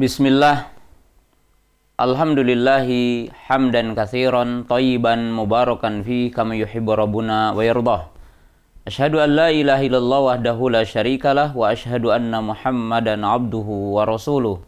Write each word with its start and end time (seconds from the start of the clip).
Bismillah. 0.00 0.72
Alhamdulillahi 2.00 3.28
hamdan 3.52 3.92
kathiran 3.92 4.64
tayyiban 4.64 5.28
mubarakan 5.28 6.00
fi 6.00 6.32
kama 6.32 6.56
yuhibbu 6.56 6.96
rabbuna 6.96 7.52
wa 7.52 7.60
yardah. 7.60 8.08
Ashhadu 8.88 9.20
an 9.20 9.36
la 9.36 9.52
ilaha 9.52 9.84
illallah 9.84 10.20
wahdahu 10.24 10.72
la 10.72 10.88
syarikalah 10.88 11.52
wa 11.52 11.68
ashhadu 11.68 12.16
anna 12.16 12.40
Muhammadan 12.40 13.28
abduhu 13.28 14.00
wa 14.00 14.08
rasuluh. 14.08 14.64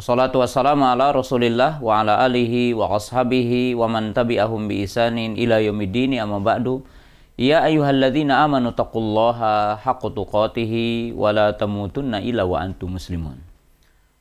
Wassalatu 0.00 0.40
wassalamu 0.40 0.88
ala 0.88 1.12
Rasulillah 1.12 1.84
wa 1.84 2.00
ala 2.00 2.24
alihi 2.24 2.72
wa 2.72 2.96
ashabihi 2.96 3.76
wa 3.76 3.84
man 3.84 4.16
tabi'ahum 4.16 4.64
bi 4.64 4.88
isanin 4.88 5.36
ila 5.36 5.60
yaumiddin 5.60 6.16
amma 6.24 6.40
ba'du. 6.40 6.88
Ya 7.36 7.68
ayyuhalladzina 7.68 8.40
amanu 8.48 8.72
taqullaha 8.72 9.76
haqqa 9.76 10.08
tuqatih 10.08 11.12
wa 11.12 11.36
la 11.36 11.52
tamutunna 11.52 12.24
illa 12.24 12.48
wa 12.48 12.64
antum 12.64 12.96
muslimun. 12.96 13.47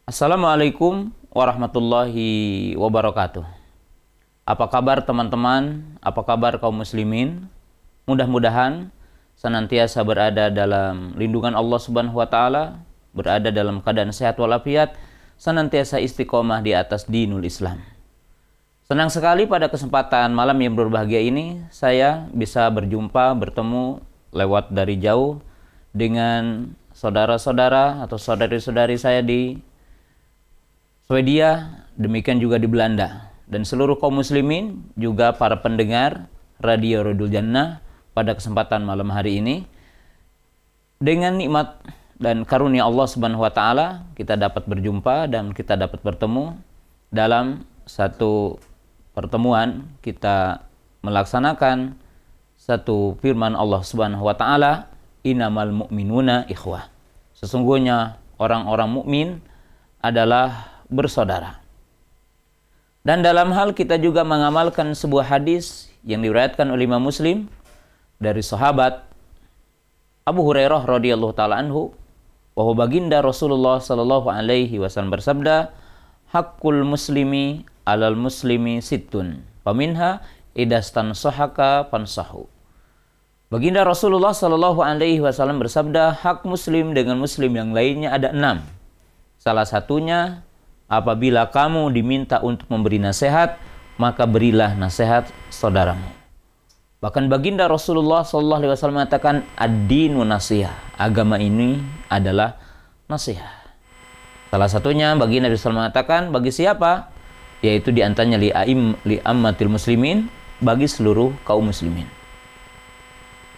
Assalamualaikum 0.08 1.12
warahmatullahi 1.36 2.72
wabarakatuh. 2.80 3.44
Apa 4.48 4.66
kabar 4.72 5.04
teman-teman? 5.04 5.84
Apa 6.00 6.23
kabar 6.23 6.55
kaum 6.64 6.80
muslimin? 6.80 7.52
Mudah-mudahan 8.08 8.88
senantiasa 9.36 10.00
berada 10.08 10.48
dalam 10.48 11.12
lindungan 11.20 11.52
Allah 11.52 11.76
Subhanahu 11.84 12.23
wa 12.23 12.23
taala, 12.23 12.80
berada 13.12 13.52
dalam 13.52 13.84
keadaan 13.84 14.16
sehat 14.16 14.40
walafiat, 14.40 14.95
senantiasa 15.36 16.00
istiqomah 16.00 16.64
di 16.64 16.72
atas 16.72 17.03
dinul 17.03 17.44
Islam. 17.44 17.84
Senang 18.88 19.12
sekali 19.12 19.44
pada 19.44 19.67
kesempatan 19.67 20.31
malam 20.31 20.55
yang 20.64 20.72
berbahagia 20.72 21.20
ini 21.20 21.67
saya 21.67 22.31
bisa 22.31 22.64
berjumpa 22.72 23.36
bertemu 23.36 24.00
lewat 24.31 24.72
dari 24.72 25.03
jauh 25.03 25.44
dengan 25.92 26.72
saudara-saudara 26.95 28.08
atau 28.08 28.16
saudari-saudari 28.16 28.95
saya 28.95 29.20
di 29.20 29.66
Swedia, 31.07 31.71
demikian 31.95 32.43
juga 32.43 32.59
di 32.59 32.67
Belanda. 32.67 33.31
Dan 33.47 33.63
seluruh 33.63 33.95
kaum 33.95 34.19
muslimin, 34.19 34.91
juga 35.00 35.31
para 35.31 35.64
pendengar 35.64 36.27
Radio 36.59 36.99
Rodul 36.99 37.31
Jannah 37.31 37.80
pada 38.11 38.36
kesempatan 38.36 38.83
malam 38.83 39.08
hari 39.16 39.39
ini. 39.39 39.64
Dengan 40.99 41.39
nikmat 41.39 41.80
dan 42.19 42.44
karunia 42.44 42.83
Allah 42.83 43.08
Subhanahu 43.08 43.39
wa 43.39 43.53
taala, 43.55 44.03
kita 44.19 44.36
dapat 44.36 44.67
berjumpa 44.67 45.31
dan 45.31 45.55
kita 45.55 45.80
dapat 45.80 46.03
bertemu 46.03 46.59
dalam 47.08 47.64
satu 47.88 48.59
pertemuan 49.16 49.88
kita 50.03 50.67
melaksanakan 51.08 51.95
satu 52.59 53.16
firman 53.23 53.55
Allah 53.55 53.80
Subhanahu 53.80 54.27
wa 54.27 54.36
taala, 54.36 54.92
"Innamal 55.23 55.71
mu'minuna 55.71 56.52
ikhwah." 56.52 56.92
Sesungguhnya 57.31 58.19
orang-orang 58.36 58.92
mukmin 58.92 59.27
adalah 60.03 60.77
bersaudara. 60.88 61.59
Dan 63.07 63.23
dalam 63.23 63.55
hal 63.55 63.71
kita 63.71 63.95
juga 63.95 64.27
mengamalkan 64.27 64.91
sebuah 64.91 65.31
hadis 65.31 65.88
yang 66.03 66.19
diriwayatkan 66.23 66.67
oleh 66.67 66.88
Imam 66.88 66.99
Muslim 66.99 67.47
dari 68.19 68.43
sahabat 68.43 69.08
Abu 70.27 70.43
Hurairah 70.43 70.83
radhiyallahu 70.83 71.31
taala 71.31 71.55
anhu 71.55 71.95
bahwa 72.52 72.73
baginda 72.83 73.23
Rasulullah 73.23 73.80
sallallahu 73.80 74.27
alaihi 74.27 74.75
wasallam 74.75 75.13
bersabda, 75.13 75.71
"Hakul 76.35 76.83
muslimi 76.83 77.63
alal 77.88 78.19
muslimi 78.19 78.83
situn, 78.83 79.45
paminha 79.63 80.19
idastan 80.52 81.15
sahaka 81.15 81.88
pansahu." 81.88 82.52
Baginda 83.47 83.88
Rasulullah 83.88 84.35
sallallahu 84.35 84.83
alaihi 84.83 85.23
wasallam 85.23 85.63
bersabda, 85.63 86.19
hak 86.19 86.43
muslim 86.43 86.91
dengan 86.91 87.15
muslim 87.15 87.55
yang 87.55 87.71
lainnya 87.71 88.11
ada 88.11 88.35
enam. 88.35 88.59
Salah 89.39 89.63
satunya 89.63 90.43
apabila 90.88 91.47
kamu 91.52 91.91
diminta 91.91 92.39
untuk 92.43 92.67
memberi 92.71 92.99
nasihat, 92.99 93.59
maka 93.99 94.23
berilah 94.23 94.75
nasihat 94.75 95.30
saudaramu. 95.52 96.07
Bahkan 96.97 97.30
baginda 97.30 97.70
Rasulullah 97.70 98.25
Sallallahu 98.25 98.59
Alaihi 98.65 98.71
Wasallam 98.73 98.97
mengatakan 98.97 99.36
ad-dinu 99.53 100.26
nasihat. 100.26 100.73
Agama 100.97 101.37
ini 101.37 101.77
adalah 102.09 102.58
nasihat. 103.05 103.53
Salah 104.49 104.71
satunya 104.71 105.14
baginda 105.14 105.52
Rasul 105.52 105.77
mengatakan 105.77 106.33
bagi 106.33 106.49
siapa? 106.49 107.14
Yaitu 107.61 107.93
di 107.93 108.02
antaranya 108.02 108.42
li 108.42 108.49
aim 108.49 108.97
li 109.05 109.21
ammatil 109.21 109.70
muslimin 109.70 110.26
bagi 110.58 110.89
seluruh 110.89 111.37
kaum 111.45 111.70
muslimin. 111.70 112.09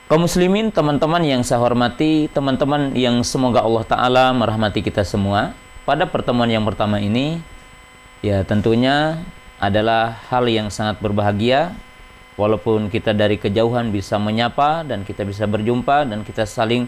Kaum 0.10 0.26
muslimin, 0.26 0.74
teman-teman 0.74 1.22
yang 1.22 1.46
saya 1.46 1.62
hormati, 1.62 2.26
teman-teman 2.34 2.98
yang 2.98 3.22
semoga 3.22 3.62
Allah 3.62 3.86
Ta'ala 3.86 4.26
merahmati 4.34 4.82
kita 4.82 5.06
semua, 5.06 5.54
pada 5.84 6.08
pertemuan 6.08 6.50
yang 6.50 6.64
pertama 6.64 7.00
ini 7.00 7.40
ya 8.20 8.44
tentunya 8.44 9.24
adalah 9.60 10.16
hal 10.32 10.48
yang 10.48 10.72
sangat 10.72 11.04
berbahagia 11.04 11.76
walaupun 12.40 12.88
kita 12.88 13.12
dari 13.12 13.36
kejauhan 13.36 13.92
bisa 13.92 14.16
menyapa 14.16 14.88
dan 14.88 15.04
kita 15.04 15.28
bisa 15.28 15.44
berjumpa 15.44 16.08
dan 16.08 16.24
kita 16.24 16.48
saling 16.48 16.88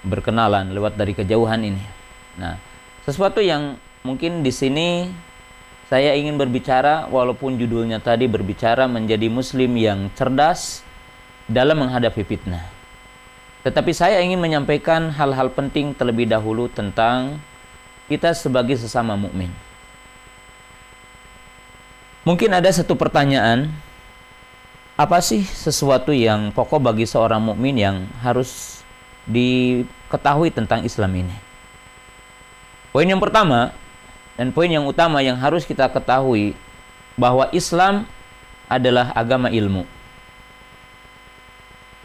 berkenalan 0.00 0.72
lewat 0.72 0.96
dari 0.96 1.12
kejauhan 1.12 1.60
ini. 1.60 1.84
Nah, 2.40 2.56
sesuatu 3.04 3.44
yang 3.44 3.76
mungkin 4.00 4.40
di 4.40 4.48
sini 4.48 5.12
saya 5.92 6.16
ingin 6.16 6.40
berbicara 6.40 7.06
walaupun 7.12 7.60
judulnya 7.60 8.00
tadi 8.00 8.24
berbicara 8.26 8.88
menjadi 8.88 9.28
muslim 9.28 9.76
yang 9.76 10.08
cerdas 10.16 10.80
dalam 11.46 11.84
menghadapi 11.84 12.24
fitnah. 12.24 12.64
Tetapi 13.62 13.92
saya 13.92 14.22
ingin 14.22 14.38
menyampaikan 14.38 15.10
hal-hal 15.12 15.50
penting 15.52 15.92
terlebih 15.92 16.30
dahulu 16.30 16.70
tentang 16.70 17.38
kita 18.06 18.34
sebagai 18.34 18.78
sesama 18.78 19.18
mukmin. 19.18 19.50
Mungkin 22.26 22.50
ada 22.50 22.70
satu 22.70 22.98
pertanyaan, 22.98 23.70
apa 24.98 25.22
sih 25.22 25.46
sesuatu 25.46 26.10
yang 26.10 26.50
pokok 26.50 26.82
bagi 26.82 27.06
seorang 27.06 27.38
mukmin 27.38 27.78
yang 27.78 27.96
harus 28.22 28.82
diketahui 29.30 30.50
tentang 30.50 30.82
Islam 30.82 31.14
ini? 31.22 31.36
Poin 32.90 33.06
yang 33.06 33.22
pertama 33.22 33.70
dan 34.34 34.50
poin 34.50 34.70
yang 34.70 34.86
utama 34.86 35.22
yang 35.22 35.38
harus 35.38 35.62
kita 35.62 35.86
ketahui 35.86 36.58
bahwa 37.14 37.46
Islam 37.54 38.06
adalah 38.66 39.14
agama 39.14 39.50
ilmu. 39.50 39.86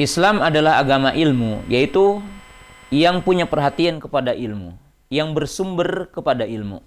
Islam 0.02 0.42
adalah 0.42 0.82
agama 0.82 1.14
ilmu, 1.14 1.62
yaitu 1.70 2.22
yang 2.90 3.22
punya 3.22 3.46
perhatian 3.46 4.02
kepada 4.02 4.34
ilmu 4.34 4.74
yang 5.12 5.36
bersumber 5.36 6.08
kepada 6.08 6.48
ilmu. 6.48 6.80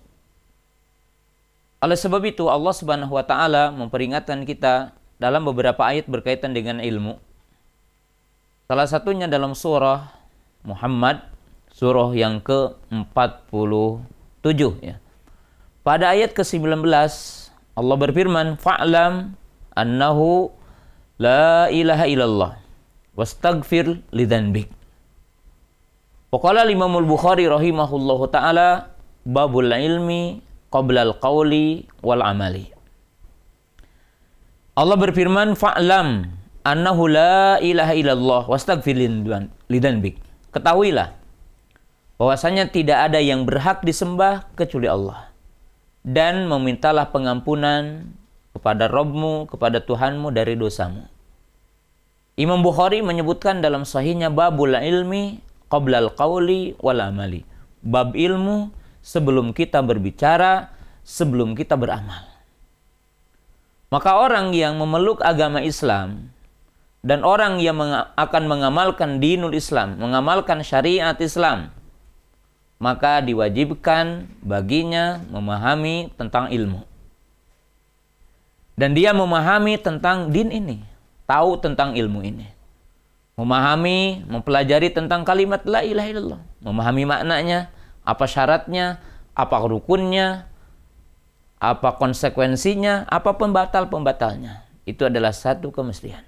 Oleh 1.85 2.01
sebab 2.01 2.25
itu 2.25 2.49
Allah 2.49 2.73
Subhanahu 2.73 3.13
wa 3.13 3.25
taala 3.29 3.69
memperingatkan 3.69 4.49
kita 4.49 4.97
dalam 5.21 5.45
beberapa 5.45 5.85
ayat 5.85 6.09
berkaitan 6.09 6.57
dengan 6.57 6.81
ilmu. 6.81 7.21
Salah 8.65 8.89
satunya 8.89 9.29
dalam 9.29 9.53
surah 9.53 10.09
Muhammad 10.65 11.21
surah 11.77 12.17
yang 12.17 12.41
ke-47 12.41 14.61
ya. 14.81 14.97
Pada 15.85 16.17
ayat 16.17 16.33
ke-19 16.33 16.81
Allah 17.77 17.97
berfirman 18.01 18.57
fa'lam 18.57 19.37
annahu 19.77 20.49
la 21.21 21.69
ilaha 21.69 22.09
illallah 22.09 22.53
wastaghfir 23.19 23.99
lidzanbik 24.15 24.71
Waqala 26.35 26.67
Imamul 26.67 27.07
Bukhari 27.07 27.47
rahimahullahu 27.47 28.27
taala 28.27 28.91
babul 29.23 29.71
ilmi 29.71 30.43
qabla 30.67 31.07
al-qawli 31.07 31.87
wal 32.03 32.27
amali. 32.27 32.75
Allah 34.75 34.99
berfirman 34.99 35.55
fa'lam 35.55 36.27
annahu 36.67 37.07
la 37.07 37.63
ilaha 37.63 37.95
illallah 37.95 38.43
wastaghfir 38.51 38.99
lidanbik. 39.71 40.19
Ketahuilah 40.51 41.15
bahwasanya 42.19 42.67
tidak 42.67 43.15
ada 43.15 43.23
yang 43.23 43.47
berhak 43.47 43.87
disembah 43.87 44.51
kecuali 44.59 44.91
Allah. 44.91 45.31
Dan 46.03 46.51
memintalah 46.51 47.15
pengampunan 47.15 48.11
kepada 48.51 48.91
Robmu, 48.91 49.47
kepada 49.47 49.79
Tuhanmu 49.79 50.35
dari 50.35 50.59
dosamu. 50.59 51.07
Imam 52.35 52.59
Bukhari 52.59 53.07
menyebutkan 53.07 53.63
dalam 53.63 53.87
sahihnya 53.87 54.35
babul 54.35 54.75
ilmi 54.75 55.39
qoblal 55.75 56.15
qawli 56.15 56.79
wal 56.79 57.03
amali. 57.03 57.43
Bab 57.83 58.15
ilmu 58.15 58.71
sebelum 59.03 59.51
kita 59.51 59.83
berbicara, 59.83 60.71
sebelum 61.03 61.59
kita 61.59 61.75
beramal. 61.75 62.31
Maka 63.91 64.23
orang 64.23 64.55
yang 64.55 64.79
memeluk 64.79 65.19
agama 65.21 65.59
Islam 65.59 66.31
dan 67.03 67.27
orang 67.27 67.59
yang 67.59 67.77
meng 67.77 67.91
akan 68.15 68.45
mengamalkan 68.47 69.19
dinul 69.19 69.53
Islam, 69.53 69.99
mengamalkan 69.99 70.63
syariat 70.63 71.15
Islam, 71.19 71.75
maka 72.79 73.21
diwajibkan 73.21 74.31
baginya 74.41 75.21
memahami 75.29 76.15
tentang 76.15 76.55
ilmu. 76.55 76.87
Dan 78.75 78.97
dia 78.99 79.15
memahami 79.15 79.79
tentang 79.79 80.35
din 80.35 80.51
ini, 80.51 80.83
tahu 81.31 81.61
tentang 81.63 81.95
ilmu 81.95 82.27
ini 82.27 82.54
memahami, 83.35 84.23
mempelajari 84.31 84.95
tentang 84.95 85.27
kalimat 85.27 85.63
la 85.67 85.83
ilaha 85.83 86.09
illallah, 86.11 86.41
memahami 86.63 87.05
maknanya, 87.07 87.71
apa 88.07 88.25
syaratnya, 88.31 89.03
apa 89.35 89.57
rukunnya, 89.67 90.47
apa 91.59 91.99
konsekuensinya, 91.99 93.09
apa 93.11 93.35
pembatal-pembatalnya. 93.35 94.63
Itu 94.85 95.09
adalah 95.09 95.33
satu 95.33 95.73
kemestian. 95.75 96.23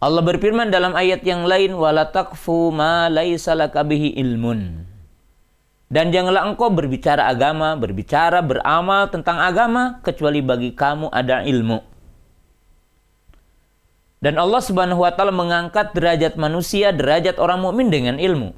Allah 0.00 0.24
berfirman 0.24 0.72
dalam 0.72 0.96
ayat 0.96 1.20
yang 1.28 1.44
lain 1.44 1.76
wala 1.76 2.08
taqfu 2.08 2.72
ma 2.72 3.12
laisa 3.12 3.52
bihi 3.84 4.16
ilmun. 4.16 4.88
Dan 5.90 6.14
janganlah 6.14 6.46
engkau 6.46 6.70
berbicara 6.70 7.26
agama, 7.26 7.74
berbicara 7.74 8.40
beramal 8.46 9.10
tentang 9.10 9.42
agama 9.42 9.98
kecuali 10.06 10.38
bagi 10.38 10.70
kamu 10.70 11.10
ada 11.10 11.42
ilmu. 11.42 11.89
Dan 14.20 14.36
Allah 14.36 14.60
Subhanahu 14.60 15.00
wa 15.00 15.12
taala 15.16 15.32
mengangkat 15.32 15.96
derajat 15.96 16.36
manusia, 16.36 16.92
derajat 16.92 17.40
orang 17.40 17.64
mukmin 17.64 17.88
dengan 17.88 18.20
ilmu. 18.20 18.52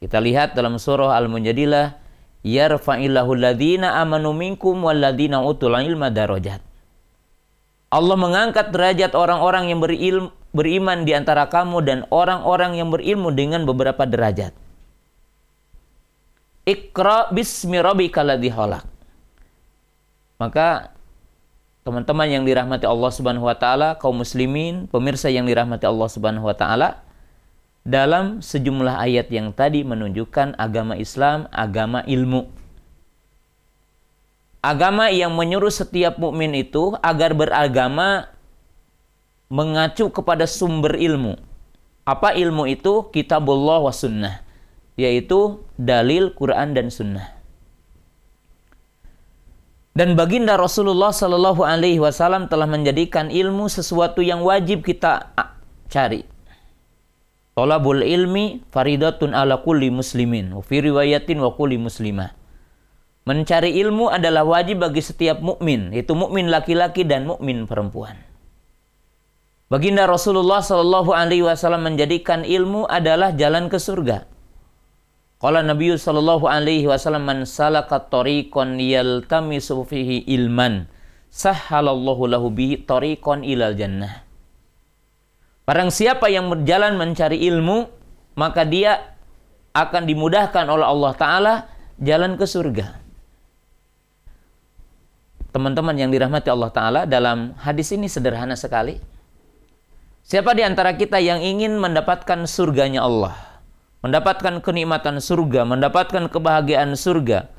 Kita 0.00 0.16
lihat 0.16 0.56
dalam 0.56 0.80
surah 0.80 1.12
Al-Mujadilah, 1.20 2.00
yarfa'illahu 2.40 3.36
alladhina 3.36 4.00
amanu 4.00 4.32
minkum 4.32 4.80
walladhina 4.80 5.44
utul 5.44 5.76
ilma 5.76 6.08
darajat. 6.08 6.64
Allah 7.92 8.16
mengangkat 8.16 8.72
derajat 8.72 9.12
orang-orang 9.12 9.68
yang 9.72 9.80
berilmu, 9.84 10.32
beriman 10.56 11.04
di 11.04 11.12
antara 11.12 11.52
kamu 11.52 11.84
dan 11.84 11.98
orang-orang 12.08 12.80
yang 12.80 12.88
berilmu 12.88 13.28
dengan 13.36 13.68
beberapa 13.68 14.08
derajat. 14.08 14.56
Iqra 16.64 17.30
bismi 17.30 17.78
rabbika 17.78 18.24
ladzi 18.24 18.50
Maka 20.40 20.95
teman-teman 21.86 22.26
yang 22.26 22.42
dirahmati 22.42 22.82
Allah 22.82 23.10
Subhanahu 23.14 23.46
wa 23.46 23.54
taala, 23.54 23.94
kaum 24.02 24.18
muslimin, 24.18 24.90
pemirsa 24.90 25.30
yang 25.30 25.46
dirahmati 25.46 25.86
Allah 25.86 26.08
Subhanahu 26.10 26.50
wa 26.50 26.56
taala, 26.58 27.06
dalam 27.86 28.42
sejumlah 28.42 28.98
ayat 28.98 29.30
yang 29.30 29.54
tadi 29.54 29.86
menunjukkan 29.86 30.58
agama 30.58 30.98
Islam, 30.98 31.46
agama 31.54 32.02
ilmu 32.02 32.50
agama 34.66 35.14
yang 35.14 35.30
menyuruh 35.30 35.70
setiap 35.70 36.18
mukmin 36.18 36.50
itu 36.58 36.98
agar 36.98 37.38
beragama 37.38 38.34
mengacu 39.46 40.10
kepada 40.10 40.50
sumber 40.50 40.98
ilmu. 40.98 41.38
Apa 42.02 42.34
ilmu 42.34 42.66
itu? 42.66 43.06
Kitabullah 43.14 43.78
wa 43.78 43.94
sunnah. 43.94 44.42
Yaitu 44.98 45.62
dalil 45.78 46.34
Quran 46.34 46.74
dan 46.74 46.90
sunnah. 46.90 47.35
Dan 49.96 50.12
baginda 50.12 50.60
Rasulullah 50.60 51.08
Shallallahu 51.08 51.64
Alaihi 51.64 51.96
Wasallam 51.96 52.52
telah 52.52 52.68
menjadikan 52.68 53.32
ilmu 53.32 53.72
sesuatu 53.72 54.20
yang 54.20 54.44
wajib 54.44 54.84
kita 54.84 55.32
cari. 55.88 56.20
Tolabul 57.56 58.04
ilmi 58.04 58.60
faridatun 58.68 59.32
ala 59.32 59.64
kulli 59.64 59.88
muslimin. 59.88 60.52
Fi 60.60 60.84
riwayatin 60.84 61.40
wa 61.40 61.56
kulli 61.56 61.80
muslimah. 61.80 62.36
Mencari 63.24 63.72
ilmu 63.80 64.12
adalah 64.12 64.44
wajib 64.44 64.84
bagi 64.84 65.00
setiap 65.00 65.40
mukmin, 65.40 65.88
yaitu 65.96 66.12
mukmin 66.12 66.52
laki-laki 66.52 67.08
dan 67.08 67.24
mukmin 67.24 67.64
perempuan. 67.64 68.20
Baginda 69.72 70.04
Rasulullah 70.04 70.60
Shallallahu 70.60 71.16
Alaihi 71.16 71.48
Wasallam 71.48 71.88
menjadikan 71.88 72.44
ilmu 72.44 72.84
adalah 72.84 73.32
jalan 73.32 73.72
ke 73.72 73.80
surga. 73.80 74.28
Kalau 75.36 75.60
Nabi 75.60 75.92
Shallallahu 75.92 76.48
Alaihi 76.48 76.88
Wasallam 76.88 77.28
man 77.28 77.38
salaka 77.44 78.00
tariqan 78.00 78.80
yaltamisu 78.80 79.84
fihi 79.84 80.24
ilman 80.32 80.88
sahhalallahu 81.28 82.24
lahu 82.24 82.48
bihi 82.48 82.88
tariqan 82.88 83.44
ilal 83.44 83.76
jannah. 83.76 84.24
Barang 85.68 85.92
siapa 85.92 86.32
yang 86.32 86.48
berjalan 86.48 86.96
mencari 86.96 87.42
ilmu, 87.52 87.90
maka 88.38 88.64
dia 88.64 89.16
akan 89.76 90.08
dimudahkan 90.08 90.64
oleh 90.72 90.86
Allah 90.88 91.12
Ta'ala 91.12 91.54
jalan 92.00 92.40
ke 92.40 92.48
surga 92.48 93.06
teman-teman 95.56 95.96
yang 95.96 96.12
dirahmati 96.12 96.52
Allah 96.52 96.68
Ta'ala 96.68 97.00
dalam 97.08 97.56
hadis 97.56 97.88
ini 97.96 98.12
sederhana 98.12 98.52
sekali. 98.60 99.00
Siapa 100.20 100.52
di 100.52 100.60
antara 100.60 100.92
kita 100.92 101.16
yang 101.16 101.40
ingin 101.40 101.80
mendapatkan 101.80 102.44
surganya 102.44 103.08
Allah, 103.08 103.32
mendapatkan 104.06 104.62
kenikmatan 104.62 105.18
surga, 105.18 105.66
mendapatkan 105.66 106.30
kebahagiaan 106.30 106.94
surga, 106.94 107.50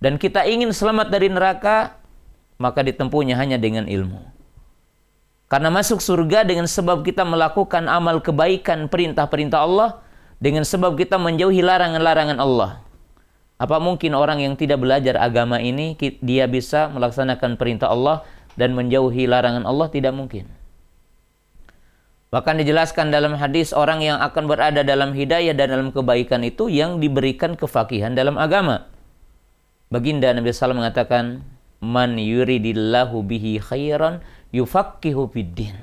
dan 0.00 0.16
kita 0.16 0.48
ingin 0.48 0.72
selamat 0.72 1.12
dari 1.12 1.28
neraka, 1.28 2.00
maka 2.56 2.80
ditempuhnya 2.80 3.36
hanya 3.36 3.60
dengan 3.60 3.84
ilmu. 3.84 4.24
Karena 5.52 5.68
masuk 5.68 6.00
surga 6.00 6.48
dengan 6.48 6.64
sebab 6.64 7.04
kita 7.04 7.20
melakukan 7.28 7.84
amal 7.84 8.24
kebaikan 8.24 8.88
perintah-perintah 8.88 9.60
Allah, 9.60 10.00
dengan 10.40 10.64
sebab 10.64 10.96
kita 10.96 11.20
menjauhi 11.20 11.60
larangan-larangan 11.60 12.40
Allah. 12.40 12.80
Apa 13.60 13.76
mungkin 13.76 14.16
orang 14.16 14.40
yang 14.40 14.56
tidak 14.56 14.80
belajar 14.80 15.20
agama 15.20 15.60
ini 15.60 15.92
dia 16.24 16.48
bisa 16.48 16.88
melaksanakan 16.88 17.60
perintah 17.60 17.92
Allah 17.92 18.24
dan 18.56 18.72
menjauhi 18.72 19.28
larangan 19.28 19.68
Allah? 19.68 19.92
Tidak 19.92 20.16
mungkin. 20.16 20.48
Bahkan 22.30 22.62
dijelaskan 22.62 23.10
dalam 23.10 23.34
hadis 23.34 23.74
orang 23.74 24.06
yang 24.06 24.22
akan 24.22 24.46
berada 24.46 24.86
dalam 24.86 25.10
hidayah 25.18 25.50
dan 25.50 25.74
dalam 25.74 25.90
kebaikan 25.90 26.46
itu 26.46 26.70
yang 26.70 27.02
diberikan 27.02 27.58
kefakihan 27.58 28.14
dalam 28.14 28.38
agama. 28.38 28.86
Baginda 29.90 30.30
Nabi 30.30 30.54
SAW 30.54 30.78
mengatakan, 30.78 31.42
Man 31.82 32.14
yuridillahu 32.14 33.26
bihi 33.26 33.58
khairan 33.58 34.22
yufakihu 34.54 35.26
fiddin. 35.26 35.74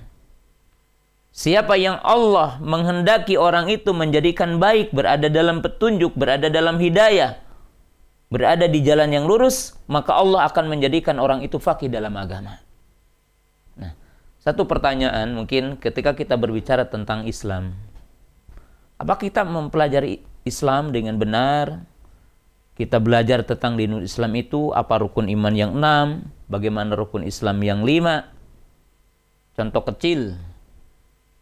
Siapa 1.36 1.76
yang 1.76 2.00
Allah 2.00 2.58
menghendaki 2.64 3.36
orang 3.36 3.68
itu 3.68 3.92
menjadikan 3.92 4.58
baik, 4.58 4.96
berada 4.96 5.28
dalam 5.28 5.60
petunjuk, 5.60 6.16
berada 6.16 6.48
dalam 6.48 6.80
hidayah, 6.80 7.44
berada 8.32 8.72
di 8.72 8.80
jalan 8.82 9.12
yang 9.12 9.28
lurus, 9.28 9.76
maka 9.92 10.16
Allah 10.16 10.48
akan 10.48 10.72
menjadikan 10.72 11.20
orang 11.20 11.44
itu 11.44 11.60
fakih 11.60 11.92
dalam 11.92 12.16
agama. 12.16 12.64
Satu 14.48 14.64
pertanyaan 14.64 15.36
mungkin 15.36 15.76
ketika 15.76 16.16
kita 16.16 16.40
berbicara 16.40 16.88
tentang 16.88 17.28
Islam, 17.28 17.76
apa 18.96 19.20
kita 19.20 19.44
mempelajari 19.44 20.24
Islam 20.48 20.96
dengan 20.96 21.20
benar? 21.20 21.84
Kita 22.80 23.04
belajar 23.04 23.44
tentang 23.44 23.76
di 23.76 23.92
Islam 24.08 24.32
itu 24.40 24.72
apa 24.72 25.04
rukun 25.04 25.28
iman 25.28 25.52
yang 25.52 25.76
enam, 25.76 26.32
bagaimana 26.48 26.96
rukun 26.96 27.28
Islam 27.28 27.60
yang 27.60 27.84
lima. 27.84 28.32
Contoh 29.60 29.84
kecil, 29.84 30.40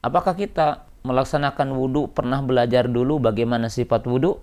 apakah 0.01 0.33
kita 0.33 0.89
melaksanakan 1.05 1.77
wudhu 1.77 2.09
pernah 2.09 2.41
belajar 2.41 2.89
dulu 2.89 3.21
bagaimana 3.21 3.69
sifat 3.69 4.01
wudhu? 4.09 4.41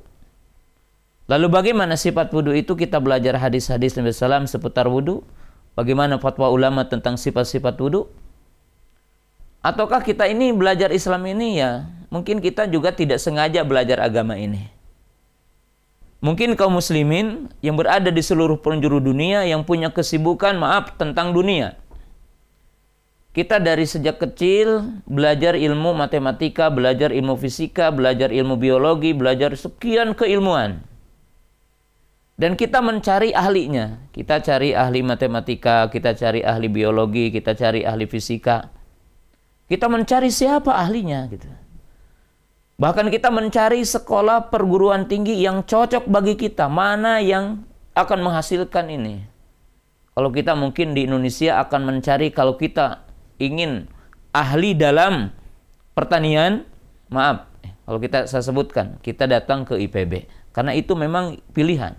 Lalu 1.27 1.51
bagaimana 1.51 1.99
sifat 1.99 2.31
wudhu 2.31 2.55
itu 2.55 2.79
kita 2.79 3.03
belajar 3.03 3.43
hadis-hadis 3.43 3.99
Nabi 3.99 4.15
Sallam 4.15 4.47
seputar 4.47 4.87
wudhu? 4.87 5.27
Bagaimana 5.75 6.23
fatwa 6.23 6.47
ulama 6.55 6.87
tentang 6.87 7.19
sifat-sifat 7.19 7.75
wudhu? 7.83 8.22
Ataukah 9.63 10.03
kita 10.03 10.27
ini 10.27 10.51
belajar 10.51 10.91
Islam 10.91 11.23
ini 11.31 11.63
ya 11.63 11.87
mungkin 12.11 12.43
kita 12.43 12.67
juga 12.67 12.91
tidak 12.91 13.23
sengaja 13.23 13.63
belajar 13.63 14.03
agama 14.03 14.35
ini. 14.35 14.67
Mungkin 16.23 16.55
kaum 16.55 16.79
muslimin 16.79 17.51
yang 17.63 17.75
berada 17.75 18.11
di 18.11 18.23
seluruh 18.23 18.59
penjuru 18.59 19.03
dunia 19.03 19.43
yang 19.43 19.67
punya 19.67 19.91
kesibukan 19.91 20.55
maaf 20.55 20.95
tentang 20.95 21.35
dunia. 21.35 21.79
Kita 23.33 23.59
dari 23.59 23.89
sejak 23.89 24.21
kecil 24.21 25.03
belajar 25.09 25.57
ilmu 25.57 25.97
matematika, 25.97 26.69
belajar 26.69 27.11
ilmu 27.11 27.35
fisika, 27.41 27.89
belajar 27.91 28.29
ilmu 28.29 28.61
biologi, 28.61 29.17
belajar 29.17 29.57
sekian 29.57 30.13
keilmuan 30.13 30.85
dan 32.43 32.59
kita 32.59 32.83
mencari 32.83 33.31
ahlinya. 33.31 34.03
Kita 34.11 34.43
cari 34.43 34.75
ahli 34.75 35.07
matematika, 35.07 35.87
kita 35.87 36.19
cari 36.19 36.43
ahli 36.43 36.67
biologi, 36.67 37.31
kita 37.31 37.55
cari 37.55 37.87
ahli 37.87 38.11
fisika. 38.11 38.67
Kita 39.71 39.87
mencari 39.89 40.29
siapa 40.29 40.75
ahlinya 40.75 41.27
gitu. 41.31 41.49
Bahkan 42.83 43.15
kita 43.15 43.31
mencari 43.31 43.85
sekolah 43.87 44.51
perguruan 44.51 45.07
tinggi 45.07 45.39
yang 45.39 45.63
cocok 45.63 46.11
bagi 46.11 46.35
kita, 46.35 46.67
mana 46.67 47.23
yang 47.23 47.63
akan 47.95 48.19
menghasilkan 48.27 48.91
ini. 48.91 49.23
Kalau 50.13 50.29
kita 50.29 50.53
mungkin 50.53 50.93
di 50.93 51.09
Indonesia 51.09 51.63
akan 51.63 51.89
mencari 51.89 52.35
kalau 52.35 52.59
kita 52.59 53.07
ingin 53.41 53.89
ahli 54.35 54.77
dalam 54.77 55.33
pertanian, 55.97 56.69
maaf, 57.09 57.49
kalau 57.87 57.99
kita 58.03 58.29
saya 58.29 58.45
sebutkan, 58.45 59.01
kita 59.01 59.25
datang 59.25 59.65
ke 59.65 59.79
IPB 59.89 60.29
karena 60.53 60.77
itu 60.77 60.93
memang 60.93 61.41
pilihan. 61.57 61.97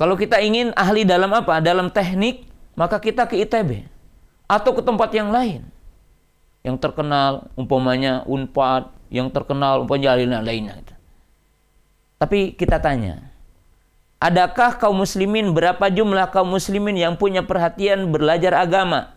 Kalau 0.00 0.16
kita 0.16 0.40
ingin 0.40 0.72
ahli 0.72 1.04
dalam 1.04 1.28
apa? 1.36 1.60
Dalam 1.60 1.92
teknik, 1.92 2.48
maka 2.72 2.96
kita 2.96 3.28
ke 3.28 3.36
ITB 3.44 3.84
atau 4.48 4.72
ke 4.72 4.80
tempat 4.80 5.12
yang 5.12 5.28
lain. 5.28 5.68
Yang 6.60 6.76
terkenal 6.84 7.48
umpamanya 7.56 8.22
Unpad, 8.28 8.92
yang 9.08 9.32
terkenal 9.32 9.84
umpamanya 9.84 10.16
lain 10.16 10.34
lainnya. 10.44 10.76
Tapi 12.20 12.52
kita 12.52 12.76
tanya, 12.76 13.32
adakah 14.20 14.76
kaum 14.76 15.00
muslimin 15.00 15.56
berapa 15.56 15.88
jumlah 15.88 16.28
kaum 16.28 16.52
muslimin 16.52 17.00
yang 17.00 17.16
punya 17.16 17.40
perhatian 17.40 18.12
belajar 18.12 18.52
agama 18.60 19.16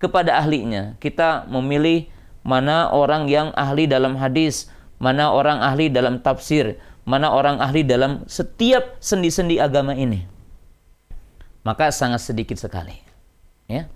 kepada 0.00 0.40
ahlinya? 0.40 0.96
Kita 0.96 1.44
memilih 1.44 2.08
mana 2.40 2.88
orang 2.88 3.28
yang 3.28 3.52
ahli 3.52 3.84
dalam 3.84 4.16
hadis, 4.16 4.72
mana 4.96 5.28
orang 5.28 5.60
ahli 5.60 5.92
dalam 5.92 6.24
tafsir, 6.24 6.80
mana 7.04 7.30
orang 7.30 7.60
ahli 7.60 7.84
dalam 7.84 8.24
setiap 8.24 8.96
sendi-sendi 8.98 9.60
agama 9.60 9.92
ini. 9.92 10.24
Maka 11.62 11.94
sangat 11.94 12.26
sedikit 12.26 12.58
sekali. 12.58 12.98
Ya. 13.70 13.86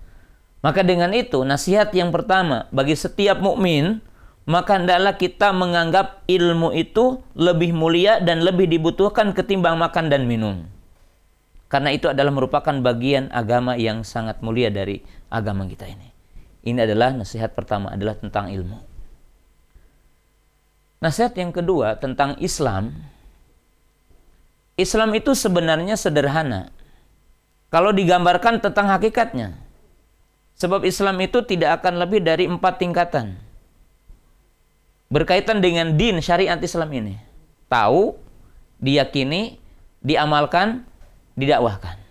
Maka 0.65 0.81
dengan 0.81 1.13
itu 1.13 1.45
nasihat 1.45 1.93
yang 1.93 2.09
pertama 2.09 2.65
bagi 2.73 2.97
setiap 2.97 3.37
mukmin 3.37 4.01
maka 4.47 4.79
hendaklah 4.79 5.19
kita 5.19 5.51
menganggap 5.51 6.23
ilmu 6.23 6.71
itu 6.71 7.19
lebih 7.35 7.75
mulia 7.75 8.23
dan 8.23 8.39
lebih 8.39 8.71
dibutuhkan 8.71 9.35
ketimbang 9.35 9.75
makan 9.75 10.07
dan 10.07 10.23
minum. 10.23 10.63
Karena 11.67 11.91
itu 11.91 12.07
adalah 12.07 12.31
merupakan 12.31 12.71
bagian 12.79 13.27
agama 13.35 13.75
yang 13.75 14.07
sangat 14.07 14.39
mulia 14.39 14.71
dari 14.71 15.03
agama 15.27 15.67
kita 15.67 15.83
ini. 15.83 16.15
Ini 16.63 16.87
adalah 16.87 17.11
nasihat 17.11 17.51
pertama 17.51 17.91
adalah 17.91 18.15
tentang 18.15 18.47
ilmu. 18.47 18.79
Nasihat 21.03 21.35
yang 21.35 21.51
kedua 21.51 21.99
tentang 21.99 22.39
Islam. 22.39 22.95
Islam 24.79 25.11
itu 25.11 25.35
sebenarnya 25.35 25.99
sederhana. 25.99 26.71
Kalau 27.67 27.91
digambarkan 27.91 28.63
tentang 28.63 28.87
hakikatnya. 28.87 29.66
Sebab 30.57 30.81
Islam 30.89 31.21
itu 31.21 31.45
tidak 31.45 31.81
akan 31.81 32.01
lebih 32.01 32.25
dari 32.25 32.49
empat 32.49 32.81
tingkatan. 32.81 33.37
Berkaitan 35.13 35.61
dengan 35.61 35.93
din 35.93 36.17
syariat 36.17 36.57
Islam 36.57 36.89
ini. 36.97 37.15
Tahu, 37.69 38.17
diyakini, 38.81 39.61
diamalkan, 40.01 40.81
didakwahkan. 41.37 42.01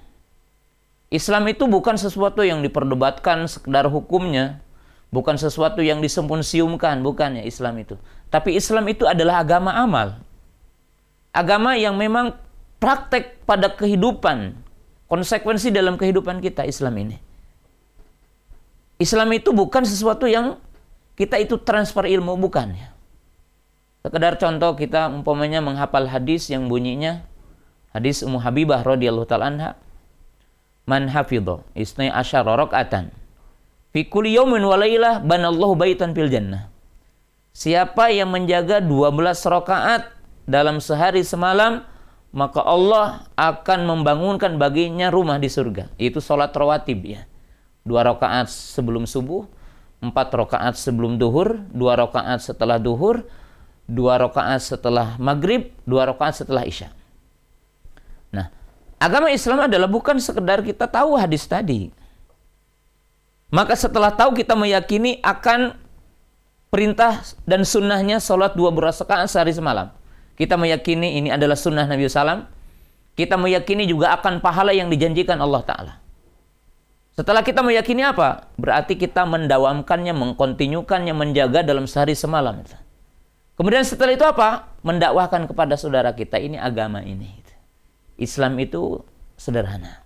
Islam 1.11 1.51
itu 1.51 1.67
bukan 1.67 1.99
sesuatu 1.99 2.47
yang 2.47 2.63
diperdebatkan 2.63 3.51
sekedar 3.51 3.91
hukumnya, 3.91 4.63
bukan 5.11 5.35
sesuatu 5.35 5.83
yang 5.83 5.99
disempun-siumkan, 5.99 7.03
bukan 7.03 7.43
ya 7.43 7.45
Islam 7.47 7.83
itu. 7.83 7.99
Tapi 8.31 8.55
Islam 8.55 8.87
itu 8.87 9.11
adalah 9.11 9.43
agama 9.43 9.75
amal. 9.75 10.23
Agama 11.35 11.75
yang 11.75 11.99
memang 11.99 12.39
praktek 12.79 13.43
pada 13.43 13.75
kehidupan, 13.75 14.55
konsekuensi 15.11 15.75
dalam 15.75 15.99
kehidupan 15.99 16.39
kita 16.39 16.63
Islam 16.63 16.95
ini. 17.03 17.26
Islam 18.97 19.29
itu 19.37 19.53
bukan 19.53 19.85
sesuatu 19.85 20.25
yang 20.25 20.57
kita 21.17 21.37
itu 21.41 21.61
transfer 21.61 22.05
ilmu 22.09 22.37
bukan 22.41 22.77
ya. 22.77 22.89
Sekedar 24.05 24.39
contoh 24.39 24.79
kita 24.79 25.11
umpamanya 25.11 25.59
menghafal 25.59 26.07
hadis 26.07 26.47
yang 26.49 26.71
bunyinya 26.71 27.27
Hadis 27.97 28.21
Ummu 28.21 28.45
Habibah 28.45 28.85
radhiyallahu 28.85 29.25
taala 29.25 29.49
anha, 29.49 29.71
"Man 30.85 31.09
hafidha 31.09 31.65
isnai 31.73 32.13
asyara 32.13 32.53
rakaatan 32.53 33.09
fi 33.97 34.05
kulli 34.05 34.37
yawmin 34.37 34.61
wa 34.61 34.77
lailah 34.77 35.25
banallahu 35.25 35.81
baitan 35.81 36.13
fil 36.13 36.29
jannah." 36.29 36.69
Siapa 37.57 38.13
yang 38.13 38.29
menjaga 38.29 38.85
12 38.85 39.49
rakaat 39.49 40.13
dalam 40.45 40.77
sehari 40.85 41.25
semalam, 41.25 41.89
maka 42.37 42.61
Allah 42.61 43.25
akan 43.33 43.89
membangunkan 43.89 44.61
baginya 44.61 45.09
rumah 45.09 45.41
di 45.41 45.49
surga. 45.49 45.89
Itu 45.97 46.21
sholat 46.21 46.53
rawatib 46.53 47.01
ya. 47.01 47.25
Dua 47.87 48.03
rakaat 48.03 48.51
sebelum 48.51 49.07
subuh, 49.07 49.47
empat 50.03 50.35
rakaat 50.35 50.75
sebelum 50.75 51.17
duhur, 51.17 51.63
dua 51.71 51.95
rakaat 51.95 52.43
setelah 52.43 52.83
duhur, 52.83 53.23
dua 53.87 54.19
rakaat 54.19 54.59
setelah 54.59 55.15
maghrib, 55.23 55.71
dua 55.87 56.11
rakaat 56.11 56.43
setelah 56.43 56.67
isya. 56.67 56.91
Nah, 58.35 58.51
agama 58.99 59.31
Islam 59.31 59.71
adalah 59.71 59.87
bukan 59.87 60.19
sekedar 60.19 60.67
kita 60.67 60.91
tahu 60.91 61.15
hadis 61.15 61.47
tadi. 61.47 61.95
Maka 63.55 63.79
setelah 63.79 64.11
tahu 64.11 64.35
kita 64.35 64.59
meyakini 64.59 65.23
akan 65.23 65.79
perintah 66.67 67.23
dan 67.47 67.63
sunnahnya 67.63 68.19
sholat 68.19 68.59
dua 68.59 68.75
berasaan 68.75 69.31
sehari 69.31 69.55
semalam. 69.55 69.95
Kita 70.37 70.59
meyakini 70.59 71.23
ini 71.23 71.29
adalah 71.33 71.57
sunnah 71.57 71.89
Nabi 71.89 72.11
SAW. 72.11 72.45
Kita 73.17 73.41
meyakini 73.41 73.89
juga 73.89 74.13
akan 74.13 74.45
pahala 74.45 74.77
yang 74.77 74.93
dijanjikan 74.93 75.41
Allah 75.41 75.65
Ta'ala. 75.65 76.06
Setelah 77.17 77.41
kita 77.41 77.65
meyakini 77.65 78.05
apa? 78.05 78.53
Berarti 78.61 79.01
kita 79.01 79.25
mendawamkannya, 79.25 80.13
mengkontinyukannya, 80.13 81.17
menjaga 81.17 81.65
dalam 81.65 81.89
sehari 81.89 82.13
semalam. 82.13 82.61
Kemudian 83.57 83.89
setelah 83.89 84.13
itu 84.13 84.27
apa? 84.29 84.69
Mendakwahkan 84.85 85.49
kepada 85.49 85.81
saudara 85.81 86.13
kita, 86.13 86.37
ini 86.37 86.61
agama 86.61 87.01
ini. 87.01 87.41
Islam 88.21 88.61
itu 88.61 89.01
sederhana. 89.41 90.05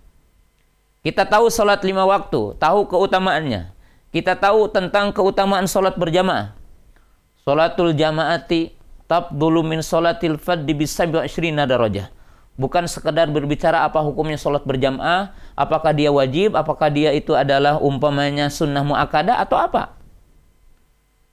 Kita 1.03 1.27
tahu 1.27 1.51
sholat 1.51 1.83
lima 1.83 2.07
waktu, 2.07 2.55
tahu 2.55 2.87
keutamaannya. 2.87 3.75
Kita 4.15 4.39
tahu 4.39 4.71
tentang 4.71 5.11
keutamaan 5.11 5.67
sholat 5.67 5.99
berjamaah. 5.99 6.55
Sholatul 7.43 7.91
jamaati 7.91 8.71
tabdulu 9.11 9.67
min 9.67 9.83
sholatil 9.83 10.39
faddi 10.39 10.71
bisabi 10.71 11.19
ashrina 11.19 11.67
darajah. 11.67 12.07
Bukan 12.61 12.85
sekedar 12.85 13.25
berbicara 13.33 13.81
apa 13.81 14.05
hukumnya 14.05 14.37
sholat 14.37 14.61
berjamaah, 14.61 15.33
apakah 15.57 15.97
dia 15.97 16.13
wajib, 16.13 16.53
apakah 16.53 16.93
dia 16.93 17.09
itu 17.09 17.33
adalah 17.33 17.81
umpamanya 17.81 18.53
sunnah 18.53 18.85
mu'akadah 18.85 19.41
atau 19.41 19.57
apa. 19.57 19.97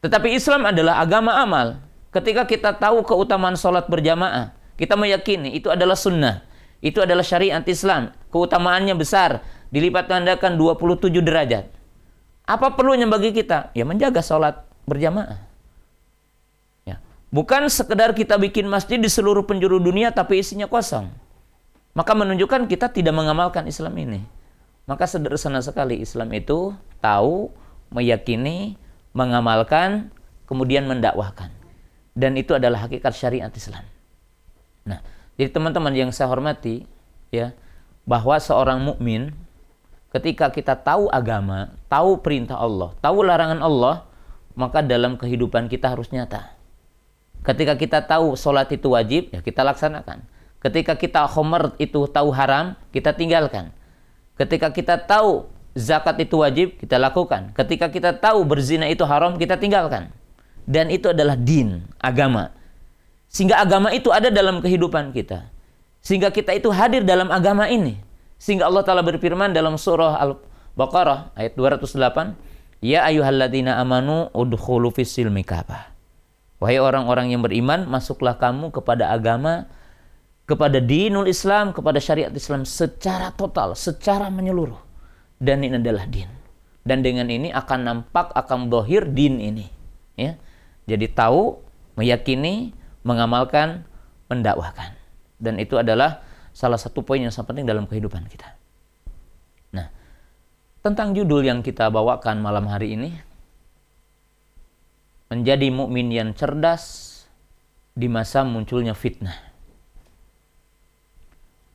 Tetapi 0.01 0.33
Islam 0.33 0.65
adalah 0.65 1.05
agama 1.05 1.37
amal. 1.37 1.85
Ketika 2.17 2.49
kita 2.49 2.73
tahu 2.81 3.05
keutamaan 3.05 3.61
sholat 3.61 3.93
berjamaah, 3.93 4.57
kita 4.81 4.97
meyakini 4.97 5.53
itu 5.53 5.69
adalah 5.69 6.01
sunnah. 6.01 6.49
Itu 6.81 7.05
adalah 7.05 7.27
syariat 7.27 7.61
Islam. 7.69 8.17
Keutamaannya 8.33 8.97
besar. 8.97 9.45
Dilipat 9.69 10.09
gandakan 10.09 10.57
27 10.57 11.13
derajat. 11.21 11.69
Apa 12.49 12.73
perlunya 12.73 13.05
bagi 13.05 13.37
kita? 13.37 13.69
Ya 13.77 13.85
menjaga 13.85 14.25
sholat 14.25 14.65
berjamaah. 14.89 15.48
Bukan 17.29 17.69
sekedar 17.69 18.17
kita 18.17 18.41
bikin 18.41 18.65
masjid 18.65 18.97
di 18.97 19.09
seluruh 19.09 19.45
penjuru 19.45 19.77
dunia 19.77 20.09
tapi 20.09 20.41
isinya 20.41 20.65
kosong. 20.65 21.13
Maka 21.93 22.17
menunjukkan 22.17 22.65
kita 22.71 22.89
tidak 22.89 23.13
mengamalkan 23.13 23.69
Islam 23.69 23.93
ini. 24.01 24.25
Maka 24.89 25.05
sederhana 25.05 25.61
sekali 25.61 26.01
Islam 26.01 26.33
itu 26.33 26.73
tahu, 27.05 27.53
meyakini, 27.93 28.81
mengamalkan, 29.13 30.09
kemudian 30.49 30.89
mendakwahkan. 30.89 31.53
Dan 32.17 32.41
itu 32.41 32.57
adalah 32.57 32.89
hakikat 32.89 33.13
syariat 33.13 33.53
Islam. 33.53 33.85
Nah, 34.89 35.05
jadi 35.37 35.53
teman-teman 35.53 35.93
yang 35.93 36.11
saya 36.11 36.33
hormati, 36.33 36.89
ya, 37.29 37.53
bahwa 38.09 38.41
seorang 38.41 38.81
mukmin 38.81 39.37
ketika 40.17 40.49
kita 40.49 40.73
tahu 40.81 41.13
agama, 41.13 41.77
tahu 41.93 42.25
perintah 42.25 42.57
Allah, 42.57 42.97
tahu 43.05 43.21
larangan 43.21 43.61
Allah, 43.61 44.09
maka 44.57 44.81
dalam 44.81 45.21
kehidupan 45.21 45.69
kita 45.69 45.93
harus 45.93 46.09
nyata. 46.09 46.58
Ketika 47.47 47.75
kita 47.79 48.05
tahu 48.05 48.35
sholat 48.35 48.69
itu 48.75 48.93
wajib, 48.93 49.31
ya 49.33 49.41
kita 49.41 49.63
laksanakan. 49.65 50.25
Ketika 50.59 50.99
kita 50.99 51.23
homer 51.31 51.75
itu 51.79 52.11
tahu 52.11 52.35
haram, 52.35 52.75
kita 52.91 53.15
tinggalkan. 53.15 53.71
Ketika 54.35 54.75
kita 54.75 54.99
tahu 54.99 55.47
zakat 55.79 56.19
itu 56.19 56.43
wajib, 56.43 56.75
kita 56.83 56.99
lakukan. 56.99 57.55
Ketika 57.55 57.87
kita 57.91 58.11
tahu 58.19 58.43
berzina 58.43 58.91
itu 58.91 59.07
haram, 59.07 59.39
kita 59.39 59.55
tinggalkan. 59.55 60.11
Dan 60.69 60.91
itu 60.91 61.15
adalah 61.15 61.39
din, 61.39 61.87
agama. 62.03 62.53
Sehingga 63.31 63.63
agama 63.63 63.95
itu 63.95 64.11
ada 64.11 64.29
dalam 64.29 64.59
kehidupan 64.59 65.15
kita. 65.15 65.47
Sehingga 66.03 66.35
kita 66.35 66.55
itu 66.59 66.69
hadir 66.75 67.07
dalam 67.07 67.31
agama 67.31 67.71
ini. 67.71 68.01
Sehingga 68.39 68.67
Allah 68.71 68.83
Ta'ala 68.87 69.03
berfirman 69.03 69.55
dalam 69.55 69.79
surah 69.79 70.19
Al-Baqarah 70.23 71.35
ayat 71.39 71.55
208. 71.59 72.35
Ya 72.79 73.03
ayuhalladzina 73.07 73.79
amanu 73.83 74.31
udkhulu 74.31 74.95
fis 74.95 75.11
silmi 75.11 75.43
Wahai 76.59 76.83
orang-orang 76.83 77.31
yang 77.31 77.43
beriman, 77.43 77.87
masuklah 77.87 78.35
kamu 78.35 78.75
kepada 78.75 79.15
agama, 79.15 79.71
kepada 80.49 80.83
dinul 80.83 81.31
Islam, 81.31 81.71
kepada 81.71 82.03
syariat 82.03 82.35
Islam 82.35 82.67
secara 82.67 83.31
total, 83.31 83.79
secara 83.79 84.27
menyeluruh. 84.27 84.81
Dan 85.39 85.63
ini 85.63 85.79
adalah 85.79 86.03
din. 86.11 86.27
Dan 86.83 87.07
dengan 87.07 87.31
ini 87.31 87.55
akan 87.55 87.81
nampak, 87.87 88.35
akan 88.35 88.67
dohir 88.67 89.07
din 89.07 89.39
ini. 89.39 89.67
Ya. 90.19 90.35
Jadi 90.89 91.07
tahu, 91.15 91.63
meyakini, 91.95 92.75
mengamalkan, 93.07 93.87
mendakwahkan. 94.27 94.99
Dan 95.39 95.63
itu 95.63 95.79
adalah 95.79 96.27
salah 96.51 96.81
satu 96.81 97.07
poin 97.07 97.23
yang 97.23 97.31
sangat 97.31 97.55
penting 97.55 97.71
dalam 97.71 97.87
kehidupan 97.87 98.27
kita. 98.27 98.59
Nah, 99.71 99.93
tentang 100.83 101.15
judul 101.15 101.47
yang 101.47 101.63
kita 101.63 101.87
bawakan 101.87 102.43
malam 102.43 102.67
hari 102.67 102.99
ini, 102.99 103.15
menjadi 105.29 105.69
mukmin 105.69 106.09
yang 106.09 106.33
cerdas 106.33 107.05
di 107.93 108.09
masa 108.09 108.45
munculnya 108.45 108.97
fitnah. 108.97 109.37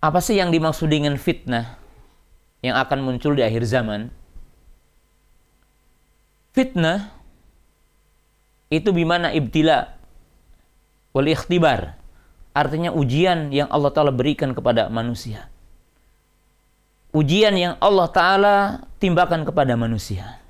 Apa 0.04 0.20
sih 0.20 0.36
yang 0.36 0.52
dimaksud 0.52 0.92
dengan 0.92 1.16
fitnah 1.16 1.80
yang 2.60 2.76
akan 2.76 3.00
muncul 3.08 3.32
di 3.38 3.46
akhir 3.46 3.64
zaman? 3.64 4.12
Fitnah 6.52 7.14
itu 8.68 8.92
bimana 8.92 9.32
ibtila 9.32 9.96
wal 11.16 11.30
ikhtibar. 11.30 11.96
Artinya 12.54 12.94
ujian 12.94 13.50
yang 13.50 13.66
Allah 13.74 13.90
Ta'ala 13.90 14.14
berikan 14.14 14.54
kepada 14.54 14.86
manusia. 14.86 15.50
Ujian 17.10 17.58
yang 17.58 17.74
Allah 17.82 18.10
Ta'ala 18.14 18.56
timbakan 19.02 19.42
kepada 19.42 19.74
manusia. 19.74 20.43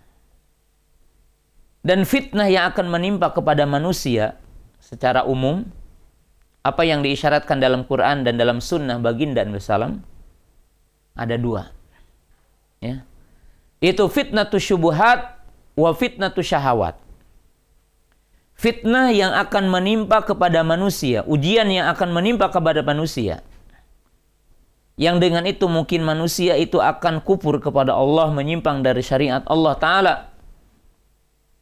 Dan 1.83 2.07
fitnah 2.07 2.47
yang 2.47 2.71
akan 2.71 2.87
menimpa 2.87 3.35
kepada 3.35 3.67
manusia 3.67 4.39
secara 4.79 5.27
umum 5.27 5.67
apa 6.63 6.87
yang 6.87 7.03
diisyaratkan 7.03 7.59
dalam 7.59 7.83
Quran 7.83 8.23
dan 8.23 8.39
dalam 8.39 8.63
sunnah 8.63 8.95
baginda 9.03 9.43
Nabi 9.43 9.59
ada 11.13 11.35
dua. 11.35 11.69
Ya. 12.79 13.03
Itu 13.83 14.07
fitnatu 14.07 14.57
syubuhat 14.57 15.43
wa 15.75 15.91
fitnatu 15.91 16.39
syahawat. 16.39 16.95
Fitnah 18.55 19.11
yang 19.11 19.35
akan 19.35 19.67
menimpa 19.67 20.23
kepada 20.23 20.63
manusia, 20.63 21.25
ujian 21.27 21.67
yang 21.67 21.91
akan 21.91 22.15
menimpa 22.15 22.47
kepada 22.47 22.79
manusia. 22.79 23.43
Yang 24.93 25.17
dengan 25.25 25.43
itu 25.49 25.65
mungkin 25.65 26.05
manusia 26.05 26.53
itu 26.53 26.77
akan 26.77 27.25
kupur 27.25 27.57
kepada 27.57 27.97
Allah, 27.97 28.29
menyimpang 28.29 28.85
dari 28.85 29.01
syariat 29.01 29.41
Allah 29.49 29.73
Ta'ala. 29.75 30.13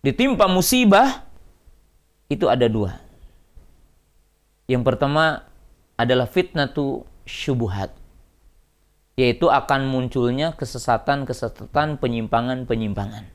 Ditimpa 0.01 0.50
musibah, 0.50 1.29
itu 2.25 2.50
ada 2.50 2.65
dua. 2.65 2.98
Yang 4.65 4.84
pertama 4.88 5.46
adalah 5.93 6.25
fitnah 6.25 6.74
tu 6.74 7.05
syubuhat. 7.29 7.93
Yaitu 9.13 9.46
akan 9.51 9.86
munculnya 9.86 10.58
kesesatan-kesesatan, 10.58 12.01
penyimpangan-penyimpangan. 12.01 13.29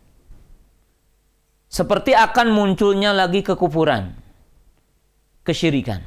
Seperti 1.71 2.19
akan 2.19 2.51
munculnya 2.51 3.15
lagi 3.15 3.47
kekufuran, 3.47 4.19
kesyirikan. 5.47 6.03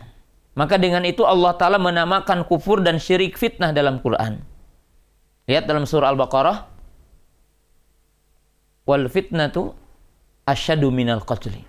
Maka 0.59 0.75
dengan 0.75 1.07
itu 1.07 1.23
Allah 1.23 1.55
Ta'ala 1.55 1.79
menamakan 1.79 2.43
kufur 2.43 2.83
dan 2.83 2.99
syirik 2.99 3.39
fitnah 3.39 3.71
dalam 3.71 4.03
Quran. 4.03 4.43
Lihat 5.47 5.63
dalam 5.71 5.87
surah 5.87 6.11
Al-Baqarah. 6.11 6.67
Wal 8.83 9.07
fitnatu 9.07 9.78
asyadu 10.49 10.89
minal 10.89 11.21
qatli. 11.21 11.61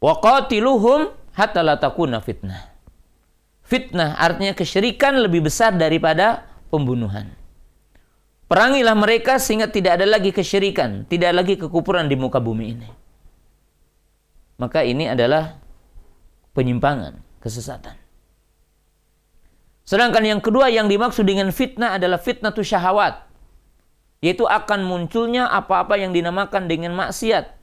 Wa 0.00 0.16
qatiluhum 0.18 1.12
hatta 1.36 1.60
la 1.60 1.76
takuna 1.76 2.24
fitnah. 2.24 2.72
Fitnah 3.68 4.16
artinya 4.16 4.56
kesyirikan 4.56 5.20
lebih 5.20 5.44
besar 5.44 5.76
daripada 5.76 6.48
pembunuhan. 6.72 7.36
Perangilah 8.48 8.96
mereka 8.96 9.36
sehingga 9.36 9.68
tidak 9.68 10.00
ada 10.00 10.08
lagi 10.08 10.32
kesyirikan, 10.32 11.04
tidak 11.04 11.36
lagi 11.36 11.60
kekufuran 11.60 12.08
di 12.08 12.16
muka 12.16 12.40
bumi 12.40 12.64
ini. 12.72 12.88
Maka 14.56 14.88
ini 14.88 15.04
adalah 15.04 15.60
penyimpangan, 16.56 17.20
kesesatan. 17.44 17.92
Sedangkan 19.84 20.24
yang 20.24 20.40
kedua 20.40 20.72
yang 20.72 20.88
dimaksud 20.88 21.28
dengan 21.28 21.52
fitnah 21.52 22.00
adalah 22.00 22.16
fitnah 22.16 22.56
tu 22.56 22.64
syahwat. 22.64 23.28
Yaitu 24.24 24.48
akan 24.48 24.82
munculnya 24.82 25.44
apa-apa 25.46 26.00
yang 26.00 26.16
dinamakan 26.16 26.72
dengan 26.72 26.96
maksiat. 26.96 27.57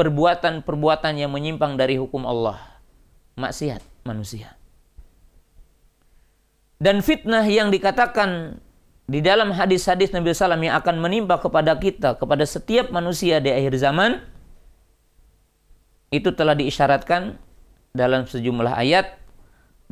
Perbuatan-perbuatan 0.00 1.20
yang 1.20 1.28
menyimpang 1.28 1.76
dari 1.76 2.00
hukum 2.00 2.24
Allah. 2.24 2.56
Maksiat 3.36 3.84
manusia. 4.08 4.56
Dan 6.80 7.04
fitnah 7.04 7.44
yang 7.44 7.68
dikatakan 7.68 8.56
di 9.04 9.20
dalam 9.20 9.52
hadis-hadis 9.52 10.08
Nabi 10.16 10.32
Sallam 10.32 10.64
yang 10.64 10.80
akan 10.80 11.04
menimpa 11.04 11.36
kepada 11.36 11.76
kita, 11.76 12.16
kepada 12.16 12.48
setiap 12.48 12.88
manusia 12.88 13.44
di 13.44 13.52
akhir 13.52 13.76
zaman, 13.76 14.24
itu 16.08 16.32
telah 16.32 16.56
diisyaratkan 16.56 17.36
dalam 17.92 18.24
sejumlah 18.24 18.72
ayat 18.72 19.20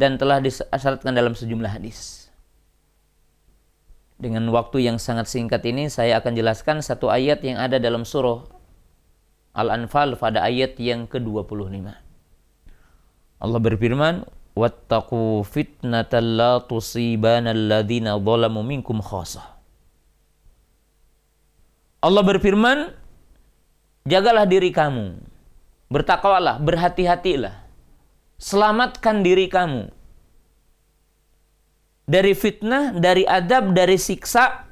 dan 0.01 0.17
telah 0.17 0.41
disyaratkan 0.41 1.13
dalam 1.13 1.37
sejumlah 1.37 1.69
hadis. 1.69 2.33
Dengan 4.17 4.49
waktu 4.57 4.89
yang 4.89 4.97
sangat 4.97 5.29
singkat 5.29 5.61
ini, 5.69 5.93
saya 5.93 6.17
akan 6.17 6.33
jelaskan 6.33 6.81
satu 6.81 7.13
ayat 7.13 7.45
yang 7.45 7.61
ada 7.61 7.77
dalam 7.77 8.09
surah 8.09 8.58
Al-Anfal 9.59 10.15
pada 10.15 10.47
ayat 10.47 10.79
yang 10.79 11.11
ke-25. 11.11 11.91
Allah 13.43 13.61
berfirman, 13.63 14.23
wattaqu 14.55 15.43
fitnatan 15.43 16.39
la 16.39 16.63
tusibana 16.63 17.51
alladhina 17.51 18.15
zalamu 18.23 18.63
minkum 18.63 19.03
khasah. 19.03 19.59
Allah 21.99 22.23
berfirman, 22.23 22.95
jagalah 24.07 24.47
diri 24.47 24.71
kamu, 24.71 25.19
bertakwalah, 25.91 26.63
berhati-hatilah, 26.63 27.67
selamatkan 28.39 29.27
diri 29.27 29.51
kamu 29.51 29.91
dari 32.07 32.33
fitnah, 32.39 32.95
dari 32.95 33.27
adab, 33.27 33.75
dari 33.75 33.99
siksa, 33.99 34.65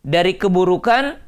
dari 0.00 0.34
keburukan 0.40 1.27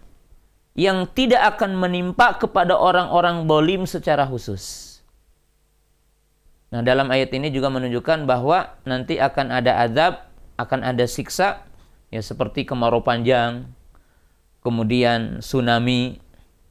yang 0.80 1.04
tidak 1.12 1.44
akan 1.56 1.76
menimpa 1.76 2.40
kepada 2.40 2.72
orang-orang 2.72 3.44
bolim 3.44 3.84
secara 3.84 4.24
khusus. 4.24 4.96
Nah, 6.72 6.80
dalam 6.80 7.12
ayat 7.12 7.28
ini 7.36 7.52
juga 7.52 7.68
menunjukkan 7.68 8.24
bahwa 8.24 8.80
nanti 8.88 9.20
akan 9.20 9.52
ada 9.52 9.76
azab, 9.84 10.24
akan 10.56 10.80
ada 10.80 11.04
siksa, 11.04 11.68
ya 12.08 12.24
seperti 12.24 12.64
kemarau 12.64 13.04
panjang, 13.04 13.68
kemudian 14.64 15.44
tsunami, 15.44 16.16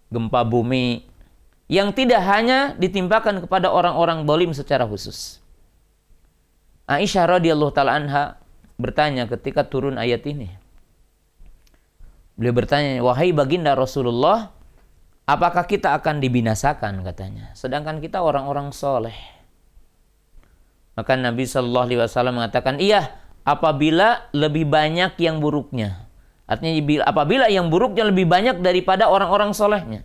gempa 0.10 0.42
bumi, 0.42 1.06
yang 1.70 1.94
tidak 1.94 2.26
hanya 2.26 2.74
ditimpakan 2.82 3.46
kepada 3.46 3.70
orang-orang 3.70 4.26
bolim 4.26 4.58
secara 4.58 4.90
khusus. 4.90 5.38
Aisyah 6.90 7.38
radhiyallahu 7.38 7.70
taala 7.78 7.94
anha 7.94 8.42
bertanya 8.82 9.30
ketika 9.30 9.62
turun 9.70 10.02
ayat 10.02 10.26
ini. 10.26 10.59
Beliau 12.40 12.56
bertanya, 12.56 13.04
"Wahai 13.04 13.36
baginda 13.36 13.76
Rasulullah, 13.76 14.56
apakah 15.28 15.68
kita 15.68 15.92
akan 16.00 16.24
dibinasakan?" 16.24 17.04
katanya. 17.04 17.52
Sedangkan 17.52 18.00
kita 18.00 18.24
orang-orang 18.24 18.72
soleh 18.72 19.40
maka 21.00 21.16
Nabi 21.16 21.48
Shallallahu 21.48 21.86
Alaihi 21.88 22.00
Wasallam 22.04 22.36
mengatakan, 22.44 22.76
iya 22.76 23.16
apabila 23.48 24.28
lebih 24.36 24.68
banyak 24.68 25.16
yang 25.16 25.40
buruknya. 25.40 26.12
Artinya 26.44 27.08
apabila 27.08 27.48
yang 27.48 27.72
buruknya 27.72 28.12
lebih 28.12 28.28
banyak 28.28 28.60
daripada 28.60 29.08
orang-orang 29.08 29.56
solehnya. 29.56 30.04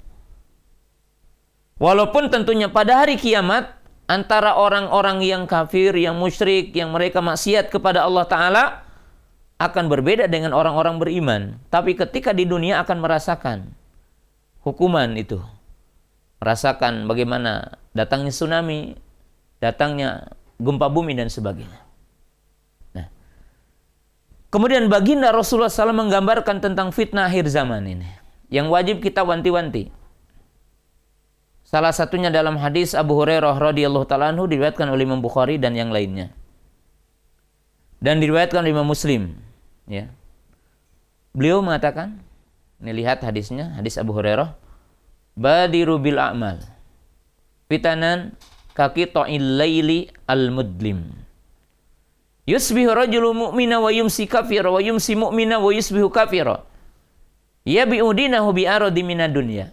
Walaupun 1.82 2.30
tentunya 2.30 2.70
pada 2.70 3.02
hari 3.02 3.18
kiamat 3.18 3.74
antara 4.06 4.54
orang-orang 4.54 5.18
yang 5.26 5.50
kafir, 5.50 5.90
yang 5.98 6.14
musyrik, 6.14 6.70
yang 6.78 6.94
mereka 6.94 7.18
maksiat 7.18 7.74
kepada 7.74 8.06
Allah 8.06 8.24
Ta'ala 8.30 8.64
akan 9.58 9.86
berbeda 9.86 10.26
dengan 10.26 10.50
orang-orang 10.52 10.98
beriman. 10.98 11.42
Tapi 11.70 11.94
ketika 11.94 12.34
di 12.34 12.44
dunia 12.46 12.82
akan 12.82 12.98
merasakan 12.98 13.70
hukuman 14.64 15.14
itu. 15.14 15.38
Merasakan 16.42 17.06
bagaimana 17.06 17.78
datangnya 17.96 18.32
tsunami, 18.34 18.98
datangnya 19.62 20.34
gempa 20.60 20.92
bumi 20.92 21.16
dan 21.16 21.32
sebagainya. 21.32 21.80
Nah, 22.92 23.06
kemudian 24.52 24.92
baginda 24.92 25.32
Rasulullah 25.32 25.72
SAW 25.72 25.94
menggambarkan 25.94 26.60
tentang 26.60 26.92
fitnah 26.92 27.32
akhir 27.32 27.48
zaman 27.48 27.86
ini, 27.88 28.08
yang 28.52 28.68
wajib 28.68 29.00
kita 29.00 29.24
wanti-wanti. 29.24 29.88
Salah 31.64 31.96
satunya 31.96 32.28
dalam 32.28 32.60
hadis 32.60 32.92
Abu 32.92 33.16
Hurairah 33.16 33.56
radhiyallahu 33.56 34.04
taala 34.04 34.28
anhu 34.28 34.44
diriwayatkan 34.44 34.84
oleh 34.84 35.08
Imam 35.08 35.24
Bukhari 35.24 35.56
dan 35.56 35.72
yang 35.72 35.88
lainnya. 35.88 36.28
Dan 38.04 38.20
diriwayatkan 38.20 38.60
oleh 38.60 38.76
Imam 38.76 38.84
Muslim, 38.84 39.32
ya. 39.88 40.12
Beliau 41.32 41.64
mengatakan, 41.64 42.20
ini 42.84 43.00
lihat 43.00 43.24
hadisnya, 43.24 43.72
hadis 43.80 43.96
Abu 43.96 44.12
Hurairah, 44.12 44.52
Badiru 45.32 45.96
bil 45.96 46.20
a'mal. 46.20 46.60
Fitanan 47.72 48.36
kaki 48.76 49.08
to'il 49.08 49.56
layli 49.56 50.12
al-mudlim. 50.28 51.16
Yusbihu 52.44 52.92
rajulu 52.92 53.32
mu'mina 53.32 53.80
wa 53.80 53.88
yumsi 53.88 54.28
kafira 54.28 54.68
wa 54.68 54.84
yumsi 54.84 55.16
mu'mina 55.16 55.56
wa 55.56 55.72
yusbihu 55.72 56.12
kafira. 56.12 56.60
Yabi'udinahu 57.64 58.52
bi'aradi 58.52 59.00
minad 59.00 59.32
dunya. 59.32 59.72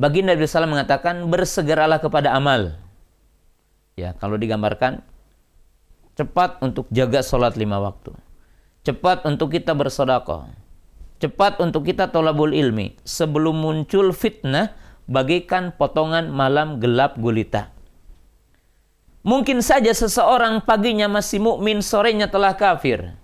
Baginda 0.00 0.32
Nabi 0.32 0.48
SAW 0.48 0.64
mengatakan 0.64 1.28
bersegeralah 1.28 2.00
kepada 2.00 2.32
amal. 2.32 2.72
Ya, 4.00 4.16
kalau 4.16 4.40
digambarkan 4.40 5.04
cepat 6.20 6.60
untuk 6.60 6.84
jaga 6.92 7.24
sholat 7.24 7.56
lima 7.56 7.80
waktu. 7.80 8.12
Cepat 8.84 9.24
untuk 9.24 9.56
kita 9.56 9.72
bersodakoh. 9.72 10.52
Cepat 11.16 11.64
untuk 11.64 11.88
kita 11.88 12.12
tolabul 12.12 12.52
ilmi. 12.52 13.00
Sebelum 13.08 13.56
muncul 13.56 14.12
fitnah, 14.12 14.76
bagaikan 15.08 15.72
potongan 15.72 16.28
malam 16.28 16.76
gelap 16.76 17.16
gulita. 17.16 17.72
Mungkin 19.24 19.64
saja 19.64 19.92
seseorang 19.92 20.64
paginya 20.64 21.08
masih 21.08 21.40
mukmin, 21.40 21.80
sorenya 21.80 22.28
telah 22.28 22.52
kafir. 22.56 23.16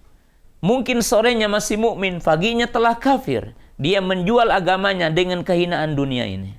Mungkin 0.65 1.05
sorenya 1.05 1.53
masih 1.53 1.77
mukmin, 1.77 2.25
paginya 2.25 2.65
telah 2.65 2.97
kafir. 2.97 3.53
Dia 3.77 4.01
menjual 4.01 4.49
agamanya 4.49 5.13
dengan 5.13 5.45
kehinaan 5.45 5.97
dunia 5.97 6.25
ini. 6.25 6.53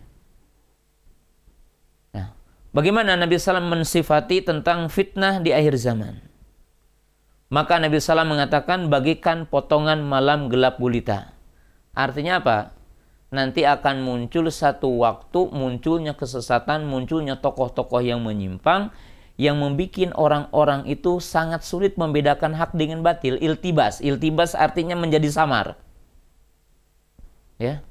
Nah, 2.13 2.33
bagaimana 2.73 3.17
Nabi 3.17 3.37
SAW 3.37 3.61
mensifati 3.61 4.41
tentang 4.41 4.89
fitnah 4.89 5.41
di 5.41 5.53
akhir 5.53 5.77
zaman? 5.81 6.26
Maka 7.47 7.79
Nabi 7.79 8.03
SAW 8.03 8.27
mengatakan 8.27 8.91
bagikan 8.91 9.47
potongan 9.47 10.03
malam 10.03 10.51
gelap 10.51 10.79
gulita. 10.79 11.31
Artinya 11.95 12.43
apa? 12.43 12.77
nanti 13.27 13.67
akan 13.67 14.07
muncul 14.07 14.47
satu 14.47 15.03
waktu 15.03 15.51
munculnya 15.51 16.15
kesesatan, 16.15 16.87
munculnya 16.87 17.39
tokoh-tokoh 17.43 17.99
yang 17.99 18.23
menyimpang 18.23 18.91
yang 19.37 19.61
membuat 19.61 20.17
orang-orang 20.17 20.89
itu 20.89 21.21
sangat 21.21 21.61
sulit 21.61 21.93
membedakan 21.93 22.57
hak 22.57 22.73
dengan 22.73 23.05
batil. 23.05 23.37
Iltibas, 23.37 24.01
iltibas 24.01 24.57
artinya 24.57 24.97
menjadi 24.97 25.29
samar. 25.29 25.77
Ya. 27.61 27.85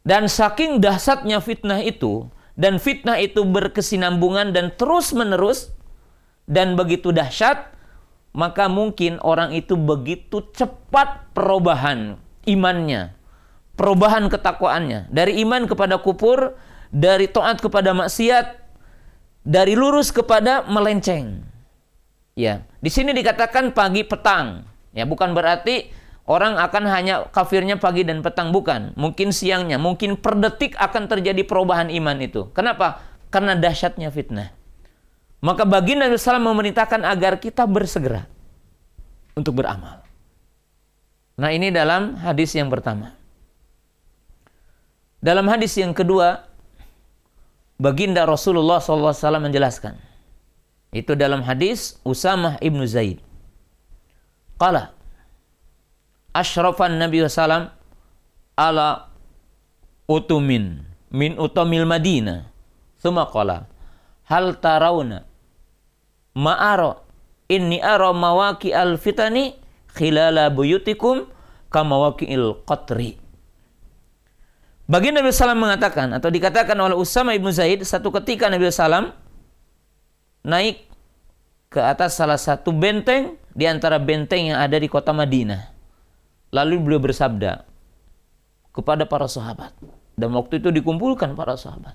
Dan 0.00 0.32
saking 0.32 0.80
dahsyatnya 0.80 1.44
fitnah 1.44 1.84
itu 1.84 2.32
dan 2.56 2.80
fitnah 2.80 3.20
itu 3.20 3.44
berkesinambungan 3.44 4.56
dan 4.56 4.72
terus-menerus 4.72 5.68
dan 6.48 6.80
begitu 6.80 7.12
dahsyat 7.12 7.68
maka 8.30 8.70
mungkin 8.70 9.18
orang 9.22 9.50
itu 9.50 9.74
begitu 9.74 10.46
cepat 10.54 11.34
perubahan 11.34 12.14
imannya, 12.46 13.14
perubahan 13.74 14.30
ketakwaannya 14.30 15.10
dari 15.10 15.42
iman 15.42 15.66
kepada 15.66 15.98
kupur, 15.98 16.54
dari 16.94 17.26
taat 17.26 17.58
kepada 17.58 17.90
maksiat, 17.90 18.60
dari 19.42 19.74
lurus 19.74 20.14
kepada 20.14 20.66
melenceng. 20.66 21.42
Ya, 22.38 22.62
di 22.78 22.88
sini 22.88 23.10
dikatakan 23.10 23.74
pagi 23.74 24.06
petang. 24.06 24.64
Ya, 24.94 25.06
bukan 25.06 25.34
berarti 25.34 25.90
orang 26.30 26.58
akan 26.58 26.84
hanya 26.86 27.26
kafirnya 27.34 27.76
pagi 27.82 28.06
dan 28.06 28.22
petang 28.22 28.54
bukan. 28.54 28.94
Mungkin 28.94 29.34
siangnya, 29.34 29.76
mungkin 29.76 30.14
per 30.14 30.38
detik 30.38 30.78
akan 30.78 31.10
terjadi 31.10 31.42
perubahan 31.42 31.90
iman 31.90 32.16
itu. 32.22 32.48
Kenapa? 32.54 33.02
Karena 33.34 33.58
dahsyatnya 33.58 34.10
fitnah. 34.14 34.59
Maka 35.40 35.64
baginda 35.64 36.04
Nabi 36.04 36.20
SAW 36.20 36.36
memerintahkan 36.52 37.00
agar 37.00 37.40
kita 37.40 37.64
bersegera 37.64 38.28
untuk 39.32 39.56
beramal. 39.56 40.04
Nah 41.40 41.48
ini 41.48 41.72
dalam 41.72 42.20
hadis 42.20 42.52
yang 42.52 42.68
pertama. 42.68 43.16
Dalam 45.24 45.48
hadis 45.48 45.72
yang 45.80 45.96
kedua, 45.96 46.44
baginda 47.80 48.28
Rasulullah 48.28 48.84
SAW 48.84 49.40
menjelaskan. 49.40 49.96
Itu 50.92 51.16
dalam 51.16 51.40
hadis 51.40 51.96
Usamah 52.04 52.60
ibnu 52.60 52.84
Zaid. 52.84 53.24
Qala, 54.60 54.92
ashrafan 56.36 57.00
Nabi 57.00 57.24
SAW 57.24 57.72
ala 58.60 59.08
utumin 60.04 60.84
min 61.08 61.40
utamil 61.40 61.88
Madinah. 61.88 62.44
Thumma 63.00 63.24
qala, 63.24 63.64
hal 64.28 64.60
tarawna 64.60 65.29
ma'ara 66.40 66.96
inni 67.52 67.76
ara 67.84 68.16
mawaki 68.16 68.72
al 68.72 68.96
fitani 68.96 69.52
khilala 69.92 70.48
buyutikum 70.48 71.28
il 72.24 72.46
qatri. 72.64 73.20
Bagi 74.90 75.14
Nabi 75.14 75.30
Sallam 75.30 75.62
mengatakan 75.62 76.10
atau 76.18 76.32
dikatakan 76.32 76.74
oleh 76.74 76.98
Usama 76.98 77.36
ibnu 77.36 77.52
Zaid 77.54 77.84
satu 77.86 78.10
ketika 78.10 78.50
Nabi 78.50 78.66
Sallam 78.74 79.14
naik 80.42 80.88
ke 81.70 81.78
atas 81.78 82.18
salah 82.18 82.40
satu 82.40 82.74
benteng 82.74 83.38
di 83.54 83.70
antara 83.70 84.02
benteng 84.02 84.50
yang 84.50 84.58
ada 84.58 84.74
di 84.74 84.90
kota 84.90 85.14
Madinah. 85.14 85.70
Lalu 86.50 86.82
beliau 86.82 86.98
bersabda 86.98 87.62
kepada 88.74 89.06
para 89.06 89.30
sahabat 89.30 89.70
dan 90.18 90.34
waktu 90.34 90.58
itu 90.58 90.74
dikumpulkan 90.74 91.38
para 91.38 91.54
sahabat. 91.54 91.94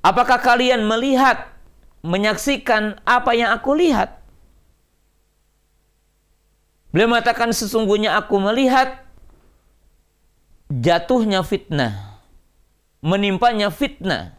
Apakah 0.00 0.40
kalian 0.40 0.88
melihat 0.88 1.59
menyaksikan 2.00 3.00
apa 3.04 3.32
yang 3.36 3.52
aku 3.52 3.76
lihat. 3.76 4.20
Beliau 6.90 7.06
mengatakan 7.06 7.54
sesungguhnya 7.54 8.18
aku 8.18 8.42
melihat 8.42 9.06
jatuhnya 10.66 11.46
fitnah, 11.46 12.18
menimpanya 12.98 13.70
fitnah 13.70 14.34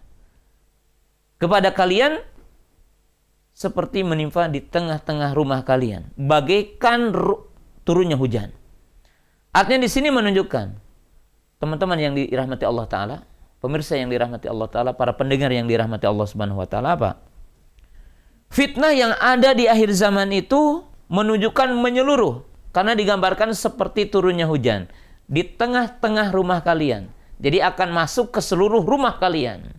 kepada 1.40 1.72
kalian 1.72 2.20
seperti 3.56 4.04
menimpa 4.04 4.52
di 4.52 4.60
tengah-tengah 4.60 5.32
rumah 5.32 5.64
kalian, 5.64 6.12
bagaikan 6.20 7.14
turunnya 7.88 8.20
hujan. 8.20 8.52
Artinya 9.52 9.84
di 9.84 9.92
sini 9.92 10.08
menunjukkan 10.12 10.76
teman-teman 11.60 12.00
yang 12.00 12.14
dirahmati 12.16 12.68
Allah 12.68 12.86
taala, 12.88 13.18
pemirsa 13.64 13.96
yang 13.96 14.12
dirahmati 14.12 14.48
Allah 14.52 14.68
taala, 14.68 14.92
para 14.92 15.16
pendengar 15.16 15.52
yang 15.56 15.72
dirahmati 15.72 16.04
Allah 16.04 16.28
Subhanahu 16.28 16.60
wa 16.60 16.68
taala 16.68 17.00
apa? 17.00 17.31
Fitnah 18.52 18.92
yang 18.92 19.16
ada 19.16 19.56
di 19.56 19.72
akhir 19.72 19.96
zaman 19.96 20.28
itu 20.36 20.84
menunjukkan 21.08 21.72
menyeluruh 21.72 22.44
karena 22.76 23.00
digambarkan 23.00 23.56
seperti 23.56 24.12
turunnya 24.12 24.44
hujan 24.44 24.92
di 25.32 25.48
tengah-tengah 25.48 26.36
rumah 26.36 26.60
kalian. 26.60 27.08
Jadi 27.40 27.64
akan 27.64 27.96
masuk 27.96 28.36
ke 28.36 28.44
seluruh 28.44 28.84
rumah 28.84 29.16
kalian. 29.24 29.72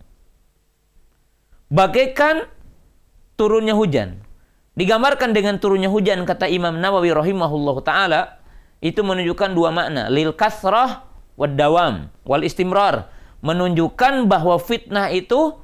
Bagaikan 1.69 2.49
turunnya 3.37 3.77
hujan. 3.77 4.25
Digambarkan 4.73 5.37
dengan 5.37 5.61
turunnya 5.61 5.93
hujan 5.93 6.25
kata 6.25 6.49
Imam 6.49 6.73
Nawawi 6.81 7.13
rahimahullah 7.13 7.77
taala 7.85 8.21
itu 8.81 9.05
menunjukkan 9.05 9.53
dua 9.53 9.69
makna 9.69 10.09
lil 10.09 10.33
kasrah 10.33 11.05
wad 11.37 11.53
dawam 11.53 12.09
wal 12.25 12.41
istimrar 12.41 13.05
menunjukkan 13.45 14.25
bahwa 14.25 14.57
fitnah 14.57 15.13
itu 15.13 15.61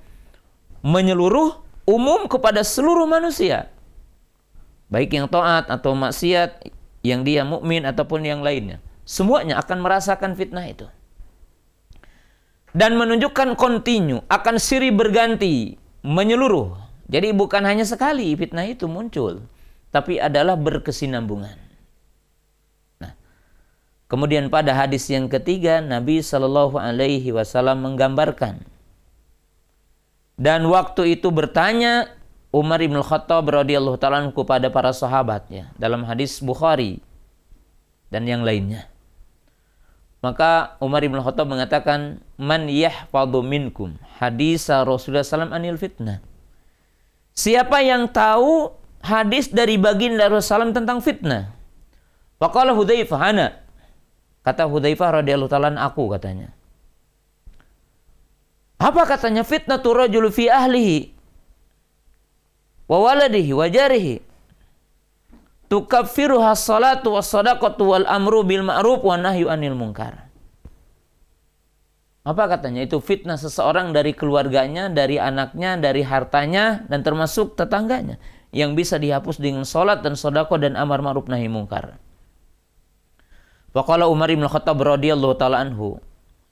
menyeluruh 0.85 1.68
umum 1.89 2.29
kepada 2.29 2.61
seluruh 2.61 3.09
manusia. 3.09 3.73
Baik 4.93 5.17
yang 5.17 5.25
taat 5.25 5.73
atau 5.73 5.97
maksiat, 5.97 6.69
yang 7.01 7.25
dia 7.25 7.41
mukmin 7.41 7.81
ataupun 7.89 8.21
yang 8.21 8.45
lainnya. 8.45 8.77
Semuanya 9.09 9.57
akan 9.57 9.81
merasakan 9.81 10.37
fitnah 10.37 10.69
itu. 10.69 10.85
Dan 12.69 13.01
menunjukkan 13.01 13.57
kontinu, 13.57 14.21
akan 14.29 14.61
siri 14.61 14.93
berganti, 14.93 15.81
menyeluruh. 16.05 16.77
Jadi 17.09 17.33
bukan 17.33 17.65
hanya 17.65 17.81
sekali 17.81 18.37
fitnah 18.37 18.69
itu 18.69 18.85
muncul, 18.85 19.41
tapi 19.89 20.21
adalah 20.21 20.53
berkesinambungan. 20.53 21.57
Nah, 23.01 23.17
kemudian 24.05 24.53
pada 24.53 24.77
hadis 24.77 25.09
yang 25.09 25.25
ketiga 25.25 25.81
Nabi 25.81 26.21
Shallallahu 26.21 26.77
Alaihi 26.77 27.33
Wasallam 27.33 27.81
menggambarkan 27.81 28.61
dan 30.39 30.63
waktu 30.71 31.19
itu 31.19 31.27
bertanya 31.35 32.15
Umar 32.55 32.79
bin 32.79 32.95
Khattab 32.95 33.43
radhiyallahu 33.51 33.99
taala 33.99 34.23
kepada 34.31 34.71
para 34.71 34.95
sahabatnya 34.95 35.75
dalam 35.75 36.07
hadis 36.07 36.39
Bukhari 36.39 37.03
dan 38.07 38.23
yang 38.23 38.47
lainnya. 38.47 38.87
Maka 40.23 40.79
Umar 40.79 41.03
bin 41.03 41.19
Khattab 41.19 41.47
mengatakan, 41.47 42.23
"Man 42.39 42.71
yahfadhu 42.71 43.43
minkum 43.43 43.99
hadis 44.19 44.67
Rasulullah 44.71 45.27
SAW 45.27 45.51
anil 45.51 45.75
fitnah." 45.75 46.23
Siapa 47.35 47.83
yang 47.83 48.07
tahu 48.11 48.71
hadis 49.03 49.51
dari 49.51 49.79
baginda 49.79 50.27
Rasulullah 50.27 50.75
tentang 50.75 50.99
fitnah? 51.03 51.51
Faqala 52.39 52.75
Hudzaifah 52.75 53.21
ana. 53.21 53.47
Kata 54.43 54.67
Hudzaifah 54.67 55.23
radhiyallahu 55.23 55.51
taala 55.51 55.75
aku 55.79 56.11
katanya. 56.15 56.51
Apa 58.79 59.03
katanya 59.03 59.43
fitnah 59.43 59.83
rajul 59.83 60.31
fi 60.31 60.47
ahlihi 60.47 61.11
wa 62.87 62.97
waladihi 63.03 63.51
wa 63.51 63.67
jarihi 63.67 64.23
tukaffiruha 65.67 66.55
salatu 66.55 67.19
was 67.19 67.27
sadaqatu 67.27 67.83
wal 67.83 68.07
amru 68.07 68.47
bil 68.47 68.63
ma'ruf 68.63 69.03
wa 69.03 69.19
nahyu 69.19 69.51
anil 69.51 69.75
munkar. 69.75 70.31
Apa 72.23 72.51
katanya? 72.51 72.83
Itu 72.83 72.99
fitnah 73.03 73.39
seseorang 73.39 73.95
dari 73.95 74.11
keluarganya, 74.15 74.91
dari 74.91 75.17
anaknya, 75.17 75.79
dari 75.79 76.03
hartanya, 76.03 76.83
dan 76.85 77.01
termasuk 77.01 77.55
tetangganya. 77.55 78.19
Yang 78.49 78.71
bisa 78.75 78.95
dihapus 78.97 79.39
dengan 79.39 79.63
solat 79.63 80.01
dan 80.01 80.13
sodako 80.17 80.59
dan 80.59 80.77
amar 80.77 81.01
ma'ruf 81.01 81.29
nahi 81.29 81.47
mungkar. 81.49 81.97
Faqala 83.71 84.09
Umar 84.09 84.29
ibn 84.33 84.45
Khattab 84.45 84.81
radhiyallahu 84.81 85.37
ta'ala 85.37 85.61
anhu, 85.61 86.01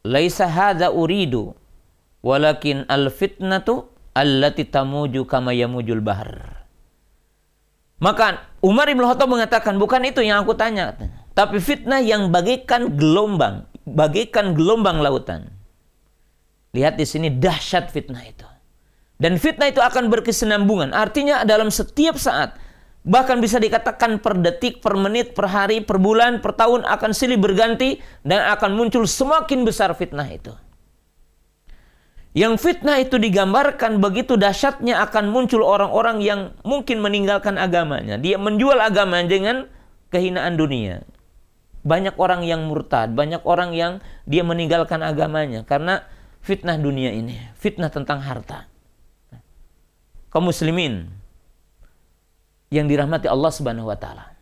"Laisa 0.06 0.46
hadza 0.46 0.94
uridu 0.94 1.58
Walakin 2.26 2.90
al 2.90 3.14
fitnatu 3.14 3.94
allati 4.18 4.66
tamuju 4.66 5.24
kama 5.30 5.54
yamujul 5.54 6.02
bahar. 6.02 6.66
Maka 7.98 8.46
Umar 8.62 8.90
bin 8.90 9.02
Khattab 9.02 9.30
mengatakan 9.30 9.78
bukan 9.82 10.06
itu 10.06 10.22
yang 10.22 10.46
aku 10.46 10.54
tanya, 10.54 10.94
tapi 11.34 11.58
fitnah 11.58 12.02
yang 12.02 12.30
bagaikan 12.30 12.94
gelombang, 12.94 13.66
bagaikan 13.86 14.54
gelombang 14.54 15.02
lautan. 15.02 15.50
Lihat 16.78 16.98
di 16.98 17.06
sini 17.10 17.34
dahsyat 17.34 17.90
fitnah 17.90 18.22
itu. 18.22 18.46
Dan 19.18 19.42
fitnah 19.42 19.74
itu 19.74 19.82
akan 19.82 20.14
berkesinambungan. 20.14 20.94
Artinya 20.94 21.42
dalam 21.42 21.74
setiap 21.74 22.22
saat, 22.22 22.54
bahkan 23.02 23.42
bisa 23.42 23.58
dikatakan 23.58 24.22
per 24.22 24.38
detik, 24.38 24.78
per 24.78 24.94
menit, 24.94 25.34
per 25.34 25.50
hari, 25.50 25.82
per 25.82 25.98
bulan, 25.98 26.38
per 26.38 26.54
tahun 26.54 26.86
akan 26.86 27.18
silih 27.18 27.42
berganti 27.42 27.98
dan 28.22 28.46
akan 28.54 28.78
muncul 28.78 29.10
semakin 29.10 29.66
besar 29.66 29.90
fitnah 29.98 30.30
itu. 30.30 30.54
Yang 32.38 32.54
fitnah 32.62 33.02
itu 33.02 33.18
digambarkan 33.18 33.98
begitu 33.98 34.38
dahsyatnya 34.38 35.02
akan 35.10 35.34
muncul 35.34 35.66
orang-orang 35.66 36.22
yang 36.22 36.54
mungkin 36.62 37.02
meninggalkan 37.02 37.58
agamanya. 37.58 38.22
Dia 38.22 38.38
menjual 38.38 38.78
agamanya 38.78 39.26
dengan 39.26 39.58
kehinaan 40.14 40.54
dunia. 40.54 41.02
banyak 41.88 42.20
orang 42.20 42.44
yang 42.44 42.68
murtad, 42.68 43.16
banyak 43.16 43.40
orang 43.48 43.72
yang 43.72 44.04
dia 44.28 44.44
meninggalkan 44.44 45.00
agamanya 45.00 45.64
karena 45.64 46.04
fitnah 46.44 46.76
dunia 46.76 47.16
ini, 47.16 47.40
fitnah 47.56 47.88
tentang 47.88 48.20
harta. 48.20 48.68
Kaum 50.28 50.52
muslimin 50.52 51.08
yang 52.68 52.92
dirahmati 52.92 53.32
Allah 53.32 53.52
Subhanahu 53.56 53.88
wa 53.88 53.96
taala. 53.96 54.36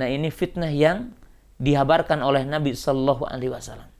Nah, 0.00 0.08
ini 0.08 0.32
fitnah 0.32 0.72
yang 0.72 1.12
dihabarkan 1.60 2.24
oleh 2.24 2.48
Nabi 2.48 2.72
Shallallahu 2.72 3.28
alaihi 3.28 3.52
wasallam. 3.52 3.92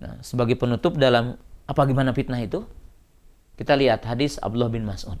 Nah, 0.00 0.16
sebagai 0.24 0.56
penutup 0.56 0.96
dalam 0.96 1.36
apa 1.68 1.84
gimana 1.84 2.16
fitnah 2.16 2.40
itu? 2.40 2.64
Kita 3.60 3.76
lihat 3.76 4.08
hadis 4.08 4.40
Abdullah 4.40 4.72
bin 4.72 4.88
Mas'ud. 4.88 5.20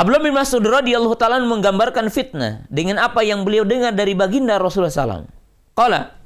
Abdullah 0.00 0.24
bin 0.24 0.32
Mas'ud 0.32 0.64
radhiyallahu 0.64 1.12
taala 1.20 1.44
menggambarkan 1.44 2.08
fitnah 2.08 2.64
dengan 2.72 2.96
apa 3.04 3.20
yang 3.20 3.44
beliau 3.44 3.68
dengar 3.68 3.92
dari 3.92 4.16
baginda 4.16 4.56
Rasulullah 4.56 4.88
SAW. 4.88 5.28
Qala 5.76 6.16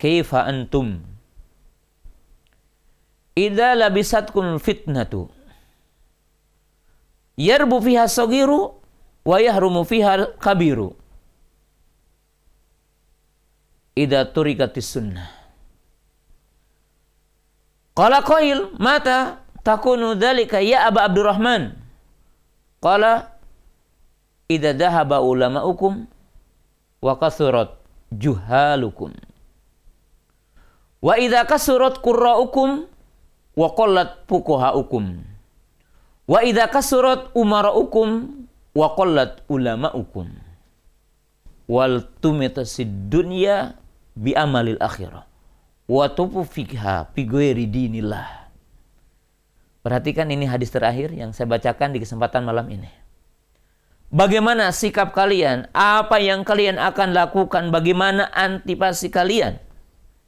Kaifa 0.00 0.48
antum 0.48 1.04
Idza 3.36 3.76
labisatkum 3.78 4.58
fitnatu 4.58 5.30
yarbu 7.38 7.78
fiha 7.78 8.10
sagiru 8.10 8.82
wa 9.22 9.36
yahrumu 9.38 9.86
fiha 9.86 10.34
kabiru 10.42 10.94
Idza 13.94 14.26
turikatis 14.30 14.90
sunnah 14.90 15.37
Qala 17.98 18.22
qail 18.22 18.78
mata 18.78 19.42
takunu 19.66 20.14
dzalika 20.14 20.62
ya 20.62 20.86
Aba 20.86 21.10
Abdurrahman 21.10 21.74
Qala 22.78 23.34
idza 24.46 24.70
dhahaba 24.72 25.18
ulama'ukum 25.18 26.06
wa 27.02 27.12
kasurat 27.18 27.74
juhalukum. 28.14 29.12
Wa 31.02 31.18
idza 31.18 31.44
kasurat 31.44 31.98
qurra'ukum 31.98 32.86
wa 33.58 33.68
qallat 33.74 34.24
fuqaha'ukum. 34.30 35.04
Wa 36.30 36.38
idza 36.46 36.70
kasurat 36.70 37.34
umara'ukum 37.34 38.08
wa 38.78 38.94
qallat 38.94 39.42
ulama'ukum. 39.50 40.26
Wal 41.68 42.06
tumitasid 42.22 43.12
dunya 43.12 43.76
bi 44.16 44.32
amalil 44.38 44.80
akhirah. 44.80 45.27
Wa 45.88 46.12
tufu 46.12 46.44
fikha 46.44 47.08
dinillah. 47.16 48.52
Perhatikan 49.80 50.28
ini 50.28 50.44
hadis 50.44 50.68
terakhir 50.68 51.08
yang 51.16 51.32
saya 51.32 51.48
bacakan 51.48 51.96
di 51.96 52.04
kesempatan 52.04 52.44
malam 52.44 52.68
ini. 52.68 52.92
Bagaimana 54.12 54.68
sikap 54.68 55.16
kalian? 55.16 55.68
Apa 55.72 56.20
yang 56.20 56.44
kalian 56.44 56.76
akan 56.76 57.16
lakukan? 57.16 57.72
Bagaimana 57.72 58.28
antipasi 58.36 59.08
kalian? 59.08 59.56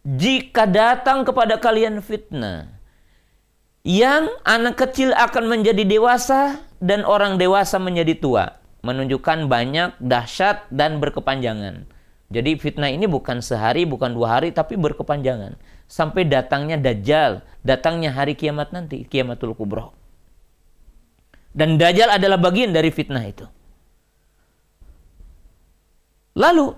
Jika 0.01 0.65
datang 0.65 1.29
kepada 1.29 1.61
kalian 1.61 2.01
fitnah 2.01 2.73
yang 3.85 4.33
anak 4.49 4.81
kecil 4.81 5.13
akan 5.13 5.45
menjadi 5.45 5.85
dewasa 5.85 6.61
dan 6.81 7.05
orang 7.05 7.37
dewasa 7.37 7.77
menjadi 7.77 8.17
tua, 8.17 8.61
menunjukkan 8.81 9.45
banyak 9.45 9.97
dahsyat 10.01 10.69
dan 10.73 11.05
berkepanjangan. 11.05 11.85
Jadi 12.31 12.55
fitnah 12.55 12.95
ini 12.95 13.11
bukan 13.11 13.43
sehari, 13.43 13.83
bukan 13.83 14.15
dua 14.15 14.39
hari, 14.39 14.55
tapi 14.55 14.79
berkepanjangan 14.79 15.59
sampai 15.91 16.23
datangnya 16.31 16.79
Dajjal, 16.79 17.43
datangnya 17.67 18.15
hari 18.15 18.39
kiamat 18.39 18.71
nanti, 18.71 19.03
kiamatul 19.03 19.59
kubro. 19.59 19.91
Dan 21.51 21.75
Dajjal 21.75 22.15
adalah 22.15 22.39
bagian 22.39 22.71
dari 22.71 22.95
fitnah 22.95 23.27
itu. 23.27 23.43
Lalu, 26.39 26.71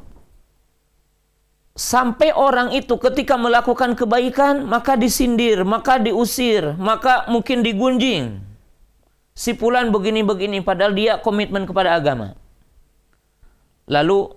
sampai 1.76 2.32
orang 2.32 2.72
itu 2.72 2.96
ketika 2.96 3.36
melakukan 3.36 3.92
kebaikan, 3.92 4.64
maka 4.64 4.96
disindir, 4.96 5.60
maka 5.68 6.00
diusir, 6.00 6.72
maka 6.80 7.28
mungkin 7.28 7.60
digunjing. 7.60 8.40
Si 9.36 9.52
pulan 9.52 9.92
begini-begini, 9.92 10.64
padahal 10.64 10.96
dia 10.96 11.20
komitmen 11.20 11.68
kepada 11.68 11.92
agama. 11.92 12.32
Lalu, 13.84 14.32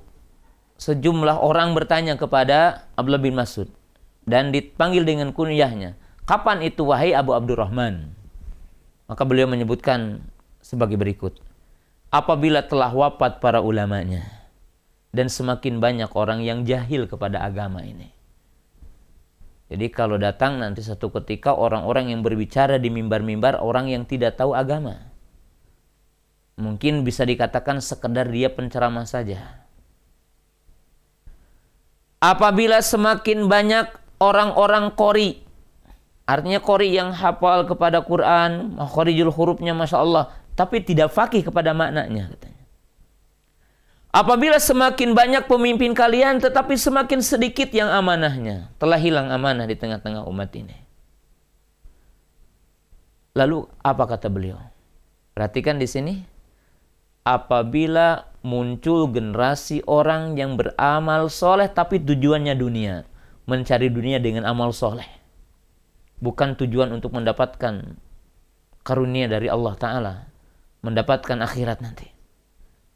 sejumlah 0.76 1.40
orang 1.40 1.72
bertanya 1.76 2.20
kepada 2.20 2.88
Abdullah 3.00 3.24
bin 3.24 3.36
Masud, 3.36 3.72
dan 4.26 4.52
dipanggil 4.52 5.06
dengan 5.06 5.32
kunyahnya. 5.32 5.96
Kapan 6.26 6.66
itu 6.66 6.90
wahai 6.90 7.14
Abu 7.14 7.38
Abdurrahman? 7.38 8.10
Maka 9.06 9.24
beliau 9.24 9.46
menyebutkan 9.46 10.26
sebagai 10.66 10.98
berikut. 10.98 11.38
Apabila 12.10 12.66
telah 12.66 12.90
wafat 12.90 13.38
para 13.38 13.62
ulamanya 13.62 14.26
dan 15.14 15.30
semakin 15.30 15.78
banyak 15.78 16.10
orang 16.18 16.42
yang 16.42 16.66
jahil 16.66 17.06
kepada 17.06 17.46
agama 17.46 17.86
ini. 17.86 18.10
Jadi 19.66 19.90
kalau 19.90 20.22
datang 20.22 20.62
nanti 20.62 20.86
satu 20.86 21.10
ketika 21.10 21.54
orang-orang 21.54 22.14
yang 22.14 22.22
berbicara 22.22 22.78
di 22.78 22.94
mimbar-mimbar 22.94 23.62
orang 23.62 23.90
yang 23.90 24.06
tidak 24.06 24.38
tahu 24.38 24.54
agama. 24.54 25.10
Mungkin 26.56 27.04
bisa 27.04 27.26
dikatakan 27.26 27.82
sekedar 27.82 28.30
dia 28.30 28.54
penceramah 28.54 29.10
saja. 29.10 29.65
Apabila 32.26 32.82
semakin 32.82 33.46
banyak 33.46 33.86
orang-orang 34.18 34.90
kori. 34.98 35.46
Artinya 36.26 36.58
kori 36.58 36.98
yang 36.98 37.14
hafal 37.14 37.70
kepada 37.70 38.02
Quran, 38.02 38.82
khorijul 38.82 39.30
hurufnya 39.30 39.78
Masya 39.78 40.02
Allah. 40.02 40.34
Tapi 40.58 40.82
tidak 40.82 41.14
fakih 41.14 41.46
kepada 41.46 41.78
maknanya 41.78 42.34
katanya. 42.34 42.66
Apabila 44.10 44.58
semakin 44.58 45.12
banyak 45.14 45.44
pemimpin 45.46 45.92
kalian 45.94 46.42
tetapi 46.42 46.74
semakin 46.80 47.22
sedikit 47.22 47.70
yang 47.70 47.94
amanahnya. 47.94 48.74
Telah 48.82 48.98
hilang 48.98 49.30
amanah 49.30 49.70
di 49.70 49.78
tengah-tengah 49.78 50.26
umat 50.26 50.50
ini. 50.58 50.74
Lalu 53.38 53.70
apa 53.84 54.04
kata 54.08 54.32
beliau? 54.32 54.58
Perhatikan 55.36 55.78
di 55.78 55.86
sini. 55.86 56.35
Apabila 57.26 58.30
muncul 58.46 59.10
generasi 59.10 59.82
orang 59.90 60.38
yang 60.38 60.54
beramal 60.62 61.34
soleh 61.34 61.66
tapi 61.66 61.98
tujuannya 61.98 62.54
dunia 62.54 63.02
mencari 63.50 63.90
dunia 63.90 64.22
dengan 64.22 64.46
amal 64.46 64.70
soleh. 64.74 65.10
Bukan 66.22 66.54
tujuan 66.58 66.94
untuk 66.94 67.14
mendapatkan 67.18 67.98
karunia 68.86 69.26
dari 69.26 69.50
Allah 69.50 69.74
Ta'ala. 69.74 70.14
Mendapatkan 70.86 71.42
akhirat 71.42 71.82
nanti. 71.82 72.06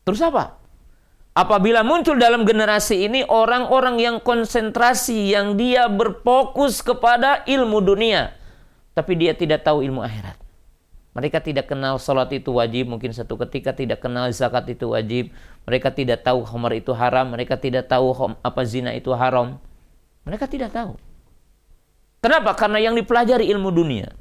Terus 0.06 0.22
apa? 0.22 0.62
Apabila 1.34 1.82
muncul 1.82 2.18
dalam 2.22 2.46
generasi 2.46 3.10
ini 3.10 3.26
orang-orang 3.26 3.98
yang 3.98 4.18
konsentrasi, 4.22 5.34
yang 5.34 5.58
dia 5.58 5.90
berfokus 5.90 6.86
kepada 6.86 7.42
ilmu 7.50 7.82
dunia. 7.82 8.34
Tapi 8.94 9.14
dia 9.18 9.34
tidak 9.34 9.66
tahu 9.66 9.82
ilmu 9.82 10.06
akhirat. 10.06 10.49
Mereka 11.20 11.44
tidak 11.44 11.68
kenal 11.68 12.00
sholat 12.00 12.32
itu 12.32 12.48
wajib, 12.56 12.96
mungkin 12.96 13.12
satu 13.12 13.36
ketika 13.44 13.76
tidak 13.76 14.00
kenal 14.00 14.32
zakat 14.32 14.72
itu 14.72 14.96
wajib. 14.96 15.36
Mereka 15.68 15.92
tidak 15.92 16.24
tahu 16.24 16.48
khamar 16.48 16.72
itu 16.80 16.96
haram, 16.96 17.28
mereka 17.36 17.60
tidak 17.60 17.92
tahu 17.92 18.16
apa 18.40 18.62
zina 18.64 18.96
itu 18.96 19.12
haram. 19.12 19.60
Mereka 20.24 20.48
tidak 20.48 20.72
tahu. 20.72 20.96
Kenapa? 22.24 22.56
Karena 22.56 22.80
yang 22.80 22.96
dipelajari 22.96 23.52
ilmu 23.52 23.68
dunia. 23.68 24.16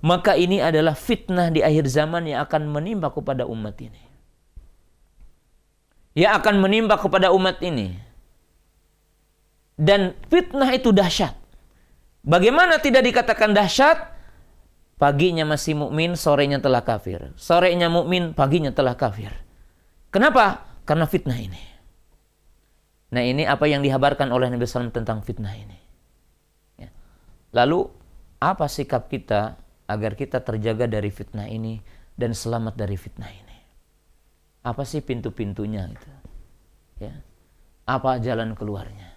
Maka 0.00 0.32
ini 0.40 0.64
adalah 0.64 0.96
fitnah 0.96 1.52
di 1.52 1.60
akhir 1.60 1.92
zaman 1.92 2.24
yang 2.24 2.40
akan 2.48 2.72
menimpa 2.72 3.12
kepada 3.12 3.44
umat 3.44 3.76
ini. 3.84 4.00
Yang 6.16 6.32
akan 6.40 6.54
menimpa 6.56 6.96
kepada 6.96 7.36
umat 7.36 7.60
ini. 7.60 8.00
Dan 9.76 10.16
fitnah 10.32 10.72
itu 10.72 10.88
dahsyat. 10.88 11.36
Bagaimana 12.24 12.80
tidak 12.80 13.04
dikatakan 13.12 13.52
dahsyat? 13.52 14.13
Paginya 14.94 15.42
masih 15.42 15.74
mukmin, 15.74 16.14
sorenya 16.14 16.62
telah 16.62 16.86
kafir. 16.86 17.34
Sorenya 17.34 17.90
mukmin, 17.90 18.30
paginya 18.30 18.70
telah 18.70 18.94
kafir. 18.94 19.34
Kenapa? 20.14 20.62
Karena 20.86 21.10
fitnah 21.10 21.34
ini. 21.34 21.58
Nah 23.10 23.22
ini 23.22 23.42
apa 23.46 23.66
yang 23.66 23.82
dihabarkan 23.82 24.30
oleh 24.30 24.50
Nabi 24.50 24.66
SAW 24.66 24.94
tentang 24.94 25.22
fitnah 25.22 25.54
ini. 25.54 25.78
Ya. 26.78 26.90
Lalu 27.54 27.90
apa 28.38 28.66
sikap 28.70 29.10
kita 29.10 29.58
agar 29.86 30.14
kita 30.14 30.42
terjaga 30.42 30.86
dari 30.86 31.10
fitnah 31.14 31.46
ini 31.46 31.78
dan 32.14 32.34
selamat 32.34 32.74
dari 32.78 32.94
fitnah 32.94 33.30
ini? 33.30 33.58
Apa 34.66 34.82
sih 34.82 35.02
pintu-pintunya 35.02 35.90
itu? 35.90 36.10
Ya. 37.02 37.14
Apa 37.86 38.18
jalan 38.22 38.54
keluarnya? 38.58 39.14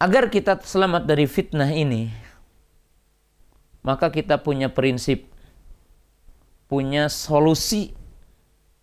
Agar 0.00 0.32
kita 0.32 0.56
selamat 0.60 1.04
dari 1.04 1.28
fitnah 1.28 1.68
ini, 1.72 2.08
maka 3.80 4.12
kita 4.12 4.40
punya 4.40 4.68
prinsip, 4.68 5.28
punya 6.68 7.08
solusi 7.08 7.96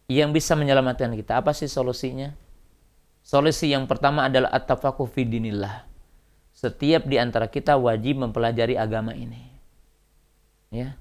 yang 0.07 0.31
bisa 0.31 0.55
menyelamatkan 0.55 1.13
kita. 1.13 1.39
Apa 1.43 1.51
sih 1.51 1.67
solusinya? 1.67 2.33
Solusi 3.27 3.75
yang 3.75 3.85
pertama 3.91 4.31
adalah 4.31 4.47
at-tafakuh 4.55 5.07
fi 5.11 5.27
dinillah. 5.27 5.83
Setiap 6.55 7.05
di 7.05 7.19
antara 7.19 7.51
kita 7.51 7.75
wajib 7.75 8.23
mempelajari 8.23 8.79
agama 8.79 9.11
ini. 9.13 9.51
Ya. 10.71 10.95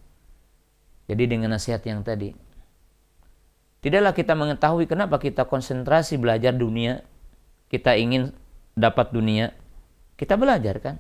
Jadi 1.07 1.25
dengan 1.31 1.55
nasihat 1.55 1.87
yang 1.87 2.03
tadi. 2.03 2.35
Tidaklah 3.79 4.11
kita 4.11 4.35
mengetahui 4.35 4.91
kenapa 4.91 5.23
kita 5.23 5.47
konsentrasi 5.47 6.19
belajar 6.19 6.51
dunia, 6.51 7.07
kita 7.71 7.95
ingin 7.95 8.35
dapat 8.75 9.15
dunia, 9.15 9.55
kita 10.19 10.35
belajar 10.35 10.83
kan. 10.83 10.99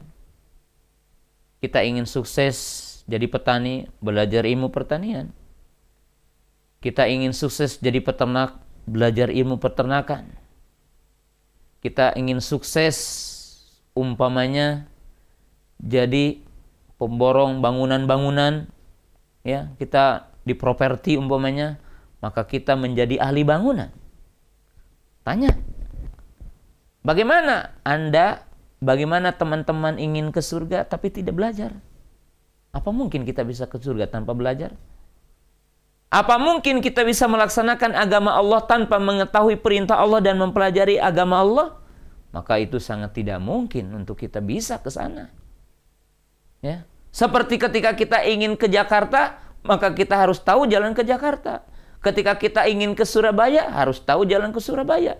Kita 1.58 1.82
ingin 1.82 2.06
sukses 2.06 2.85
jadi 3.06 3.26
petani, 3.30 3.86
belajar 4.02 4.42
ilmu 4.42 4.74
pertanian. 4.74 5.30
Kita 6.82 7.06
ingin 7.06 7.30
sukses 7.30 7.78
jadi 7.78 8.02
peternak, 8.02 8.58
belajar 8.86 9.30
ilmu 9.30 9.58
peternakan. 9.62 10.26
Kita 11.82 12.14
ingin 12.18 12.42
sukses 12.42 12.96
umpamanya 13.94 14.90
jadi 15.78 16.42
pemborong 16.98 17.62
bangunan-bangunan 17.62 18.66
ya, 19.46 19.70
kita 19.78 20.34
di 20.42 20.54
properti 20.58 21.14
umpamanya 21.14 21.78
maka 22.18 22.42
kita 22.42 22.74
menjadi 22.74 23.22
ahli 23.22 23.46
bangunan. 23.46 23.92
Tanya, 25.22 25.54
bagaimana 27.06 27.76
Anda, 27.86 28.46
bagaimana 28.82 29.34
teman-teman 29.34 29.98
ingin 29.98 30.34
ke 30.34 30.42
surga 30.42 30.86
tapi 30.86 31.14
tidak 31.14 31.38
belajar? 31.38 31.78
Apa 32.76 32.92
mungkin 32.92 33.24
kita 33.24 33.40
bisa 33.40 33.64
ke 33.64 33.80
surga 33.80 34.04
tanpa 34.04 34.36
belajar? 34.36 34.76
Apa 36.12 36.36
mungkin 36.36 36.84
kita 36.84 37.08
bisa 37.08 37.24
melaksanakan 37.24 37.96
agama 37.96 38.36
Allah 38.36 38.60
tanpa 38.68 39.00
mengetahui 39.00 39.56
perintah 39.64 39.96
Allah 39.96 40.20
dan 40.20 40.36
mempelajari 40.36 41.00
agama 41.00 41.40
Allah? 41.40 41.68
Maka 42.36 42.60
itu 42.60 42.76
sangat 42.76 43.16
tidak 43.16 43.40
mungkin 43.40 43.96
untuk 43.96 44.20
kita 44.20 44.44
bisa 44.44 44.76
ke 44.76 44.92
sana. 44.92 45.32
Ya. 46.60 46.84
Seperti 47.16 47.56
ketika 47.56 47.96
kita 47.96 48.28
ingin 48.28 48.60
ke 48.60 48.68
Jakarta, 48.68 49.40
maka 49.64 49.96
kita 49.96 50.20
harus 50.20 50.36
tahu 50.36 50.68
jalan 50.68 50.92
ke 50.92 51.00
Jakarta. 51.00 51.64
Ketika 52.04 52.36
kita 52.36 52.68
ingin 52.68 52.92
ke 52.92 53.08
Surabaya, 53.08 53.72
harus 53.72 54.04
tahu 54.04 54.28
jalan 54.28 54.52
ke 54.52 54.60
Surabaya. 54.60 55.16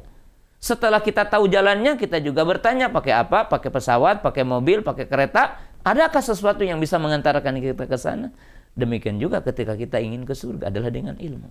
Setelah 0.61 1.01
kita 1.01 1.25
tahu 1.25 1.49
jalannya, 1.49 1.97
kita 1.97 2.21
juga 2.21 2.45
bertanya 2.45 2.92
pakai 2.92 3.16
apa? 3.16 3.49
Pakai 3.49 3.73
pesawat, 3.73 4.21
pakai 4.21 4.45
mobil, 4.45 4.85
pakai 4.85 5.09
kereta. 5.09 5.57
Adakah 5.87 6.18
sesuatu 6.18 6.66
yang 6.66 6.83
bisa 6.83 6.99
mengantarkan 6.99 7.62
kita 7.62 7.87
ke 7.87 7.94
sana? 7.94 8.35
Demikian 8.75 9.22
juga 9.22 9.38
ketika 9.46 9.79
kita 9.79 10.03
ingin 10.03 10.27
ke 10.27 10.35
surga 10.35 10.75
adalah 10.75 10.90
dengan 10.90 11.14
ilmu. 11.14 11.46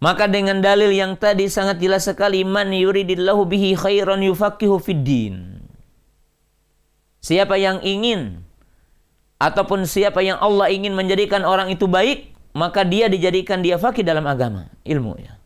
Maka 0.00 0.24
dengan 0.24 0.64
dalil 0.64 0.92
yang 0.96 1.20
tadi 1.20 1.48
sangat 1.48 1.76
jelas 1.76 2.08
sekali 2.08 2.40
man 2.44 2.72
yuridillahu 2.72 3.44
bihi 3.44 3.76
khairan 3.76 4.24
yufaqihu 4.24 4.80
fid 4.80 5.08
Siapa 7.20 7.60
yang 7.60 7.84
ingin 7.84 8.44
ataupun 9.36 9.84
siapa 9.84 10.24
yang 10.24 10.40
Allah 10.40 10.72
ingin 10.72 10.96
menjadikan 10.96 11.44
orang 11.44 11.68
itu 11.68 11.84
baik, 11.84 12.32
maka 12.56 12.84
dia 12.84 13.12
dijadikan 13.12 13.60
dia 13.60 13.76
fakih 13.76 14.04
dalam 14.04 14.24
agama, 14.24 14.72
ilmu 14.88 15.20
ya. 15.20 15.36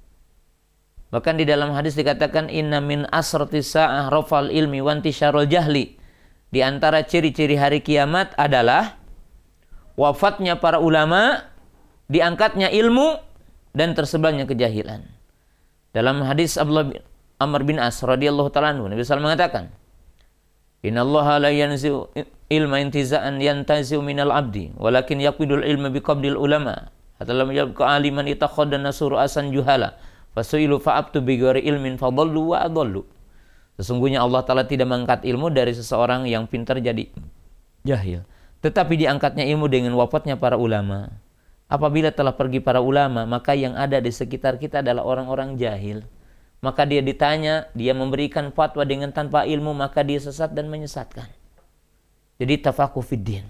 Bahkan 1.11 1.35
di 1.43 1.45
dalam 1.47 1.75
hadis 1.75 1.99
dikatakan 1.99 2.47
inna 2.47 2.79
min 2.79 3.03
asrati 3.11 3.59
sa'ah 3.59 4.15
rafal 4.15 4.47
ilmi 4.47 4.79
wanti 4.79 5.11
syarul 5.11 5.47
jahli. 5.51 6.00
Di 6.51 6.67
antara 6.67 7.07
ciri-ciri 7.07 7.55
hari 7.55 7.79
kiamat 7.79 8.35
adalah 8.35 8.99
wafatnya 9.95 10.59
para 10.59 10.83
ulama, 10.83 11.47
diangkatnya 12.11 12.75
ilmu 12.75 13.23
dan 13.71 13.95
tersebarnya 13.95 14.51
kejahilan. 14.51 15.07
Dalam 15.95 16.27
hadis 16.27 16.59
Abdullah 16.59 16.91
bin 16.91 17.03
Amr 17.39 17.61
bin 17.63 17.77
As 17.79 18.03
radhiyallahu 18.03 18.51
taala 18.51 18.75
Nabi 18.75 18.99
sallallahu 19.03 19.31
mengatakan, 19.31 19.71
"Innallaha 20.83 21.39
la 21.39 21.51
yanzi'u 21.55 22.11
ilma 22.51 22.83
intiza'an 22.83 23.39
yantazi'u 23.39 24.03
minal 24.03 24.35
abdi, 24.35 24.75
walakin 24.75 25.23
yaqbidul 25.23 25.63
ilma 25.63 25.89
biqabdil 25.95 26.35
ulama." 26.35 26.91
Hatta 27.21 27.37
lam 27.37 27.53
yabqa 27.53 27.85
aliman 27.85 28.27
itakhadana 28.27 28.91
asan 28.91 29.53
juhala. 29.53 30.01
Fasuilu 30.33 30.81
fa'abtu 30.81 31.21
bigori 31.21 31.61
ilmin 31.63 32.01
fadallu 32.01 32.57
wa 32.57 32.65
adallu. 32.65 33.05
Sesungguhnya 33.81 34.21
Allah 34.21 34.45
Ta'ala 34.45 34.69
tidak 34.69 34.93
mengangkat 34.93 35.25
ilmu 35.25 35.49
dari 35.49 35.73
seseorang 35.73 36.29
yang 36.29 36.45
pintar 36.45 36.77
jadi 36.85 37.09
jahil. 37.81 38.29
Tetapi 38.61 38.93
diangkatnya 39.01 39.49
ilmu 39.57 39.73
dengan 39.73 39.97
wafatnya 39.97 40.37
para 40.37 40.61
ulama. 40.61 41.09
Apabila 41.65 42.13
telah 42.13 42.37
pergi 42.37 42.61
para 42.61 42.85
ulama, 42.85 43.25
maka 43.25 43.57
yang 43.57 43.73
ada 43.81 43.97
di 43.97 44.13
sekitar 44.13 44.61
kita 44.61 44.85
adalah 44.85 45.01
orang-orang 45.09 45.57
jahil. 45.57 46.05
Maka 46.61 46.85
dia 46.85 47.01
ditanya, 47.01 47.73
dia 47.73 47.97
memberikan 47.97 48.53
fatwa 48.53 48.85
dengan 48.85 49.17
tanpa 49.17 49.49
ilmu, 49.49 49.73
maka 49.73 50.05
dia 50.05 50.21
sesat 50.21 50.53
dan 50.53 50.69
menyesatkan. 50.69 51.33
Jadi 52.37 52.61
tafakuh 52.61 53.01
fiddin. 53.01 53.49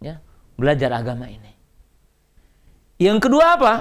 Ya, 0.00 0.24
belajar 0.56 0.96
agama 0.96 1.28
ini. 1.28 1.52
Yang 2.96 3.28
kedua 3.28 3.60
apa? 3.60 3.74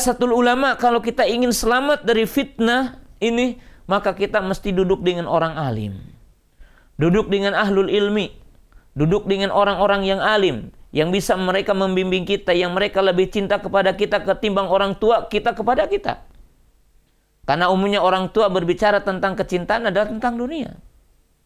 satu 0.00 0.24
ulama 0.32 0.72
kalau 0.80 1.04
kita 1.04 1.28
ingin 1.28 1.52
selamat 1.52 2.00
dari 2.00 2.24
fitnah 2.24 2.96
ini 3.20 3.60
maka 3.88 4.12
kita 4.12 4.44
mesti 4.44 4.70
duduk 4.70 5.00
dengan 5.00 5.24
orang 5.24 5.56
alim. 5.56 5.98
Duduk 7.00 7.32
dengan 7.32 7.56
ahlul 7.56 7.88
ilmi. 7.88 8.30
Duduk 8.92 9.24
dengan 9.24 9.48
orang-orang 9.54 10.04
yang 10.04 10.20
alim 10.20 10.74
yang 10.88 11.12
bisa 11.12 11.36
mereka 11.36 11.76
membimbing 11.76 12.24
kita, 12.24 12.56
yang 12.56 12.72
mereka 12.72 13.04
lebih 13.04 13.28
cinta 13.28 13.60
kepada 13.60 13.92
kita 13.92 14.24
ketimbang 14.24 14.68
orang 14.72 14.96
tua 14.96 15.28
kita 15.28 15.52
kepada 15.52 15.84
kita. 15.84 16.24
Karena 17.44 17.72
umumnya 17.72 18.04
orang 18.04 18.28
tua 18.28 18.52
berbicara 18.52 19.00
tentang 19.00 19.36
kecintaan 19.36 19.88
adalah 19.88 20.08
tentang 20.08 20.36
dunia, 20.36 20.76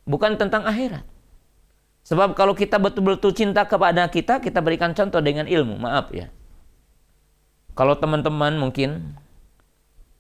bukan 0.07 0.35
tentang 0.38 0.66
akhirat. 0.66 1.07
Sebab 2.02 2.35
kalau 2.35 2.59
kita 2.59 2.83
betul-betul 2.83 3.31
cinta 3.31 3.62
kepada 3.62 4.02
kita, 4.11 4.42
kita 4.42 4.59
berikan 4.59 4.90
contoh 4.90 5.22
dengan 5.22 5.46
ilmu. 5.46 5.78
Maaf 5.78 6.11
ya. 6.11 6.26
Kalau 7.78 7.94
teman-teman 7.94 8.59
mungkin 8.59 9.14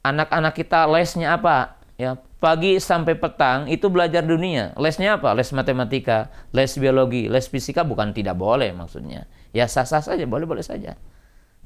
anak-anak 0.06 0.54
kita 0.54 0.86
lesnya 0.86 1.34
apa? 1.34 1.81
Ya, 2.00 2.16
pagi 2.40 2.80
sampai 2.80 3.14
petang 3.14 3.68
itu 3.68 3.86
belajar 3.92 4.24
dunia. 4.24 4.72
Lesnya 4.80 5.20
apa? 5.20 5.36
Les 5.36 5.52
matematika, 5.52 6.32
les 6.50 6.72
biologi, 6.80 7.28
les 7.28 7.44
fisika 7.46 7.84
bukan 7.84 8.16
tidak 8.16 8.34
boleh 8.40 8.72
maksudnya. 8.72 9.28
Ya 9.52 9.68
sah-sah 9.68 10.00
saja, 10.00 10.24
boleh-boleh 10.24 10.64
saja. 10.64 10.96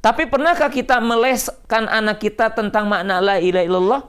Tapi 0.03 0.29
pernahkah 0.29 0.69
kita 0.69 1.01
meleskan 1.01 1.89
anak 1.89 2.21
kita 2.21 2.53
tentang 2.53 2.91
makna 2.91 3.23
la 3.23 3.37
ilaha 3.41 3.65
illallah? 3.65 4.03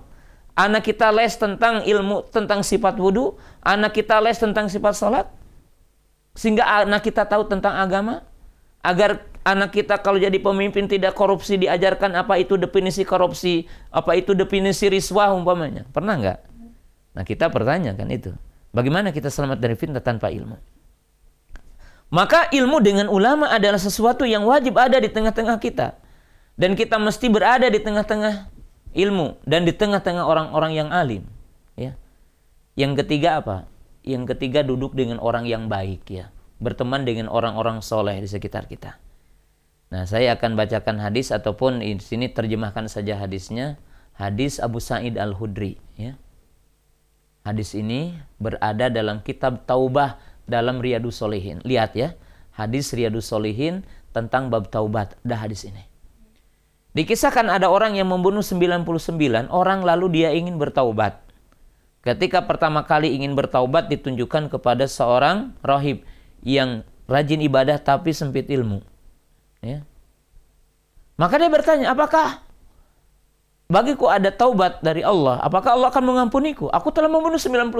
Anak 0.57 0.89
kita 0.89 1.13
les 1.13 1.37
tentang 1.37 1.85
ilmu 1.85 2.33
tentang 2.33 2.65
sifat 2.65 2.97
wudhu, 2.97 3.37
anak 3.61 3.93
kita 3.93 4.17
les 4.17 4.41
tentang 4.41 4.65
sifat 4.65 4.93
salat, 4.97 5.29
sehingga 6.33 6.65
anak 6.65 7.05
kita 7.05 7.29
tahu 7.29 7.45
tentang 7.45 7.77
agama, 7.77 8.25
agar 8.81 9.21
anak 9.47 9.71
kita 9.71 10.03
kalau 10.03 10.19
jadi 10.19 10.35
pemimpin 10.43 10.91
tidak 10.91 11.15
korupsi 11.15 11.55
diajarkan 11.55 12.19
apa 12.19 12.35
itu 12.35 12.59
definisi 12.59 13.07
korupsi, 13.07 13.63
apa 13.87 14.19
itu 14.19 14.35
definisi 14.35 14.91
riswah 14.91 15.31
umpamanya. 15.31 15.87
Pernah 15.95 16.15
nggak? 16.19 16.39
Nah 17.15 17.23
kita 17.23 17.47
pertanyakan 17.47 18.07
itu. 18.11 18.31
Bagaimana 18.75 19.15
kita 19.15 19.31
selamat 19.31 19.63
dari 19.63 19.79
fitnah 19.79 20.03
tanpa 20.03 20.27
ilmu? 20.27 20.59
Maka 22.11 22.51
ilmu 22.51 22.77
dengan 22.83 23.07
ulama 23.07 23.51
adalah 23.51 23.79
sesuatu 23.79 24.27
yang 24.27 24.43
wajib 24.43 24.75
ada 24.75 24.99
di 24.99 25.07
tengah-tengah 25.07 25.57
kita. 25.63 25.95
Dan 26.59 26.75
kita 26.75 26.99
mesti 26.99 27.31
berada 27.31 27.67
di 27.71 27.79
tengah-tengah 27.79 28.51
ilmu 28.95 29.39
dan 29.47 29.63
di 29.63 29.71
tengah-tengah 29.71 30.23
orang-orang 30.27 30.71
yang 30.75 30.89
alim. 30.91 31.23
Ya. 31.79 31.95
Yang 32.75 33.03
ketiga 33.05 33.39
apa? 33.43 33.57
Yang 34.03 34.35
ketiga 34.35 34.63
duduk 34.63 34.95
dengan 34.95 35.19
orang 35.23 35.47
yang 35.47 35.71
baik 35.71 36.07
ya. 36.07 36.31
Berteman 36.57 37.05
dengan 37.05 37.29
orang-orang 37.29 37.85
soleh 37.85 38.17
di 38.17 38.29
sekitar 38.29 38.65
kita. 38.65 38.97
Nah, 39.87 40.03
saya 40.03 40.35
akan 40.35 40.59
bacakan 40.59 40.99
hadis 40.99 41.31
ataupun 41.31 41.79
di 41.79 41.95
sini 42.03 42.27
terjemahkan 42.27 42.91
saja 42.91 43.15
hadisnya. 43.15 43.79
Hadis 44.17 44.57
Abu 44.57 44.81
Sa'id 44.81 45.15
Al-Hudri, 45.15 45.77
ya. 45.95 46.17
Hadis 47.45 47.77
ini 47.77 48.17
berada 48.41 48.91
dalam 48.91 49.23
kitab 49.23 49.63
Taubah 49.63 50.19
dalam 50.49 50.83
Riyadus 50.83 51.21
Solihin. 51.21 51.63
Lihat 51.63 51.95
ya, 51.95 52.17
hadis 52.51 52.91
Riyadus 52.91 53.29
Solihin 53.29 53.87
tentang 54.11 54.51
bab 54.51 54.67
taubat. 54.67 55.15
Ada 55.23 55.47
hadis 55.47 55.63
ini. 55.63 55.85
Dikisahkan 56.97 57.45
ada 57.45 57.69
orang 57.69 57.93
yang 57.93 58.09
membunuh 58.09 58.41
99 58.41 59.53
orang 59.53 59.85
lalu 59.85 60.17
dia 60.17 60.33
ingin 60.33 60.57
bertaubat. 60.57 61.21
Ketika 62.01 62.49
pertama 62.49 62.87
kali 62.89 63.13
ingin 63.13 63.37
bertaubat 63.37 63.91
ditunjukkan 63.91 64.49
kepada 64.49 64.89
seorang 64.89 65.53
rohib 65.61 66.01
yang 66.41 66.81
rajin 67.05 67.43
ibadah 67.45 67.77
tapi 67.77 68.17
sempit 68.17 68.49
ilmu. 68.49 68.81
Ya. 69.61 69.85
Maka 71.17 71.41
dia 71.41 71.49
bertanya, 71.49 71.91
apakah 71.97 72.45
bagiku 73.67 74.07
ada 74.07 74.29
taubat 74.29 74.79
dari 74.85 75.01
Allah? 75.01 75.41
Apakah 75.41 75.73
Allah 75.73 75.89
akan 75.89 76.03
mengampuniku? 76.05 76.69
Aku 76.69 76.93
telah 76.93 77.09
membunuh 77.09 77.41
99. 77.41 77.73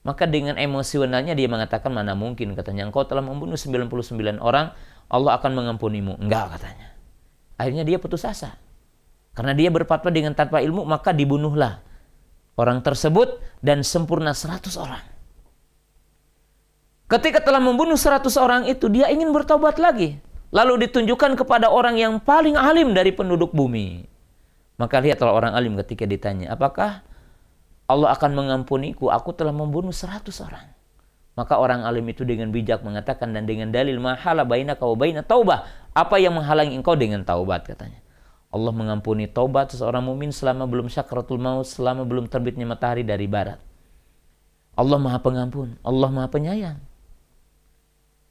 Maka 0.00 0.24
dengan 0.24 0.56
emosionalnya 0.56 1.36
dia 1.36 1.48
mengatakan, 1.48 1.92
mana 1.92 2.16
mungkin 2.16 2.56
katanya, 2.56 2.88
engkau 2.88 3.04
telah 3.04 3.24
membunuh 3.24 3.56
99 3.56 4.40
orang, 4.40 4.72
Allah 5.08 5.32
akan 5.36 5.52
mengampunimu. 5.52 6.20
Enggak 6.20 6.56
katanya. 6.56 6.92
Akhirnya 7.60 7.84
dia 7.84 8.00
putus 8.00 8.24
asa. 8.24 8.56
Karena 9.36 9.52
dia 9.52 9.68
berfatwa 9.68 10.08
dengan 10.08 10.32
tanpa 10.32 10.64
ilmu, 10.64 10.84
maka 10.88 11.12
dibunuhlah 11.12 11.84
orang 12.56 12.84
tersebut 12.84 13.40
dan 13.60 13.80
sempurna 13.84 14.32
100 14.36 14.72
orang. 14.80 15.04
Ketika 17.10 17.42
telah 17.42 17.58
membunuh 17.58 17.98
100 17.98 18.28
orang 18.38 18.62
itu, 18.70 18.86
dia 18.88 19.10
ingin 19.10 19.34
bertobat 19.34 19.76
lagi. 19.82 20.20
Lalu 20.50 20.86
ditunjukkan 20.86 21.38
kepada 21.38 21.70
orang 21.70 21.98
yang 21.98 22.18
paling 22.22 22.54
alim 22.54 22.94
dari 22.94 23.14
penduduk 23.14 23.54
bumi. 23.54 24.06
Maka 24.78 25.02
lihatlah 25.02 25.34
orang 25.34 25.52
alim 25.54 25.76
ketika 25.82 26.08
ditanya, 26.08 26.54
apakah 26.54 27.02
Allah 27.90 28.14
akan 28.14 28.32
mengampuniku? 28.32 29.10
Aku 29.10 29.34
telah 29.34 29.50
membunuh 29.52 29.92
seratus 29.92 30.38
orang. 30.42 30.70
Maka 31.38 31.56
orang 31.56 31.86
alim 31.86 32.04
itu 32.10 32.26
dengan 32.26 32.50
bijak 32.50 32.82
mengatakan 32.82 33.32
dan 33.32 33.46
dengan 33.46 33.70
dalil 33.70 33.96
mahala 34.02 34.42
baina 34.42 34.76
kau 34.76 34.98
baina 34.98 35.22
taubah. 35.22 35.66
Apa 35.94 36.22
yang 36.22 36.38
menghalangi 36.38 36.74
engkau 36.78 36.94
dengan 36.94 37.26
taubat 37.26 37.66
katanya. 37.66 37.98
Allah 38.50 38.74
mengampuni 38.74 39.30
taubat 39.30 39.70
seseorang 39.70 40.02
mumin 40.02 40.34
selama 40.34 40.66
belum 40.66 40.90
syakratul 40.90 41.38
maut, 41.38 41.70
selama 41.70 42.02
belum 42.02 42.26
terbitnya 42.26 42.66
matahari 42.66 43.06
dari 43.06 43.30
barat. 43.30 43.62
Allah 44.74 44.98
Maha 44.98 45.22
Pengampun, 45.22 45.78
Allah 45.86 46.10
Maha 46.10 46.28
Penyayang. 46.30 46.89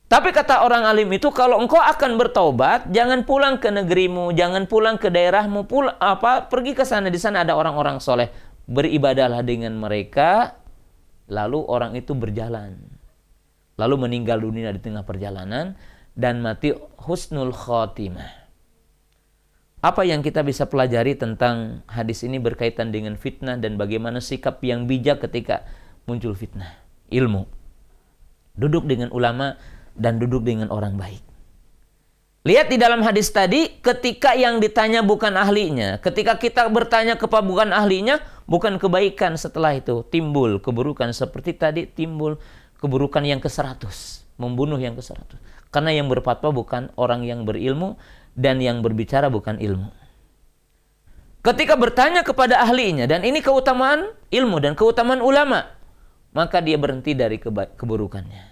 Tapi 0.10 0.34
kata 0.34 0.66
orang 0.66 0.90
alim 0.90 1.06
itu 1.14 1.30
kalau 1.30 1.62
engkau 1.62 1.78
akan 1.78 2.18
bertaubat, 2.18 2.90
jangan 2.90 3.30
pulang 3.30 3.62
ke 3.62 3.70
negerimu, 3.70 4.34
jangan 4.34 4.66
pulang 4.66 4.98
ke 4.98 5.14
daerahmu, 5.14 5.70
pul 5.70 5.86
apa 5.86 6.50
pergi 6.50 6.74
ke 6.74 6.82
sana 6.82 7.14
di 7.14 7.22
sana 7.22 7.46
ada 7.46 7.54
orang-orang 7.54 8.02
soleh, 8.02 8.34
beribadahlah 8.66 9.46
dengan 9.46 9.78
mereka, 9.78 10.58
lalu 11.30 11.62
orang 11.62 11.94
itu 11.94 12.18
berjalan, 12.18 12.82
lalu 13.78 13.96
meninggal 14.10 14.42
dunia 14.42 14.74
di 14.74 14.82
tengah 14.82 15.06
perjalanan 15.06 15.78
dan 16.18 16.42
mati 16.42 16.74
husnul 17.06 17.54
khotimah. 17.54 18.50
Apa 19.80 20.10
yang 20.10 20.26
kita 20.26 20.42
bisa 20.42 20.66
pelajari 20.66 21.16
tentang 21.22 21.86
hadis 21.86 22.26
ini 22.26 22.42
berkaitan 22.42 22.90
dengan 22.90 23.14
fitnah 23.14 23.62
dan 23.62 23.78
bagaimana 23.78 24.26
sikap 24.26 24.58
yang 24.66 24.90
bijak 24.90 25.22
ketika 25.22 25.70
muncul 26.10 26.34
fitnah? 26.34 26.82
Ilmu. 27.14 27.46
Duduk 28.60 28.90
dengan 28.90 29.14
ulama 29.16 29.56
dan 30.00 30.18
duduk 30.18 30.48
dengan 30.48 30.72
orang 30.72 30.96
baik. 30.96 31.22
Lihat 32.48 32.72
di 32.72 32.80
dalam 32.80 33.04
hadis 33.04 33.30
tadi, 33.36 33.84
ketika 33.84 34.32
yang 34.32 34.64
ditanya 34.64 35.04
bukan 35.04 35.36
ahlinya, 35.36 36.00
ketika 36.00 36.40
kita 36.40 36.72
bertanya 36.72 37.20
kepada 37.20 37.44
bukan 37.44 37.76
ahlinya, 37.76 38.24
bukan 38.48 38.80
kebaikan 38.80 39.36
setelah 39.36 39.76
itu 39.76 40.08
timbul 40.08 40.58
keburukan 40.64 41.12
seperti 41.12 41.52
tadi 41.54 41.84
timbul 41.86 42.40
keburukan 42.80 43.22
yang 43.28 43.44
ke-100, 43.44 43.84
membunuh 44.40 44.80
yang 44.80 44.96
ke-100. 44.96 45.36
Karena 45.70 45.92
yang 45.94 46.08
berfatwa 46.08 46.50
bukan 46.50 46.90
orang 46.96 47.28
yang 47.28 47.44
berilmu 47.44 48.00
dan 48.40 48.64
yang 48.64 48.80
berbicara 48.80 49.28
bukan 49.28 49.60
ilmu. 49.60 49.92
Ketika 51.46 51.76
bertanya 51.76 52.26
kepada 52.26 52.64
ahlinya 52.64 53.06
dan 53.06 53.28
ini 53.28 53.44
keutamaan 53.44 54.16
ilmu 54.32 54.58
dan 54.64 54.80
keutamaan 54.80 55.20
ulama, 55.22 55.70
maka 56.34 56.64
dia 56.64 56.82
berhenti 56.82 57.14
dari 57.14 57.36
keburukannya. 57.40 58.49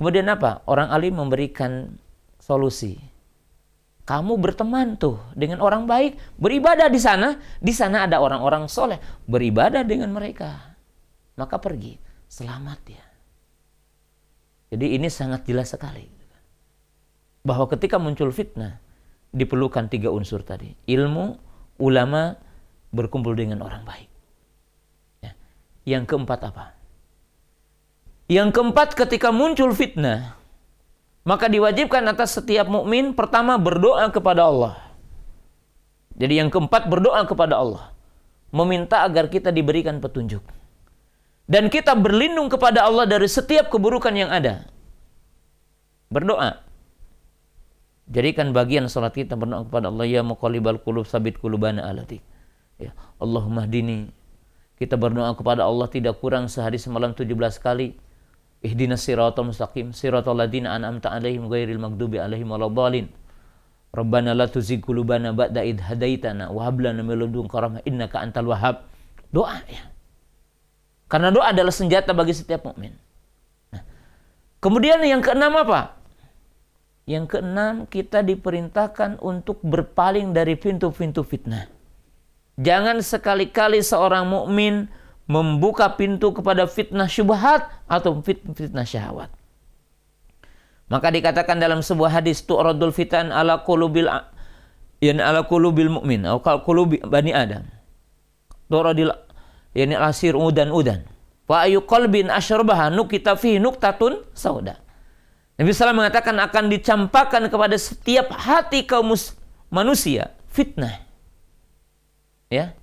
Kemudian 0.00 0.32
apa? 0.32 0.64
Orang 0.64 0.88
alim 0.88 1.20
memberikan 1.20 1.92
solusi. 2.40 2.96
Kamu 4.08 4.40
berteman 4.40 4.96
tuh 4.96 5.20
dengan 5.36 5.60
orang 5.60 5.84
baik, 5.84 6.40
beribadah 6.40 6.88
di 6.88 6.96
sana. 6.96 7.36
Di 7.60 7.68
sana 7.76 8.08
ada 8.08 8.16
orang-orang 8.24 8.64
soleh, 8.64 8.96
beribadah 9.28 9.84
dengan 9.84 10.08
mereka. 10.16 10.72
Maka 11.36 11.60
pergi, 11.60 12.00
selamat 12.32 12.80
ya. 12.88 13.04
Jadi 14.72 14.96
ini 14.96 15.12
sangat 15.12 15.44
jelas 15.44 15.68
sekali. 15.68 16.08
Bahwa 17.44 17.68
ketika 17.68 18.00
muncul 18.00 18.32
fitnah, 18.32 18.80
diperlukan 19.36 19.92
tiga 19.92 20.08
unsur 20.08 20.40
tadi. 20.40 20.72
Ilmu, 20.88 21.36
ulama, 21.76 22.40
berkumpul 22.88 23.36
dengan 23.36 23.60
orang 23.60 23.84
baik. 23.84 24.10
Ya. 25.20 25.32
Yang 25.84 26.08
keempat 26.08 26.40
apa? 26.48 26.79
Yang 28.30 28.54
keempat 28.54 28.94
ketika 28.94 29.34
muncul 29.34 29.74
fitnah, 29.74 30.38
maka 31.26 31.50
diwajibkan 31.50 32.06
atas 32.06 32.38
setiap 32.38 32.70
mukmin 32.70 33.10
pertama 33.10 33.58
berdoa 33.58 34.06
kepada 34.14 34.46
Allah. 34.46 34.78
Jadi 36.14 36.38
yang 36.38 36.46
keempat 36.46 36.86
berdoa 36.86 37.26
kepada 37.26 37.58
Allah, 37.58 37.90
meminta 38.54 39.02
agar 39.02 39.26
kita 39.26 39.50
diberikan 39.50 39.98
petunjuk. 39.98 40.46
Dan 41.50 41.66
kita 41.74 41.98
berlindung 41.98 42.46
kepada 42.46 42.86
Allah 42.86 43.02
dari 43.02 43.26
setiap 43.26 43.66
keburukan 43.66 44.14
yang 44.14 44.30
ada. 44.30 44.62
Berdoa. 46.06 46.62
Jadikan 48.06 48.54
bagian 48.54 48.86
salat 48.86 49.18
kita 49.18 49.34
berdoa 49.34 49.66
kepada 49.66 49.90
Allah 49.90 50.06
ya 50.06 50.22
muqallibal 50.22 50.78
qulub 50.78 51.02
sabit 51.02 51.34
qulubana 51.34 51.82
ala 51.82 52.06
Ya, 52.78 52.94
Allahumma 53.18 53.66
dini. 53.66 54.06
Kita 54.78 54.94
berdoa 54.94 55.34
kepada 55.34 55.66
Allah 55.66 55.90
tidak 55.90 56.22
kurang 56.22 56.46
sehari 56.46 56.78
semalam 56.78 57.10
17 57.10 57.26
kali 57.58 57.98
Ihdinas 58.60 59.00
siratal 59.08 59.48
mustaqim 59.48 59.96
siratal 59.96 60.36
ladina 60.36 60.76
an'amta 60.76 61.08
alaihim 61.08 61.48
ghairil 61.48 61.80
maghdubi 61.80 62.20
alaihim 62.20 62.52
waladdallin. 62.52 63.08
Rabbana 63.90 64.36
la 64.36 64.46
tuzigh 64.46 64.84
qulubana 64.84 65.34
ba'da 65.34 65.66
id 65.66 65.82
hadaitana 65.82 66.52
wa 66.52 66.68
hab 66.68 66.78
lana 66.78 67.02
min 67.02 67.16
ladunka 67.18 67.56
rahmah 67.56 67.82
innaka 67.88 68.22
antal 68.22 68.52
wahhab. 68.52 68.86
Doa 69.32 69.64
ya. 69.66 69.88
Karena 71.10 71.34
doa 71.34 71.50
adalah 71.50 71.74
senjata 71.74 72.14
bagi 72.14 72.30
setiap 72.30 72.70
mukmin. 72.70 72.94
Nah, 73.74 73.82
kemudian 74.62 75.02
yang 75.02 75.18
keenam 75.18 75.58
apa? 75.58 75.98
Yang 77.08 77.34
keenam 77.34 77.90
kita 77.90 78.22
diperintahkan 78.22 79.18
untuk 79.18 79.58
berpaling 79.66 80.30
dari 80.30 80.54
pintu-pintu 80.54 81.26
fitnah. 81.26 81.66
Jangan 82.60 83.02
sekali-kali 83.02 83.82
seorang 83.82 84.28
mukmin 84.28 84.86
membuka 85.30 85.86
pintu 85.94 86.34
kepada 86.34 86.66
fitnah 86.66 87.06
syubhat 87.06 87.70
atau 87.86 88.18
fitnah 88.18 88.82
syahwat. 88.82 89.30
Maka 90.90 91.14
dikatakan 91.14 91.62
dalam 91.62 91.86
sebuah 91.86 92.18
hadis 92.18 92.42
tu'radul 92.42 92.90
fitan 92.90 93.30
ala 93.30 93.62
qulubil 93.62 94.10
yan 94.98 95.22
ala 95.22 95.46
qulubil 95.46 96.02
mu'min 96.02 96.26
atau 96.26 96.66
qulubi 96.66 96.98
bani 97.06 97.30
Adam. 97.30 97.62
Tu'radil 98.66 99.14
yani 99.78 99.94
asir 99.94 100.34
udan 100.34 100.74
udan. 100.74 101.06
Wa 101.46 101.62
ayu 101.62 101.86
qalbin 101.86 102.26
asyrabaha 102.26 102.90
nukita 102.90 103.38
fi 103.38 103.62
nuktatun 103.62 104.26
sauda. 104.34 104.82
Nabi 105.62 105.70
SAW 105.70 105.94
mengatakan 105.94 106.34
akan 106.42 106.72
dicampakkan 106.74 107.46
kepada 107.46 107.78
setiap 107.78 108.34
hati 108.34 108.82
kaum 108.82 109.14
manusia 109.70 110.34
fitnah. 110.50 111.06
Ya, 112.50 112.74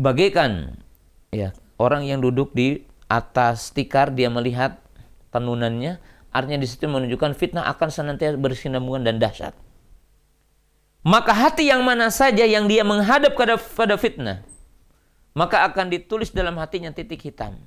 bagaikan 0.00 0.78
ya 1.30 1.54
orang 1.78 2.06
yang 2.06 2.22
duduk 2.22 2.54
di 2.54 2.86
atas 3.06 3.70
tikar 3.70 4.10
dia 4.14 4.30
melihat 4.30 4.80
tenunannya 5.30 5.98
artinya 6.34 6.58
di 6.58 6.66
situ 6.66 6.90
menunjukkan 6.90 7.34
fitnah 7.38 7.66
akan 7.70 7.88
senantiasa 7.90 8.38
bersinambungan 8.38 9.06
dan 9.06 9.22
dahsyat. 9.22 9.54
Maka 11.04 11.36
hati 11.36 11.68
yang 11.68 11.84
mana 11.84 12.08
saja 12.08 12.48
yang 12.48 12.64
dia 12.64 12.80
menghadap 12.80 13.36
pada 13.76 13.94
fitnah 14.00 14.40
maka 15.34 15.66
akan 15.66 15.90
ditulis 15.90 16.30
dalam 16.30 16.56
hatinya 16.62 16.94
titik 16.94 17.20
hitam. 17.26 17.58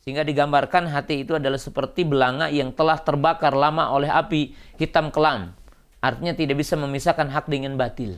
Sehingga 0.00 0.24
digambarkan 0.24 0.88
hati 0.88 1.24
itu 1.24 1.36
adalah 1.36 1.60
seperti 1.60 2.08
belanga 2.08 2.48
yang 2.48 2.72
telah 2.72 2.96
terbakar 3.00 3.52
lama 3.52 3.92
oleh 3.92 4.08
api 4.08 4.56
hitam 4.80 5.12
kelam. 5.12 5.52
Artinya 6.00 6.32
tidak 6.32 6.60
bisa 6.64 6.76
memisahkan 6.76 7.28
hak 7.28 7.52
dengan 7.52 7.76
batil. 7.76 8.16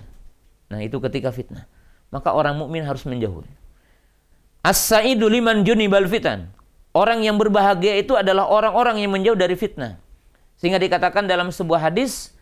Nah 0.71 0.79
itu 0.79 1.03
ketika 1.03 1.35
fitnah 1.35 1.67
maka 2.13 2.31
orang 2.37 2.61
mukmin 2.61 2.85
harus 2.85 3.03
menjauhi. 3.09 3.49
As-saidu 4.63 5.27
liman 5.27 5.65
junibal 5.67 6.07
fitan. 6.07 6.53
Orang 6.93 7.25
yang 7.25 7.41
berbahagia 7.41 7.97
itu 7.99 8.15
adalah 8.15 8.47
orang-orang 8.47 9.01
yang 9.01 9.11
menjauh 9.17 9.35
dari 9.35 9.57
fitnah. 9.57 9.97
Sehingga 10.61 10.77
dikatakan 10.77 11.25
dalam 11.25 11.49
sebuah 11.49 11.91
hadis, 11.91 12.37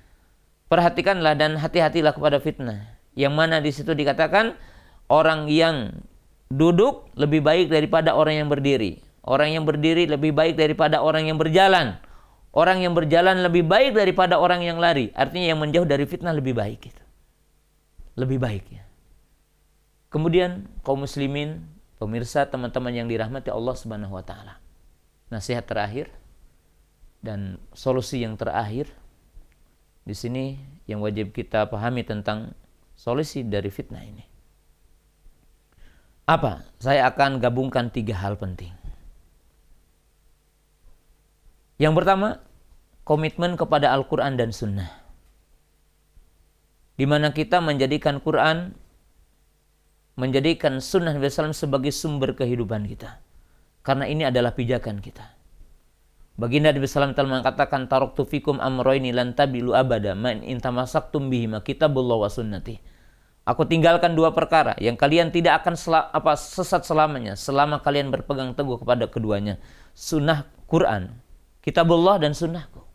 perhatikanlah 0.66 1.38
dan 1.38 1.54
hati-hatilah 1.56 2.12
kepada 2.12 2.42
fitnah. 2.42 2.98
Yang 3.14 3.34
mana 3.38 3.62
di 3.62 3.70
situ 3.70 3.94
dikatakan 3.94 4.58
orang 5.06 5.46
yang 5.46 6.02
duduk 6.50 7.08
lebih 7.14 7.40
baik 7.46 7.70
daripada 7.70 8.12
orang 8.18 8.42
yang 8.42 8.48
berdiri. 8.50 8.98
Orang 9.22 9.54
yang 9.54 9.62
berdiri 9.62 10.10
lebih 10.10 10.34
baik 10.34 10.58
daripada 10.58 10.98
orang 10.98 11.30
yang 11.30 11.38
berjalan. 11.38 12.02
Orang 12.50 12.82
yang 12.82 12.98
berjalan 12.98 13.46
lebih 13.46 13.62
baik 13.62 13.94
daripada 13.94 14.34
orang 14.34 14.66
yang 14.66 14.82
lari. 14.82 15.14
Artinya 15.14 15.54
yang 15.54 15.62
menjauh 15.62 15.86
dari 15.86 16.02
fitnah 16.10 16.34
lebih 16.34 16.58
baik. 16.58 16.90
Lebih 18.18 18.42
baik 18.42 18.64
ya. 18.66 18.89
Kemudian 20.10 20.66
kaum 20.82 21.06
muslimin, 21.06 21.62
pemirsa, 22.02 22.50
teman-teman 22.50 22.90
yang 22.90 23.06
dirahmati 23.06 23.48
Allah 23.54 23.74
Subhanahu 23.78 24.18
wa 24.18 24.24
taala. 24.26 24.58
Nasihat 25.30 25.62
terakhir 25.62 26.10
dan 27.22 27.62
solusi 27.70 28.26
yang 28.26 28.34
terakhir 28.34 28.90
di 30.02 30.16
sini 30.18 30.58
yang 30.90 30.98
wajib 30.98 31.30
kita 31.30 31.70
pahami 31.70 32.02
tentang 32.02 32.58
solusi 32.98 33.46
dari 33.46 33.70
fitnah 33.70 34.02
ini. 34.02 34.24
Apa? 36.26 36.66
Saya 36.82 37.06
akan 37.06 37.38
gabungkan 37.38 37.94
tiga 37.94 38.18
hal 38.18 38.34
penting. 38.34 38.74
Yang 41.78 41.94
pertama, 42.02 42.42
komitmen 43.06 43.54
kepada 43.54 43.94
Al-Quran 43.94 44.34
dan 44.34 44.50
Sunnah. 44.50 44.90
Di 46.98 47.08
mana 47.08 47.32
kita 47.32 47.62
menjadikan 47.62 48.20
Quran 48.20 48.76
menjadikan 50.18 50.82
sunnah 50.82 51.14
Nabi 51.14 51.30
SAW 51.30 51.54
sebagai 51.54 51.94
sumber 51.94 52.34
kehidupan 52.34 52.86
kita. 52.86 53.20
Karena 53.84 54.06
ini 54.10 54.26
adalah 54.26 54.52
pijakan 54.52 55.00
kita. 55.00 55.40
Baginda 56.40 56.72
Nabi 56.72 56.88
Sallam 56.88 57.12
telah 57.12 57.40
mengatakan 57.40 57.84
taraktu 57.84 58.24
fikum 58.24 58.64
amroini 58.64 59.12
lan 59.12 59.36
tabilu 59.36 59.76
abada 59.76 60.16
man 60.16 60.40
intamasaktum 60.40 61.28
bihima 61.28 61.60
kitabullah 61.60 62.16
wa 62.16 62.30
sunnati. 62.32 62.80
Aku 63.44 63.68
tinggalkan 63.68 64.16
dua 64.16 64.32
perkara 64.32 64.72
yang 64.80 64.96
kalian 64.96 65.32
tidak 65.32 65.64
akan 65.64 65.74
sel 65.76 65.96
apa 65.96 66.32
sesat 66.36 66.84
selamanya 66.86 67.36
selama 67.36 67.80
kalian 67.84 68.08
berpegang 68.08 68.56
teguh 68.56 68.80
kepada 68.80 69.08
keduanya. 69.08 69.60
Sunnah 69.92 70.48
Quran, 70.64 71.18
kitabullah 71.60 72.16
dan 72.16 72.32
sunnahku. 72.32 72.88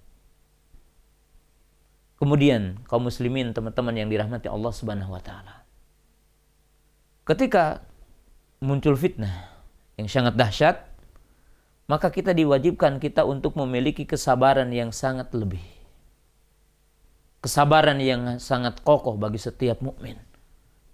Kemudian 2.15 2.79
kaum 2.87 3.05
muslimin 3.05 3.51
teman-teman 3.51 3.93
yang 3.93 4.07
dirahmati 4.07 4.47
Allah 4.47 4.71
Subhanahu 4.71 5.11
wa 5.11 5.21
taala. 5.21 5.64
Ketika 7.25 7.81
muncul 8.61 8.93
fitnah 8.93 9.49
yang 9.97 10.05
sangat 10.05 10.37
dahsyat, 10.37 10.85
maka 11.89 12.13
kita 12.13 12.37
diwajibkan 12.37 13.01
kita 13.01 13.25
untuk 13.25 13.57
memiliki 13.57 14.05
kesabaran 14.05 14.69
yang 14.69 14.93
sangat 14.93 15.33
lebih. 15.33 15.61
Kesabaran 17.41 17.97
yang 17.97 18.37
sangat 18.37 18.81
kokoh 18.85 19.17
bagi 19.17 19.41
setiap 19.41 19.81
mukmin 19.81 20.17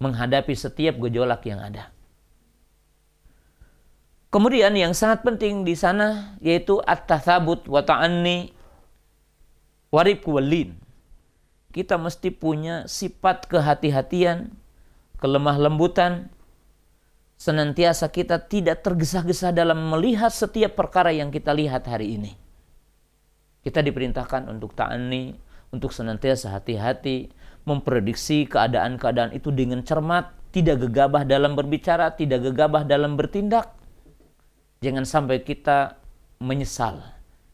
menghadapi 0.00 0.56
setiap 0.56 0.98
gejolak 0.98 1.44
yang 1.44 1.60
ada. 1.60 1.92
Kemudian 4.32 4.72
yang 4.72 4.96
sangat 4.96 5.20
penting 5.22 5.68
di 5.68 5.76
sana 5.76 6.36
yaitu 6.40 6.80
at-tathabut 6.80 7.68
wa 7.68 7.84
ta'anni 7.84 8.56
warib. 9.92 10.24
Kita 11.72 11.96
mesti 11.96 12.28
punya 12.32 12.84
sifat 12.88 13.48
kehati-hatian, 13.48 14.52
kelemah 15.22 15.54
lembutan, 15.54 16.34
senantiasa 17.38 18.10
kita 18.10 18.42
tidak 18.50 18.82
tergesa-gesa 18.82 19.54
dalam 19.54 19.78
melihat 19.86 20.34
setiap 20.34 20.74
perkara 20.74 21.14
yang 21.14 21.30
kita 21.30 21.54
lihat 21.54 21.86
hari 21.86 22.18
ini. 22.18 22.34
Kita 23.62 23.78
diperintahkan 23.78 24.50
untuk 24.50 24.74
ta'ani, 24.74 25.38
untuk 25.70 25.94
senantiasa 25.94 26.58
hati-hati, 26.58 27.30
memprediksi 27.62 28.50
keadaan-keadaan 28.50 29.30
itu 29.30 29.54
dengan 29.54 29.86
cermat, 29.86 30.34
tidak 30.50 30.90
gegabah 30.90 31.22
dalam 31.22 31.54
berbicara, 31.54 32.18
tidak 32.18 32.50
gegabah 32.50 32.82
dalam 32.82 33.14
bertindak. 33.14 33.70
Jangan 34.82 35.06
sampai 35.06 35.46
kita 35.46 36.02
menyesal 36.42 36.98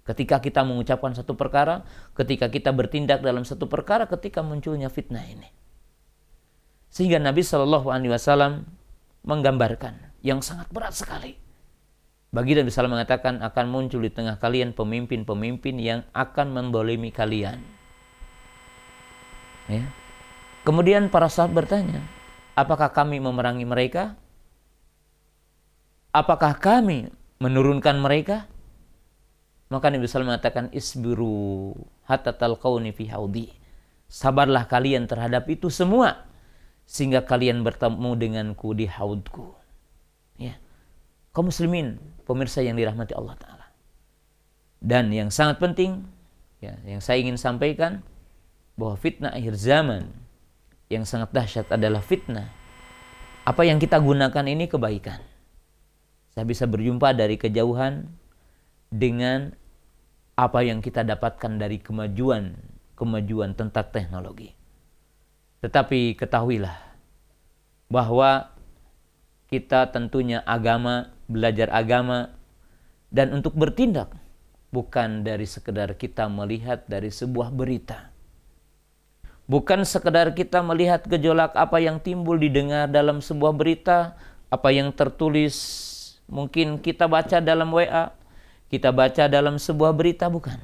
ketika 0.09 0.41
kita 0.41 0.65
mengucapkan 0.65 1.13
satu 1.13 1.37
perkara, 1.37 1.85
ketika 2.17 2.49
kita 2.49 2.73
bertindak 2.73 3.21
dalam 3.21 3.45
satu 3.45 3.69
perkara, 3.69 4.09
ketika 4.09 4.41
munculnya 4.41 4.89
fitnah 4.89 5.21
ini. 5.29 5.53
Sehingga 6.89 7.21
Nabi 7.21 7.45
Shallallahu 7.45 7.93
Alaihi 7.93 8.13
Wasallam 8.13 8.65
menggambarkan 9.25 10.09
yang 10.25 10.41
sangat 10.41 10.69
berat 10.73 10.97
sekali. 10.97 11.37
Bagi 12.29 12.53
dan 12.53 12.69
bisa 12.69 12.85
mengatakan 12.85 13.41
akan 13.41 13.67
muncul 13.73 14.05
di 14.05 14.13
tengah 14.13 14.37
kalian 14.37 14.77
pemimpin-pemimpin 14.77 15.81
yang 15.81 16.05
akan 16.13 16.53
mendolimi 16.53 17.09
kalian. 17.09 17.65
Ya. 19.65 19.89
Kemudian 20.65 21.09
para 21.09 21.33
sahabat 21.33 21.65
bertanya, 21.65 22.05
apakah 22.53 22.93
kami 22.93 23.17
memerangi 23.17 23.65
mereka? 23.65 24.21
Apakah 26.13 26.61
kami 26.61 27.09
menurunkan 27.41 27.97
mereka? 27.97 28.45
Maka 29.73 29.89
Nabi 29.89 30.05
SAW 30.05 30.29
mengatakan, 30.29 30.69
isbiru 30.73 31.73
hatta 32.05 32.37
talqawni 32.37 32.93
fi 32.93 33.09
haudi. 33.09 33.49
Sabarlah 34.09 34.69
kalian 34.69 35.09
terhadap 35.09 35.49
itu 35.49 35.73
semua 35.73 36.28
sehingga 36.89 37.21
kalian 37.29 37.61
bertemu 37.61 38.17
denganku 38.17 38.73
di 38.73 38.89
haudku. 38.89 39.53
Ya. 40.41 40.57
Kaum 41.37 41.53
muslimin, 41.53 42.01
pemirsa 42.25 42.65
yang 42.65 42.81
dirahmati 42.81 43.13
Allah 43.13 43.37
taala. 43.37 43.67
Dan 44.81 45.13
yang 45.13 45.29
sangat 45.29 45.61
penting 45.61 46.09
ya, 46.65 46.81
yang 46.89 47.05
saya 47.05 47.21
ingin 47.21 47.37
sampaikan 47.37 48.01
bahwa 48.81 48.97
fitnah 48.97 49.37
akhir 49.37 49.61
zaman 49.61 50.09
yang 50.89 51.05
sangat 51.05 51.29
dahsyat 51.37 51.69
adalah 51.69 52.01
fitnah. 52.01 52.49
Apa 53.45 53.69
yang 53.69 53.77
kita 53.77 54.01
gunakan 54.01 54.45
ini 54.49 54.65
kebaikan. 54.65 55.21
Saya 56.33 56.49
bisa 56.49 56.65
berjumpa 56.65 57.13
dari 57.13 57.37
kejauhan 57.37 58.09
dengan 58.89 59.53
apa 60.39 60.65
yang 60.65 60.81
kita 60.81 61.05
dapatkan 61.05 61.61
dari 61.61 61.83
kemajuan 61.83 62.57
kemajuan 62.99 63.55
tentang 63.55 63.87
teknologi. 63.95 64.58
Tetapi 65.59 66.15
ketahuilah 66.15 66.79
bahwa 67.91 68.55
kita 69.51 69.91
tentunya 69.91 70.45
agama, 70.47 71.11
belajar 71.27 71.73
agama, 71.75 72.37
dan 73.11 73.35
untuk 73.35 73.57
bertindak 73.57 74.13
bukan 74.71 75.25
dari 75.25 75.49
sekedar 75.49 75.97
kita 75.97 76.29
melihat 76.29 76.85
dari 76.87 77.11
sebuah 77.11 77.51
berita. 77.51 78.13
Bukan 79.49 79.83
sekedar 79.89 80.37
kita 80.37 80.61
melihat 80.61 81.09
gejolak 81.09 81.57
apa 81.57 81.81
yang 81.81 81.99
timbul 81.99 82.37
didengar 82.37 82.85
dalam 82.87 83.25
sebuah 83.25 83.57
berita, 83.57 84.15
apa 84.53 84.69
yang 84.69 84.93
tertulis 84.93 85.57
mungkin 86.29 86.77
kita 86.79 87.09
baca 87.09 87.41
dalam 87.41 87.73
WA, 87.73 88.13
kita 88.69 88.93
baca 88.93 89.25
dalam 89.27 89.57
sebuah 89.57 89.97
berita 89.97 90.29
bukan. 90.29 90.61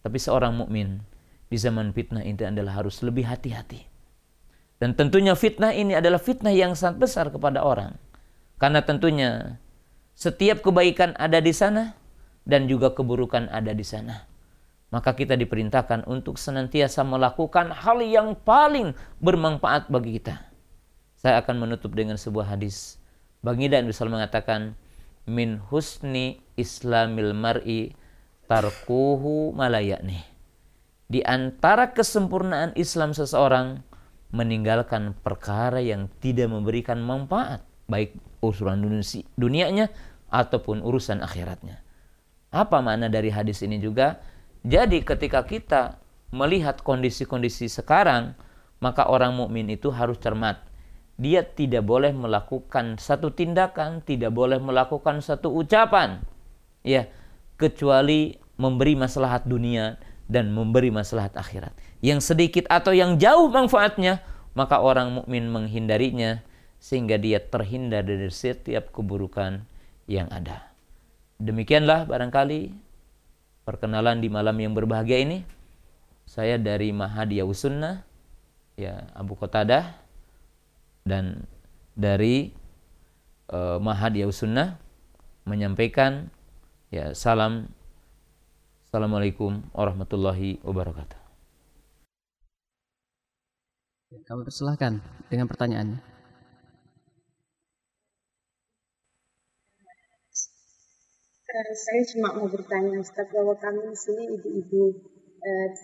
Tapi 0.00 0.16
seorang 0.16 0.56
mukmin 0.56 1.04
di 1.52 1.60
zaman 1.60 1.92
fitnah 1.92 2.24
ini 2.24 2.48
adalah 2.48 2.80
harus 2.80 3.04
lebih 3.04 3.28
hati-hati 3.28 3.93
dan 4.84 4.92
tentunya 4.92 5.32
fitnah 5.32 5.72
ini 5.72 5.96
adalah 5.96 6.20
fitnah 6.20 6.52
yang 6.52 6.76
sangat 6.76 7.08
besar 7.08 7.32
kepada 7.32 7.64
orang. 7.64 7.96
Karena 8.60 8.84
tentunya 8.84 9.56
setiap 10.12 10.60
kebaikan 10.60 11.16
ada 11.16 11.40
di 11.40 11.56
sana 11.56 11.96
dan 12.44 12.68
juga 12.68 12.92
keburukan 12.92 13.48
ada 13.48 13.72
di 13.72 13.80
sana. 13.80 14.28
Maka 14.92 15.16
kita 15.16 15.40
diperintahkan 15.40 16.04
untuk 16.04 16.36
senantiasa 16.36 17.00
melakukan 17.00 17.72
hal 17.72 18.04
yang 18.04 18.36
paling 18.36 18.92
bermanfaat 19.24 19.88
bagi 19.88 20.20
kita. 20.20 20.52
Saya 21.16 21.40
akan 21.40 21.64
menutup 21.64 21.96
dengan 21.96 22.20
sebuah 22.20 22.52
hadis. 22.52 23.00
Baginda 23.40 23.80
Nabi 23.80 23.96
mengatakan, 24.12 24.76
Min 25.24 25.64
husni 25.72 26.44
islamil 26.60 27.32
mar'i 27.32 27.96
tarkuhu 28.52 29.56
malayakni. 29.56 30.20
Di 31.08 31.24
antara 31.24 31.96
kesempurnaan 31.96 32.76
Islam 32.76 33.16
seseorang, 33.16 33.80
meninggalkan 34.34 35.14
perkara 35.22 35.78
yang 35.78 36.10
tidak 36.18 36.50
memberikan 36.50 36.98
manfaat 36.98 37.62
baik 37.86 38.16
urusan 38.42 38.82
dunianya 39.38 39.92
ataupun 40.32 40.82
urusan 40.82 41.22
akhiratnya. 41.22 41.80
Apa 42.50 42.82
makna 42.82 43.06
dari 43.06 43.30
hadis 43.30 43.62
ini 43.62 43.78
juga? 43.78 44.18
Jadi 44.64 45.04
ketika 45.06 45.44
kita 45.44 46.00
melihat 46.34 46.80
kondisi-kondisi 46.82 47.70
sekarang, 47.70 48.34
maka 48.82 49.06
orang 49.06 49.36
mukmin 49.36 49.70
itu 49.70 49.94
harus 49.94 50.18
cermat. 50.18 50.58
Dia 51.14 51.46
tidak 51.46 51.86
boleh 51.86 52.10
melakukan 52.10 52.98
satu 52.98 53.30
tindakan, 53.30 54.02
tidak 54.02 54.34
boleh 54.34 54.58
melakukan 54.58 55.22
satu 55.22 55.54
ucapan, 55.54 56.18
ya, 56.82 57.06
kecuali 57.54 58.34
memberi 58.58 58.98
maslahat 58.98 59.46
dunia 59.46 59.94
dan 60.26 60.50
memberi 60.50 60.90
maslahat 60.90 61.38
akhirat. 61.38 61.70
Yang 62.04 62.36
sedikit 62.36 62.68
atau 62.68 62.92
yang 62.92 63.16
jauh 63.16 63.48
manfaatnya, 63.48 64.20
maka 64.52 64.84
orang 64.84 65.24
mukmin 65.24 65.48
menghindarinya 65.48 66.44
sehingga 66.76 67.16
dia 67.16 67.40
terhindar 67.40 68.04
dari 68.04 68.28
setiap 68.28 68.92
keburukan 68.92 69.64
yang 70.04 70.28
ada. 70.28 70.68
Demikianlah 71.40 72.04
barangkali 72.04 72.76
perkenalan 73.64 74.20
di 74.20 74.28
malam 74.28 74.52
yang 74.60 74.76
berbahagia 74.76 75.24
ini. 75.24 75.48
Saya 76.28 76.60
dari 76.60 76.92
Mahadiyah 76.92 77.48
Sunnah, 77.56 78.04
ya 78.76 79.08
Abu 79.16 79.36
Qatadah 79.36 79.96
dan 81.08 81.48
dari 81.96 82.52
uh, 83.48 83.80
Mahadiyah 83.80 84.28
Sunnah 84.32 84.76
menyampaikan 85.48 86.28
ya 86.88 87.16
salam 87.16 87.68
Assalamualaikum 88.94 89.58
warahmatullahi 89.74 90.62
wabarakatuh. 90.62 91.23
Kamu 94.22 94.46
persilahkan 94.46 95.02
dengan 95.26 95.50
pertanyaannya. 95.50 95.98
Eh, 101.54 101.74
saya 101.74 102.02
cuma 102.14 102.34
mau 102.34 102.50
bertanya 102.50 102.98
Ustaz 102.98 103.30
bahwa 103.30 103.54
kami 103.58 103.90
di 103.90 103.98
sini 103.98 104.22
ibu-ibu 104.38 104.82
eh, 105.42 105.66
di 105.70 105.82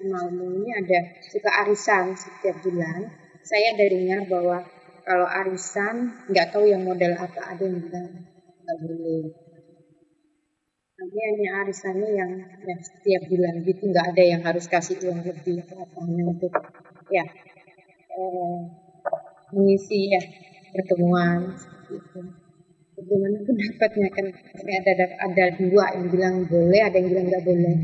di 0.00 0.04
Malmo 0.08 0.56
ini 0.56 0.72
ada 0.72 1.00
suka 1.32 1.50
arisan 1.64 2.16
setiap 2.16 2.60
bulan. 2.60 3.08
Saya 3.44 3.76
dengar 3.76 4.28
bahwa 4.28 4.64
kalau 5.04 5.28
arisan 5.28 6.24
nggak 6.28 6.52
tahu 6.52 6.68
yang 6.68 6.84
model 6.84 7.16
apa 7.16 7.56
ada 7.56 7.64
yang 7.64 7.80
bilang 7.80 8.08
nggak 8.64 8.78
boleh 8.84 9.24
tapi 11.00 11.16
hanya 11.16 11.64
arisannya 11.64 12.10
yang 12.12 12.32
ya, 12.60 12.76
setiap 12.84 13.22
bulan 13.32 13.64
gitu 13.64 13.88
nggak 13.88 14.06
ada 14.12 14.20
yang 14.36 14.44
harus 14.44 14.68
kasih 14.68 15.00
uang 15.08 15.24
lebih 15.24 15.64
atau 15.64 15.80
apa 15.80 15.98
untuk 16.04 16.52
ya. 17.10 17.24
Eh, 18.10 18.60
mengisi 19.54 20.10
ya 20.10 20.22
pertemuan 20.70 21.54
gitu. 21.90 22.20
bagaimana 22.94 23.36
pendapatnya? 23.42 24.08
Kan 24.14 24.26
ada, 24.30 24.90
ada 24.94 25.06
ada 25.26 25.44
dua 25.58 25.84
yang 25.98 26.06
bilang 26.10 26.34
boleh 26.46 26.80
ada 26.82 26.96
yang 26.98 27.08
bilang 27.10 27.26
nggak 27.26 27.44
boleh. 27.44 27.76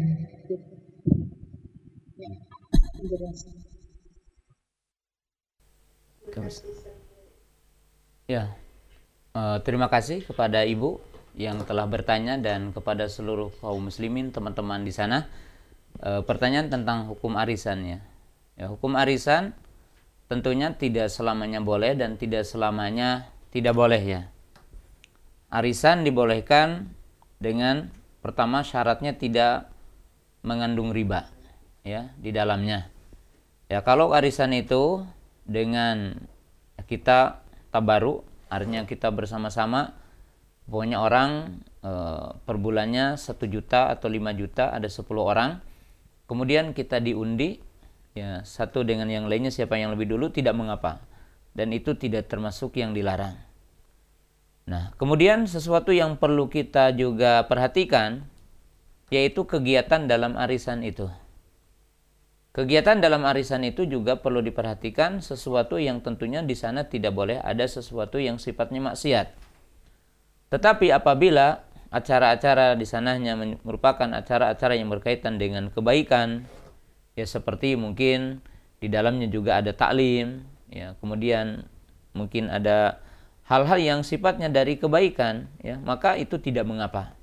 Gitu. 0.47 0.75
ya 2.17 2.31
ya 8.27 8.43
uh, 9.39 9.59
terima 9.63 9.87
kasih 9.87 10.27
kepada 10.27 10.67
ibu 10.67 10.99
yang 11.37 11.63
telah 11.69 11.87
bertanya 11.87 12.41
dan 12.41 12.73
kepada 12.73 13.07
seluruh 13.07 13.53
kaum 13.61 13.87
muslimin 13.93 14.33
teman-teman 14.33 14.83
di 14.83 14.91
sana. 14.95 15.29
Uh, 15.97 16.21
pertanyaan 16.21 16.69
tentang 16.69 17.09
hukum 17.09 17.41
arisan 17.41 17.81
ya 17.89 17.99
ya 18.57 18.73
hukum 18.73 18.97
arisan 18.97 19.53
tentunya 20.27 20.75
tidak 20.75 21.13
selamanya 21.13 21.63
boleh 21.63 21.95
dan 21.95 22.19
tidak 22.19 22.43
selamanya 22.43 23.31
tidak 23.55 23.77
boleh 23.77 24.03
ya 24.03 24.23
arisan 25.53 26.03
dibolehkan 26.03 26.91
dengan 27.39 27.93
pertama 28.25 28.67
syaratnya 28.67 29.15
tidak 29.15 29.71
mengandung 30.43 30.91
riba 30.91 31.31
ya 31.87 32.11
di 32.19 32.35
dalamnya. 32.35 32.91
Ya 33.67 33.83
kalau 33.83 34.15
arisan 34.15 34.55
itu 34.55 35.03
dengan 35.47 36.27
kita 36.87 37.43
tabaru 37.71 38.23
artinya 38.47 38.87
kita 38.87 39.11
bersama-sama 39.11 39.95
pokoknya 40.71 41.03
orang 41.03 41.63
e, 41.83 41.93
per 42.47 42.57
bulannya 42.63 43.19
satu 43.19 43.51
juta 43.51 43.91
atau 43.91 44.07
5 44.07 44.39
juta 44.39 44.71
ada 44.71 44.87
10 44.87 45.03
orang 45.19 45.59
kemudian 46.31 46.71
kita 46.71 47.03
diundi 47.03 47.59
ya 48.17 48.41
satu 48.43 48.81
dengan 48.83 49.13
yang 49.13 49.29
lainnya 49.29 49.53
siapa 49.53 49.77
yang 49.77 49.93
lebih 49.93 50.09
dulu 50.09 50.33
tidak 50.33 50.57
mengapa 50.57 51.05
dan 51.53 51.71
itu 51.77 51.93
tidak 51.93 52.33
termasuk 52.33 52.75
yang 52.81 52.97
dilarang 52.97 53.37
Nah, 54.67 54.91
kemudian 54.99 55.47
sesuatu 55.47 55.95
yang 55.95 56.19
perlu 56.19 56.51
kita 56.51 56.91
juga 56.91 57.47
perhatikan 57.47 58.27
yaitu 59.15 59.47
kegiatan 59.47 60.11
dalam 60.11 60.35
arisan 60.35 60.83
itu. 60.83 61.07
Kegiatan 62.51 62.99
dalam 62.99 63.23
arisan 63.23 63.63
itu 63.63 63.87
juga 63.87 64.19
perlu 64.19 64.43
diperhatikan 64.43 65.23
sesuatu 65.23 65.79
yang 65.79 66.03
tentunya 66.03 66.43
di 66.43 66.59
sana 66.59 66.83
tidak 66.91 67.15
boleh 67.15 67.39
ada 67.39 67.63
sesuatu 67.63 68.19
yang 68.19 68.43
sifatnya 68.43 68.83
maksiat. 68.83 69.39
Tetapi 70.51 70.91
apabila 70.91 71.63
acara-acara 71.95 72.75
di 72.75 72.83
sananya 72.83 73.39
merupakan 73.39 74.11
acara-acara 74.19 74.75
yang 74.75 74.91
berkaitan 74.91 75.39
dengan 75.39 75.71
kebaikan, 75.71 76.43
ya 77.17 77.27
seperti 77.27 77.75
mungkin 77.75 78.45
di 78.79 78.93
dalamnya 78.93 79.27
juga 79.27 79.59
ada 79.59 79.73
taklim, 79.73 80.45
ya. 80.69 80.95
Kemudian 81.01 81.65
mungkin 82.13 82.53
ada 82.53 83.01
hal-hal 83.49 83.81
yang 83.81 84.01
sifatnya 84.05 84.53
dari 84.53 84.77
kebaikan 84.77 85.49
ya. 85.65 85.81
Maka 85.81 86.21
itu 86.21 86.37
tidak 86.39 86.69
mengapa. 86.69 87.17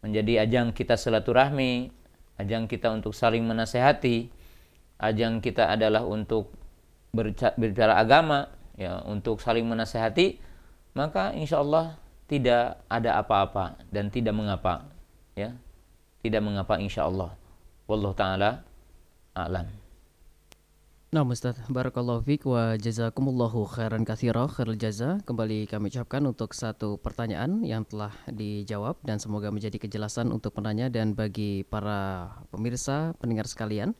Menjadi 0.00 0.48
ajang 0.48 0.72
kita 0.72 0.96
silaturahmi 0.96 1.94
ajang 2.38 2.70
kita 2.70 2.94
untuk 2.94 3.12
saling 3.12 3.42
menasehati 3.42 4.30
ajang 5.02 5.42
kita 5.42 5.74
adalah 5.74 6.06
untuk 6.06 6.54
berbicara 7.10 7.98
agama 7.98 8.46
ya 8.78 9.02
untuk 9.02 9.42
saling 9.42 9.66
menasehati 9.66 10.38
maka 10.94 11.34
insya 11.34 11.58
Allah 11.58 11.98
tidak 12.30 12.78
ada 12.86 13.18
apa-apa 13.18 13.78
dan 13.90 14.08
tidak 14.08 14.38
mengapa 14.38 14.86
ya. 15.34 15.54
Tidak 16.18 16.42
mengapa 16.42 16.82
insya 16.82 17.06
Allah. 17.06 17.32
Wallahu 17.86 18.12
taala 18.12 18.67
alam 19.46 19.68
Nah 21.08 21.24
Ustaz, 21.24 21.56
Barakallahu 21.72 22.20
fiqh 22.20 22.44
wa 22.44 22.76
jazakumullahu 22.76 23.64
khairan 23.64 24.04
kathira 24.04 24.44
khairul 24.44 24.76
jaza. 24.76 25.24
Kembali 25.24 25.64
kami 25.64 25.88
ucapkan 25.88 26.20
untuk 26.28 26.52
satu 26.52 27.00
pertanyaan 27.00 27.64
yang 27.64 27.88
telah 27.88 28.12
dijawab 28.28 29.00
Dan 29.00 29.16
semoga 29.16 29.48
menjadi 29.48 29.80
kejelasan 29.80 30.28
untuk 30.28 30.52
penanya 30.52 30.92
dan 30.92 31.16
bagi 31.16 31.64
para 31.64 32.28
pemirsa, 32.52 33.16
pendengar 33.16 33.48
sekalian. 33.48 33.96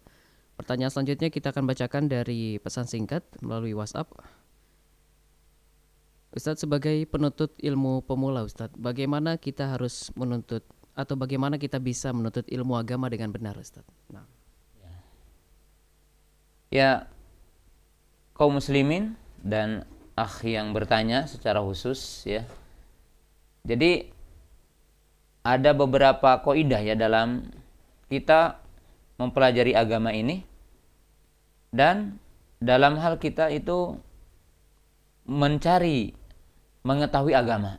Pertanyaan 0.60 0.92
selanjutnya 0.92 1.32
kita 1.32 1.48
akan 1.48 1.64
bacakan 1.64 2.12
dari 2.12 2.60
pesan 2.60 2.84
singkat 2.84 3.24
melalui 3.40 3.72
WhatsApp. 3.72 4.12
Ustadz 6.36 6.68
sebagai 6.68 7.08
penuntut 7.08 7.56
ilmu 7.56 8.04
pemula 8.04 8.44
Ustadz 8.44 8.76
Bagaimana 8.76 9.40
kita 9.40 9.72
harus 9.72 10.12
menuntut 10.12 10.60
Atau 10.92 11.16
bagaimana 11.16 11.56
kita 11.56 11.80
bisa 11.80 12.12
menuntut 12.12 12.44
ilmu 12.52 12.76
agama 12.76 13.08
dengan 13.08 13.32
benar 13.32 13.56
Ustadz? 13.56 13.88
Nah 14.12 14.28
ya 16.68 17.08
kaum 18.36 18.60
muslimin 18.60 19.18
dan 19.42 19.84
akh 20.14 20.46
yang 20.46 20.70
bertanya 20.72 21.26
secara 21.26 21.60
khusus 21.62 22.24
ya. 22.24 22.42
Jadi 23.66 24.08
ada 25.44 25.70
beberapa 25.74 26.40
koidah 26.40 26.80
ya 26.82 26.94
dalam 26.94 27.48
kita 28.08 28.60
mempelajari 29.18 29.74
agama 29.74 30.14
ini 30.14 30.46
dan 31.74 32.16
dalam 32.58 32.96
hal 32.96 33.20
kita 33.20 33.52
itu 33.52 33.98
mencari 35.28 36.16
mengetahui 36.82 37.36
agama. 37.36 37.76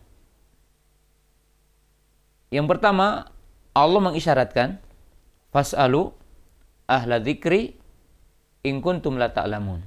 Yang 2.54 2.78
pertama, 2.78 3.30
Allah 3.74 4.02
mengisyaratkan 4.02 4.78
fasalu 5.50 6.14
ahla 6.86 7.18
dzikri 7.18 7.79
in 8.64 8.84
kuntum 8.84 9.16
la 9.16 9.32
ta'lamun. 9.32 9.82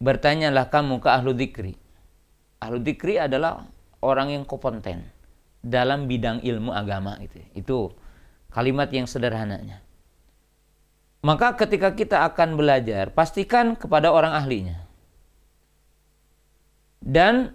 Bertanyalah 0.00 0.72
kamu 0.72 0.98
ke 0.98 1.08
ahlu 1.12 1.36
dzikri. 1.36 1.74
Ahlu 2.60 2.80
dzikri 2.80 3.20
adalah 3.20 3.68
orang 4.00 4.32
yang 4.32 4.44
kompeten 4.48 5.04
dalam 5.60 6.08
bidang 6.08 6.40
ilmu 6.40 6.72
agama 6.72 7.20
itu. 7.20 7.40
Itu 7.52 7.92
kalimat 8.48 8.88
yang 8.90 9.04
sederhananya. 9.04 9.84
Maka 11.20 11.52
ketika 11.52 11.92
kita 11.92 12.24
akan 12.32 12.56
belajar, 12.56 13.12
pastikan 13.12 13.76
kepada 13.76 14.08
orang 14.08 14.32
ahlinya. 14.32 14.88
Dan 17.00 17.52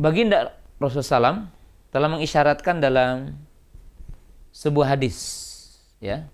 baginda 0.00 0.56
Rasulullah 0.80 1.32
SAW 1.36 1.48
telah 1.92 2.08
mengisyaratkan 2.08 2.80
dalam 2.80 3.36
sebuah 4.56 4.96
hadis, 4.96 5.16
ya, 6.00 6.28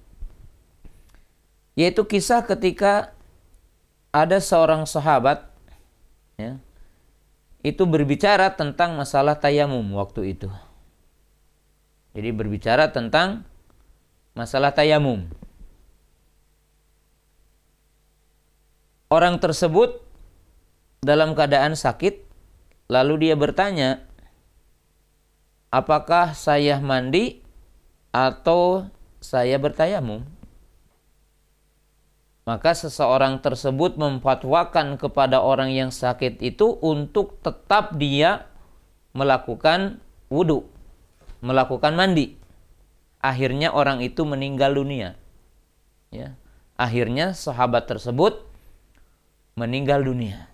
yaitu 1.81 2.05
kisah 2.05 2.45
ketika 2.45 3.17
ada 4.13 4.37
seorang 4.37 4.85
sahabat 4.85 5.49
ya, 6.37 6.61
itu 7.65 7.89
berbicara 7.89 8.53
tentang 8.53 9.01
masalah 9.01 9.41
tayamum 9.41 9.97
waktu 9.97 10.37
itu. 10.37 10.53
Jadi 12.13 12.37
berbicara 12.37 12.93
tentang 12.93 13.49
masalah 14.37 14.77
tayamum. 14.77 15.25
Orang 19.09 19.41
tersebut 19.41 20.05
dalam 21.01 21.33
keadaan 21.33 21.81
sakit 21.81 22.29
lalu 22.93 23.25
dia 23.25 23.41
bertanya, 23.41 24.05
"Apakah 25.73 26.37
saya 26.37 26.77
mandi 26.77 27.41
atau 28.13 28.85
saya 29.25 29.57
bertayamum?" 29.57 30.40
Maka 32.51 32.75
seseorang 32.75 33.39
tersebut 33.39 33.95
memfatwakan 33.95 34.99
kepada 34.99 35.39
orang 35.39 35.71
yang 35.71 35.95
sakit 35.95 36.43
itu 36.43 36.83
untuk 36.83 37.39
tetap 37.47 37.95
dia 37.95 38.51
melakukan 39.15 40.03
wudhu, 40.27 40.67
melakukan 41.47 41.95
mandi. 41.95 42.35
Akhirnya 43.23 43.71
orang 43.71 44.03
itu 44.03 44.27
meninggal 44.27 44.75
dunia. 44.75 45.15
Ya. 46.11 46.35
Akhirnya 46.75 47.39
sahabat 47.39 47.87
tersebut 47.87 48.43
meninggal 49.55 50.03
dunia. 50.03 50.51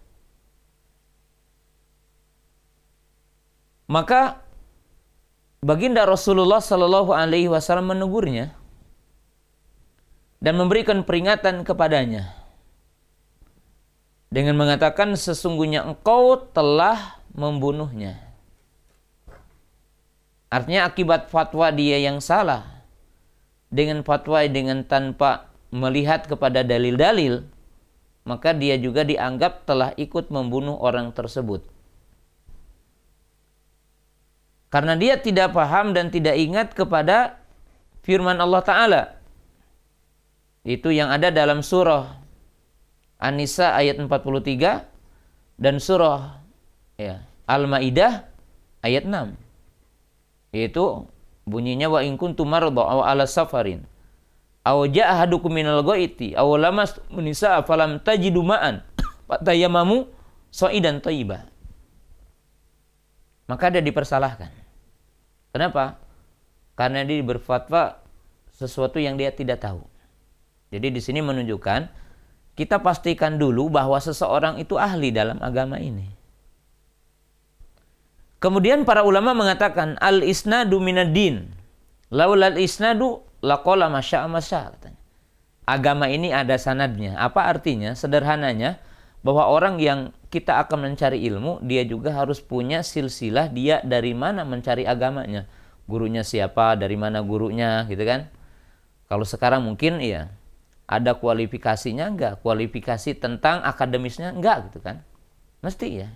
Maka 3.88 4.44
baginda 5.64 6.04
Rasulullah 6.04 6.60
Shallallahu 6.60 7.16
Alaihi 7.16 7.48
Wasallam 7.48 7.96
menegurnya, 7.96 8.52
dan 10.40 10.54
memberikan 10.60 11.02
peringatan 11.02 11.64
kepadanya 11.64 12.36
dengan 14.28 14.58
mengatakan 14.58 15.14
sesungguhnya 15.16 15.86
engkau 15.86 16.36
telah 16.52 17.22
membunuhnya. 17.32 18.20
Artinya 20.52 20.86
akibat 20.86 21.32
fatwa 21.32 21.72
dia 21.74 21.98
yang 21.98 22.22
salah 22.22 22.84
dengan 23.72 24.04
fatwa 24.06 24.44
dengan 24.46 24.86
tanpa 24.86 25.50
melihat 25.74 26.28
kepada 26.30 26.62
dalil-dalil 26.62 27.44
maka 28.26 28.50
dia 28.50 28.74
juga 28.74 29.06
dianggap 29.06 29.62
telah 29.64 29.94
ikut 29.94 30.34
membunuh 30.34 30.74
orang 30.82 31.14
tersebut. 31.14 31.62
Karena 34.66 34.98
dia 34.98 35.14
tidak 35.14 35.54
paham 35.54 35.94
dan 35.94 36.10
tidak 36.10 36.34
ingat 36.34 36.74
kepada 36.74 37.38
firman 38.02 38.36
Allah 38.42 38.62
Ta'ala 38.66 39.02
itu 40.66 40.90
yang 40.90 41.14
ada 41.14 41.30
dalam 41.30 41.62
surah 41.62 42.18
An-Nisa 43.22 43.78
ayat 43.78 44.02
43 44.02 45.62
dan 45.62 45.78
surah 45.78 46.42
ya 46.98 47.22
Al-Maidah 47.46 48.26
ayat 48.82 49.06
6. 49.06 49.38
Yaitu 50.50 51.06
bunyinya 51.46 51.86
wa 51.86 52.02
in 52.02 52.18
kuntum 52.18 52.50
marda 52.50 52.82
aw 52.82 53.06
ala 53.06 53.30
safarin 53.30 53.86
aw 54.66 54.82
jaa 54.90 55.14
ahadukum 55.14 55.54
minal 55.54 55.86
ghaiti 55.86 56.34
aw 56.34 56.58
lamas 56.58 56.98
nisa 57.14 57.62
falam 57.62 58.02
tajidu 58.02 58.42
ma'an 58.42 58.82
fatayamamu 59.30 60.10
sa'idan 60.50 60.98
thayyibah. 60.98 61.46
Maka 63.46 63.70
dia 63.70 63.82
dipersalahkan. 63.86 64.50
Kenapa? 65.54 66.02
Karena 66.74 67.06
dia 67.06 67.22
berfatwa 67.22 68.02
sesuatu 68.50 68.98
yang 68.98 69.14
dia 69.14 69.30
tidak 69.30 69.62
tahu. 69.62 69.86
Jadi 70.76 70.92
di 70.92 71.00
sini 71.00 71.24
menunjukkan 71.24 71.88
kita 72.56 72.80
pastikan 72.84 73.40
dulu 73.40 73.72
bahwa 73.72 73.96
seseorang 73.96 74.60
itu 74.60 74.76
ahli 74.76 75.08
dalam 75.12 75.40
agama 75.40 75.80
ini. 75.80 76.08
Kemudian 78.36 78.84
para 78.84 79.00
ulama 79.00 79.32
mengatakan 79.32 79.96
al 80.00 80.20
isnadu 80.20 80.76
minadin. 80.76 81.48
Laulal 82.12 82.60
isnadu 82.60 83.24
laqala 83.40 83.88
masya 83.88 84.28
masya 84.28 84.76
katanya. 84.76 85.00
Agama 85.66 86.06
ini 86.06 86.30
ada 86.30 86.54
sanadnya. 86.60 87.18
Apa 87.18 87.48
artinya? 87.50 87.96
Sederhananya 87.96 88.78
bahwa 89.26 89.50
orang 89.50 89.82
yang 89.82 90.14
kita 90.30 90.62
akan 90.62 90.92
mencari 90.92 91.26
ilmu, 91.26 91.58
dia 91.66 91.82
juga 91.82 92.14
harus 92.14 92.38
punya 92.38 92.86
silsilah 92.86 93.50
dia 93.50 93.82
dari 93.82 94.14
mana 94.14 94.46
mencari 94.46 94.86
agamanya. 94.86 95.50
Gurunya 95.90 96.22
siapa, 96.22 96.78
dari 96.78 96.94
mana 96.94 97.18
gurunya, 97.26 97.82
gitu 97.90 98.06
kan? 98.06 98.30
Kalau 99.10 99.26
sekarang 99.26 99.66
mungkin 99.66 99.98
ya 99.98 100.30
ada 100.86 101.18
kualifikasinya 101.18 102.06
enggak, 102.14 102.32
kualifikasi 102.46 103.18
tentang 103.18 103.62
akademisnya 103.66 104.30
enggak 104.30 104.70
gitu 104.70 104.78
kan. 104.78 105.02
Mesti 105.62 105.88
ya. 106.06 106.08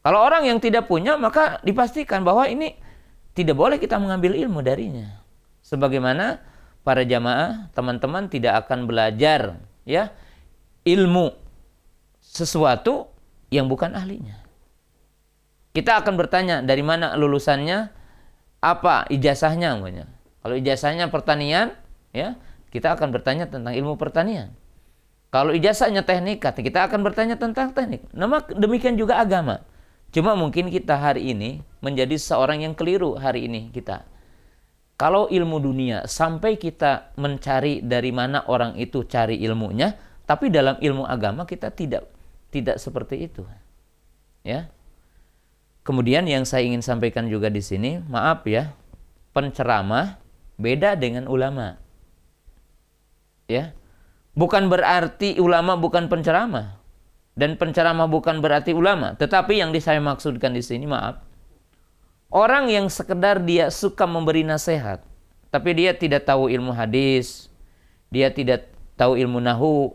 Kalau 0.00 0.24
orang 0.24 0.48
yang 0.48 0.58
tidak 0.62 0.88
punya 0.88 1.20
maka 1.20 1.60
dipastikan 1.60 2.24
bahwa 2.24 2.48
ini 2.48 2.78
tidak 3.36 3.58
boleh 3.58 3.76
kita 3.76 4.00
mengambil 4.00 4.32
ilmu 4.32 4.64
darinya. 4.64 5.20
Sebagaimana 5.60 6.40
para 6.80 7.04
jamaah, 7.04 7.68
teman-teman 7.76 8.32
tidak 8.32 8.64
akan 8.64 8.88
belajar 8.88 9.60
ya 9.84 10.14
ilmu 10.86 11.34
sesuatu 12.22 13.12
yang 13.52 13.68
bukan 13.68 13.92
ahlinya. 13.92 14.40
Kita 15.76 16.00
akan 16.00 16.16
bertanya 16.16 16.64
dari 16.64 16.80
mana 16.80 17.12
lulusannya, 17.20 17.92
apa 18.64 19.04
ijazahnya 19.12 19.76
namanya. 19.76 20.08
Kalau 20.40 20.56
ijazahnya 20.56 21.12
pertanian, 21.12 21.76
ya 22.16 22.38
kita 22.70 22.98
akan 22.98 23.14
bertanya 23.14 23.46
tentang 23.46 23.72
ilmu 23.72 23.98
pertanian. 23.98 24.52
Kalau 25.30 25.52
ijazahnya 25.52 26.06
teknik, 26.06 26.40
kita 26.40 26.86
akan 26.86 27.02
bertanya 27.02 27.36
tentang 27.36 27.74
teknik. 27.74 28.06
Nama 28.14 28.40
demikian 28.56 28.96
juga 28.96 29.20
agama. 29.20 29.62
Cuma 30.14 30.32
mungkin 30.38 30.70
kita 30.72 30.96
hari 30.96 31.34
ini 31.34 31.60
menjadi 31.84 32.16
seorang 32.16 32.64
yang 32.64 32.72
keliru 32.72 33.18
hari 33.18 33.50
ini 33.50 33.68
kita. 33.74 34.06
Kalau 34.96 35.28
ilmu 35.28 35.60
dunia 35.60 36.08
sampai 36.08 36.56
kita 36.56 37.12
mencari 37.20 37.84
dari 37.84 38.16
mana 38.16 38.48
orang 38.48 38.80
itu 38.80 39.04
cari 39.04 39.36
ilmunya, 39.44 39.92
tapi 40.24 40.48
dalam 40.48 40.80
ilmu 40.80 41.04
agama 41.04 41.44
kita 41.44 41.68
tidak 41.68 42.08
tidak 42.48 42.80
seperti 42.80 43.28
itu. 43.28 43.44
Ya. 44.40 44.72
Kemudian 45.84 46.24
yang 46.24 46.48
saya 46.48 46.64
ingin 46.64 46.80
sampaikan 46.80 47.28
juga 47.28 47.52
di 47.52 47.60
sini, 47.60 48.00
maaf 48.08 48.48
ya, 48.48 48.72
penceramah 49.36 50.16
beda 50.56 50.96
dengan 50.96 51.28
ulama. 51.28 51.76
Ya. 53.46 53.72
Bukan 54.36 54.68
berarti 54.68 55.40
ulama 55.40 55.80
bukan 55.80 56.12
penceramah 56.12 56.76
dan 57.36 57.60
penceramah 57.60 58.08
bukan 58.08 58.40
berarti 58.40 58.72
ulama, 58.72 59.12
tetapi 59.12 59.60
yang 59.60 59.70
saya 59.76 60.00
maksudkan 60.00 60.56
di 60.56 60.64
sini 60.64 60.88
maaf. 60.88 61.20
Orang 62.32 62.72
yang 62.72 62.88
sekedar 62.88 63.44
dia 63.44 63.68
suka 63.68 64.08
memberi 64.08 64.42
nasihat, 64.42 65.04
tapi 65.52 65.76
dia 65.76 65.92
tidak 65.92 66.24
tahu 66.26 66.48
ilmu 66.48 66.72
hadis, 66.72 67.52
dia 68.08 68.32
tidak 68.32 68.72
tahu 68.96 69.20
ilmu 69.20 69.38
nahu, 69.38 69.94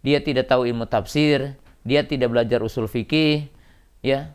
dia 0.00 0.18
tidak 0.24 0.48
tahu 0.48 0.64
ilmu 0.64 0.88
tafsir, 0.88 1.60
dia 1.84 2.02
tidak 2.02 2.32
belajar 2.32 2.64
usul 2.64 2.88
fikih, 2.88 3.52
ya. 4.00 4.32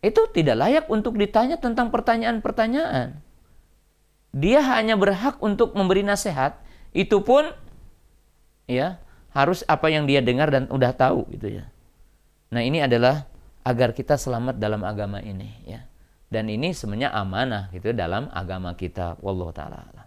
Itu 0.00 0.30
tidak 0.30 0.56
layak 0.62 0.86
untuk 0.86 1.18
ditanya 1.18 1.58
tentang 1.58 1.90
pertanyaan-pertanyaan. 1.90 3.20
Dia 4.30 4.60
hanya 4.62 4.94
berhak 4.94 5.42
untuk 5.42 5.74
memberi 5.74 6.06
nasihat, 6.06 6.62
itu 6.94 7.20
pun 7.26 7.50
ya 8.66 8.98
harus 9.32 9.62
apa 9.70 9.90
yang 9.90 10.04
dia 10.04 10.20
dengar 10.22 10.50
dan 10.50 10.66
udah 10.70 10.92
tahu 10.92 11.26
gitu 11.34 11.62
ya. 11.62 11.64
Nah, 12.50 12.62
ini 12.62 12.82
adalah 12.82 13.26
agar 13.66 13.90
kita 13.90 14.14
selamat 14.14 14.62
dalam 14.62 14.86
agama 14.86 15.18
ini 15.18 15.50
ya. 15.66 15.82
Dan 16.26 16.50
ini 16.50 16.74
sebenarnya 16.74 17.14
amanah 17.14 17.70
gitu 17.70 17.94
dalam 17.94 18.26
agama 18.34 18.74
kita. 18.74 19.18
Wallahu 19.22 19.54
taala 19.54 20.06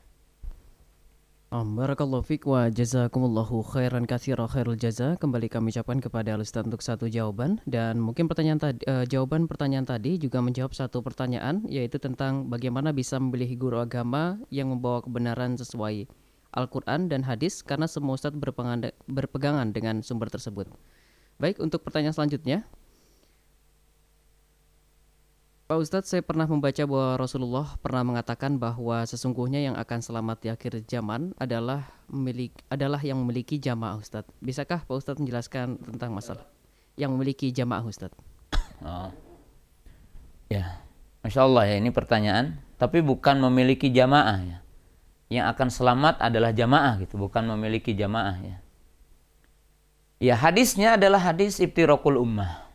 Barakallahu 1.49 2.22
fiq 2.22 2.45
wa 2.45 2.70
jazakumullahu 2.70 3.66
khairan 3.66 4.05
katsira 4.05 4.45
khairul 4.45 4.78
jaza. 4.78 5.18
Kembali 5.18 5.49
kami 5.49 5.74
ucapkan 5.74 5.97
kepada 5.97 6.38
Ustaz 6.38 6.62
untuk 6.62 6.86
satu 6.86 7.10
jawaban 7.10 7.57
dan 7.66 7.97
mungkin 7.97 8.30
pertanyaan 8.30 8.62
tadi 8.62 8.86
uh, 8.86 9.01
jawaban 9.10 9.49
pertanyaan 9.49 9.82
tadi 9.82 10.22
juga 10.22 10.45
menjawab 10.45 10.78
satu 10.78 11.01
pertanyaan 11.01 11.66
yaitu 11.66 11.97
tentang 11.97 12.53
bagaimana 12.53 12.93
bisa 12.93 13.18
memilih 13.18 13.49
guru 13.57 13.82
agama 13.82 14.38
yang 14.53 14.70
membawa 14.70 15.01
kebenaran 15.01 15.57
sesuai 15.57 16.05
Al-Quran 16.50 17.14
dan 17.14 17.22
hadis 17.30 17.62
karena 17.62 17.86
semua 17.86 18.18
ustadz 18.18 18.38
berpegangan 19.06 19.70
dengan 19.70 20.02
sumber 20.02 20.34
tersebut. 20.34 20.66
Baik, 21.38 21.62
untuk 21.62 21.86
pertanyaan 21.86 22.12
selanjutnya. 22.12 22.66
Pak 25.70 25.78
Ustadz, 25.78 26.10
saya 26.10 26.26
pernah 26.26 26.50
membaca 26.50 26.82
bahwa 26.82 27.14
Rasulullah 27.22 27.78
pernah 27.78 28.02
mengatakan 28.02 28.58
bahwa 28.58 29.06
sesungguhnya 29.06 29.62
yang 29.62 29.78
akan 29.78 30.02
selamat 30.02 30.38
di 30.41 30.47
akhir 30.50 30.82
zaman 30.89 31.38
adalah 31.38 31.86
milik 32.10 32.58
adalah 32.74 32.97
yang 33.06 33.22
memiliki 33.22 33.62
jamaah 33.62 34.02
Ustadz. 34.02 34.34
Bisakah 34.41 34.82
Pak 34.82 34.97
Ustadz 34.97 35.22
menjelaskan 35.22 35.78
tentang 35.78 36.10
masalah 36.10 36.50
yang 36.97 37.14
memiliki 37.14 37.54
jamaah 37.54 37.86
Ustadz? 37.86 38.18
Oh. 38.82 39.14
Ya, 40.50 40.82
Masya 41.22 41.45
Allah 41.45 41.70
ya 41.70 41.76
ini 41.78 41.93
pertanyaan. 41.93 42.58
Tapi 42.82 43.06
bukan 43.06 43.38
memiliki 43.38 43.93
jamaah 43.93 44.41
ya 44.41 44.58
yang 45.30 45.46
akan 45.54 45.70
selamat 45.70 46.18
adalah 46.20 46.50
jamaah 46.50 46.98
gitu, 47.06 47.22
bukan 47.22 47.46
memiliki 47.54 47.94
jamaah 47.94 48.38
ya. 48.42 48.58
Ya 50.20 50.36
hadisnya 50.36 51.00
adalah 51.00 51.22
hadis 51.22 51.62
ibtirokul 51.64 52.20
ummah. 52.20 52.68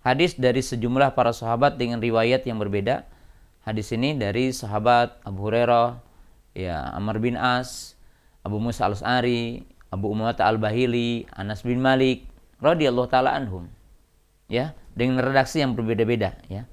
Hadis 0.00 0.38
dari 0.38 0.62
sejumlah 0.62 1.12
para 1.18 1.34
sahabat 1.34 1.76
dengan 1.76 1.98
riwayat 1.98 2.46
yang 2.46 2.62
berbeda. 2.62 3.04
Hadis 3.66 3.90
ini 3.90 4.14
dari 4.14 4.54
sahabat 4.54 5.18
Abu 5.26 5.50
Hurairah, 5.50 5.98
ya 6.54 6.94
Amr 6.94 7.18
bin 7.18 7.34
As, 7.34 7.98
Abu 8.46 8.62
Musa 8.62 8.86
al-As'ari, 8.86 9.66
Abu 9.90 10.14
Umamah 10.14 10.38
al-Bahili, 10.38 11.26
Anas 11.34 11.66
bin 11.66 11.82
Malik, 11.82 12.24
radhiyallahu 12.62 13.10
taala 13.10 13.34
anhum. 13.34 13.66
Ya, 14.46 14.78
dengan 14.94 15.26
redaksi 15.26 15.58
yang 15.58 15.74
berbeda-beda 15.74 16.38
ya. 16.46 16.70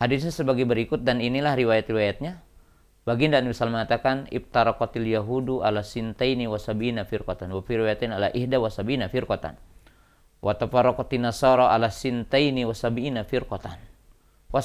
Hadisnya 0.00 0.32
sebagai 0.32 0.64
berikut 0.64 1.04
dan 1.04 1.20
inilah 1.20 1.52
riwayat-riwayatnya. 1.54 2.40
Baginda 3.04 3.36
Nabi 3.36 3.52
SAW 3.52 3.68
mengatakan 3.68 4.24
ibtaraqatil 4.32 5.04
yahudu 5.04 5.60
ala 5.60 5.84
sintaini 5.84 6.48
wasabina 6.48 7.04
firqatan 7.04 7.52
wa 7.52 7.60
firwayatin 7.60 8.16
ala 8.16 8.32
ihda 8.32 8.56
wasabina 8.56 9.12
firqatan 9.12 9.60
wa 10.40 10.52
tafaraqatin 10.56 11.28
nasara 11.28 11.68
ala 11.68 11.92
sintaini 11.92 12.64
wasabina 12.64 13.28
firqatan 13.28 13.76
wa 14.48 14.60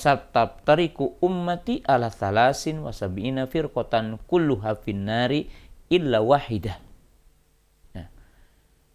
tariku 0.64 1.20
ummati 1.20 1.84
ala 1.84 2.08
thalasin 2.08 2.80
wasabina 2.80 3.44
firqatan 3.44 4.16
kulluha 4.24 4.80
finnari 4.88 5.52
illa 5.92 6.24
wahidah 6.24 6.80
ya. 7.92 8.08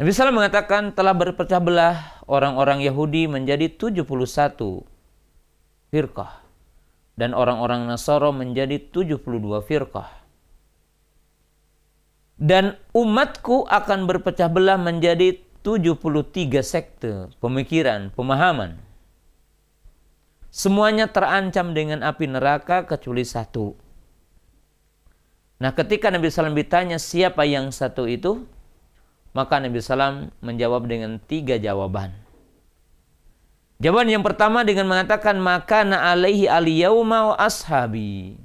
Nabi 0.01 0.09
SAW 0.09 0.33
mengatakan 0.33 0.97
telah 0.97 1.13
berpecah 1.13 1.61
belah 1.61 2.17
orang-orang 2.25 2.81
Yahudi 2.81 3.29
menjadi 3.29 3.69
71 3.77 4.09
firqah 5.93 6.44
dan 7.15 7.31
orang-orang 7.35 7.87
Nasoro 7.87 8.35
menjadi 8.35 8.79
72 8.91 9.63
firqah. 9.63 10.11
Dan 12.35 12.75
umatku 12.91 13.71
akan 13.71 14.11
berpecah 14.11 14.51
belah 14.51 14.75
menjadi 14.75 15.39
73 15.63 16.61
sekte, 16.67 17.31
pemikiran, 17.39 18.11
pemahaman. 18.13 18.83
Semuanya 20.51 21.11
terancam 21.11 21.75
dengan 21.75 22.03
api 22.03 22.31
neraka 22.31 22.87
kecuali 22.87 23.23
satu. 23.23 23.75
Nah 25.63 25.71
ketika 25.73 26.11
Nabi 26.11 26.29
SAW 26.31 26.55
ditanya 26.55 26.99
siapa 26.99 27.47
yang 27.47 27.71
satu 27.71 28.11
itu, 28.11 28.47
maka 29.35 29.63
Nabi 29.63 29.79
SAW 29.79 30.35
menjawab 30.43 30.91
dengan 30.91 31.23
tiga 31.23 31.59
jawaban. 31.59 32.24
Jawaban 33.83 34.07
yang 34.07 34.23
pertama 34.23 34.63
dengan 34.63 34.87
mengatakan 34.87 35.35
maka 35.43 35.83
na 35.83 36.15
alaihi 36.15 36.47
aliyauma 36.47 37.35
wa 37.35 37.37
ashabi. 37.37 38.39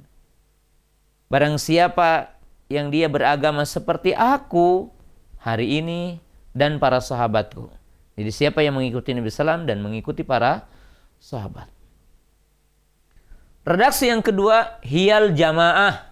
Barang 1.30 1.56
siapa 1.56 2.34
yang 2.66 2.90
dia 2.90 3.06
beragama 3.06 3.62
seperti 3.62 4.10
aku 4.14 4.90
hari 5.38 5.78
ini 5.78 6.18
dan 6.50 6.82
para 6.82 6.98
sahabatku. 6.98 7.70
Jadi 8.18 8.30
siapa 8.34 8.60
yang 8.60 8.74
mengikuti 8.76 9.14
Nabi 9.14 9.30
Sallam 9.30 9.64
dan 9.64 9.78
mengikuti 9.80 10.26
para 10.26 10.66
sahabat. 11.22 11.70
Redaksi 13.62 14.10
yang 14.10 14.24
kedua, 14.24 14.82
hiyal 14.82 15.36
jamaah. 15.36 16.10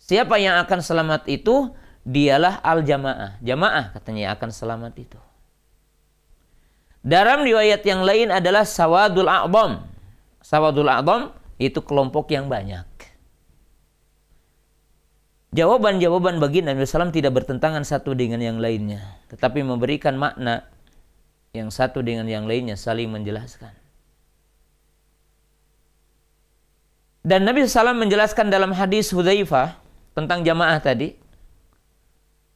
Siapa 0.00 0.40
yang 0.40 0.56
akan 0.62 0.80
selamat 0.80 1.28
itu? 1.28 1.70
Dialah 2.02 2.58
al 2.64 2.82
jamaah. 2.82 3.38
Jamaah 3.38 3.94
katanya 3.94 4.34
akan 4.34 4.50
selamat 4.50 4.92
itu. 4.98 5.20
Dalam 7.02 7.42
riwayat 7.42 7.82
yang 7.82 8.06
lain 8.06 8.30
adalah 8.30 8.62
sawadul 8.62 9.26
a'bam. 9.26 9.82
Sawadul 10.38 10.86
a'bam 10.86 11.34
itu 11.58 11.82
kelompok 11.82 12.30
yang 12.30 12.46
banyak. 12.46 12.86
Jawaban-jawaban 15.52 16.40
bagi 16.40 16.64
Nabi 16.64 16.88
SAW 16.88 17.12
tidak 17.12 17.36
bertentangan 17.36 17.84
satu 17.84 18.16
dengan 18.16 18.40
yang 18.40 18.56
lainnya. 18.56 19.20
Tetapi 19.28 19.60
memberikan 19.60 20.16
makna 20.16 20.64
yang 21.52 21.68
satu 21.68 22.00
dengan 22.00 22.24
yang 22.24 22.48
lainnya 22.48 22.78
saling 22.78 23.12
menjelaskan. 23.12 23.74
Dan 27.22 27.44
Nabi 27.44 27.68
SAW 27.68 27.94
menjelaskan 27.98 28.48
dalam 28.48 28.72
hadis 28.72 29.12
Hudzaifah 29.12 29.76
tentang 30.16 30.40
jamaah 30.42 30.80
tadi. 30.80 31.14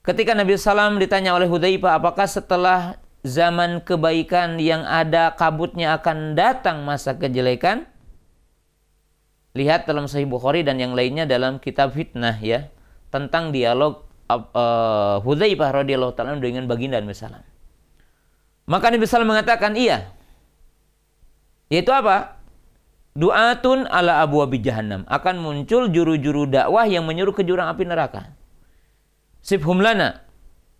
Ketika 0.01 0.33
Nabi 0.33 0.57
SAW 0.57 0.97
ditanya 0.97 1.37
oleh 1.37 1.47
Hudzaifah, 1.47 2.01
apakah 2.01 2.25
setelah 2.25 2.97
zaman 3.27 3.83
kebaikan 3.83 4.63
yang 4.63 4.87
ada 4.87 5.35
kabutnya 5.35 5.99
akan 5.99 6.39
datang 6.39 6.87
masa 6.87 7.19
kejelekan? 7.19 7.91
Lihat 9.59 9.91
dalam 9.91 10.07
Sahih 10.07 10.29
Bukhari 10.31 10.63
dan 10.63 10.79
yang 10.79 10.95
lainnya 10.95 11.27
dalam 11.27 11.59
kitab 11.59 11.91
fitnah 11.97 12.39
ya 12.39 12.71
tentang 13.11 13.51
dialog 13.51 14.07
uh, 14.31 15.19
Hudzaifah 15.25 15.83
radhiyallahu 15.83 16.13
taala 16.15 16.39
dengan 16.39 16.69
baginda 16.71 17.01
Nabi. 17.01 17.15
Maka 18.67 18.87
Nabi 18.91 19.07
SAW 19.07 19.27
mengatakan 19.27 19.79
iya. 19.79 20.11
Yaitu 21.71 21.91
apa? 21.91 22.39
Du'atun 23.17 23.89
ala 23.89 24.21
abu 24.21 24.45
abi 24.45 24.61
jahannam. 24.61 25.09
Akan 25.09 25.41
muncul 25.41 25.89
juru-juru 25.89 26.45
dakwah 26.51 26.85
yang 26.85 27.09
menyuruh 27.09 27.33
ke 27.33 27.47
jurang 27.47 27.71
api 27.73 27.89
neraka. 27.89 28.37
Sifhum 29.41 29.81
lana. 29.81 30.26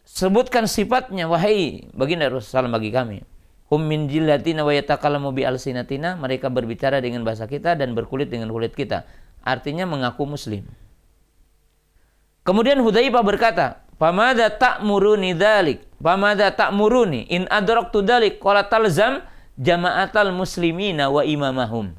Sebutkan 0.07 0.71
sifatnya, 0.71 1.27
wahai 1.27 1.91
baginda 1.91 2.31
Rasulullah 2.31 2.79
bagi 2.79 2.95
kami. 2.95 3.27
Hum 3.67 3.83
min 3.83 4.07
jillatina 4.07 4.63
wa 4.63 4.71
yatakalamu 4.71 5.35
bi 5.35 5.43
alsinatina. 5.43 6.15
Mereka 6.15 6.47
berbicara 6.47 7.03
dengan 7.03 7.27
bahasa 7.27 7.51
kita 7.51 7.75
dan 7.75 7.99
berkulit 7.99 8.31
dengan 8.31 8.47
kulit 8.55 8.71
kita. 8.79 9.03
Artinya 9.43 9.83
mengaku 9.83 10.23
muslim. 10.23 10.63
Kemudian 12.47 12.79
Hudzaifah 12.79 13.23
berkata, 13.27 13.83
"Pamada 13.99 14.47
ta'muruni 14.47 15.35
dzalik? 15.35 15.83
Pamada 15.99 16.55
ta'muruni 16.55 17.27
in 17.27 17.51
adraktu 17.51 18.07
dzalik?" 18.07 18.39
Qala 18.39 18.71
talzam 18.71 19.27
jama'atal 19.59 20.31
muslimina 20.31 21.11
wa 21.11 21.27
imamahum. 21.27 21.91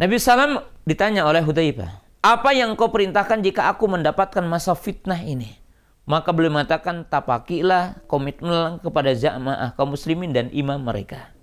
Nabi 0.00 0.16
Sallam 0.16 0.64
ditanya 0.88 1.28
oleh 1.28 1.44
Hudzaifah, 1.44 2.00
apa 2.24 2.56
yang 2.56 2.72
kau 2.72 2.88
perintahkan 2.88 3.44
jika 3.44 3.68
aku 3.68 3.84
mendapatkan 3.84 4.44
masa 4.48 4.72
fitnah 4.72 5.20
ini? 5.20 5.65
Maka 6.06 6.30
beliau 6.30 6.54
mengatakan, 6.54 7.02
tapakilah 7.02 7.98
komitmen 8.06 8.78
kepada 8.78 9.10
jamaah 9.10 9.74
kaum 9.74 9.98
muslimin 9.98 10.30
dan 10.30 10.54
imam 10.54 10.78
mereka. 10.78 11.34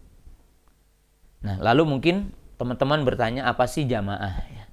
Nah, 1.43 1.59
lalu 1.59 1.84
mungkin 1.84 2.32
teman-teman 2.55 3.03
bertanya, 3.03 3.43
apa 3.51 3.68
sih 3.68 3.84
jamaah? 3.84 4.39
Ya. 4.47 4.66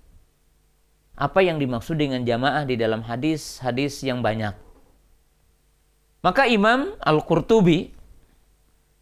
Apa 1.18 1.42
yang 1.42 1.58
dimaksud 1.58 1.98
dengan 1.98 2.22
jamaah 2.22 2.62
di 2.62 2.78
dalam 2.78 3.02
hadis-hadis 3.02 3.98
yang 4.06 4.22
banyak? 4.22 4.54
Maka 6.22 6.46
Imam 6.46 6.94
Al-Qurtubi 7.02 7.90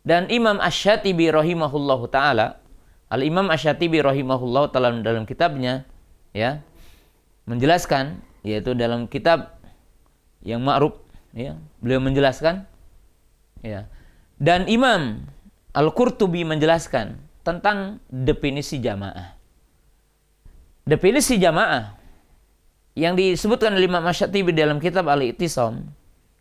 dan 0.09 0.24
Imam 0.32 0.57
Ash-Shatibi 0.57 1.28
rahimahullahu 1.28 2.09
taala 2.09 2.64
Al 3.09 3.24
Imam 3.24 3.49
Asyatibi 3.49 4.05
rahimahullah 4.05 4.68
dalam 4.68 5.01
dalam 5.01 5.24
kitabnya 5.24 5.89
ya 6.36 6.61
menjelaskan 7.49 8.20
yaitu 8.45 8.76
dalam 8.76 9.09
kitab 9.09 9.57
yang 10.49 10.64
ma'ruf 10.64 10.96
ya 11.36 11.61
beliau 11.84 12.01
menjelaskan 12.01 12.64
ya 13.61 13.84
dan 14.40 14.64
Imam 14.70 15.28
Al-Qurtubi 15.76 16.46
menjelaskan 16.49 17.20
tentang 17.44 18.03
definisi 18.09 18.80
jamaah. 18.80 19.36
Definisi 20.88 21.36
jamaah 21.36 22.01
yang 22.96 23.12
disebutkan 23.14 23.76
oleh 23.76 23.86
Imam 23.86 24.03
Asyatibi 24.03 24.57
dalam 24.57 24.80
kitab 24.80 25.05
Al-Ittisam 25.07 25.84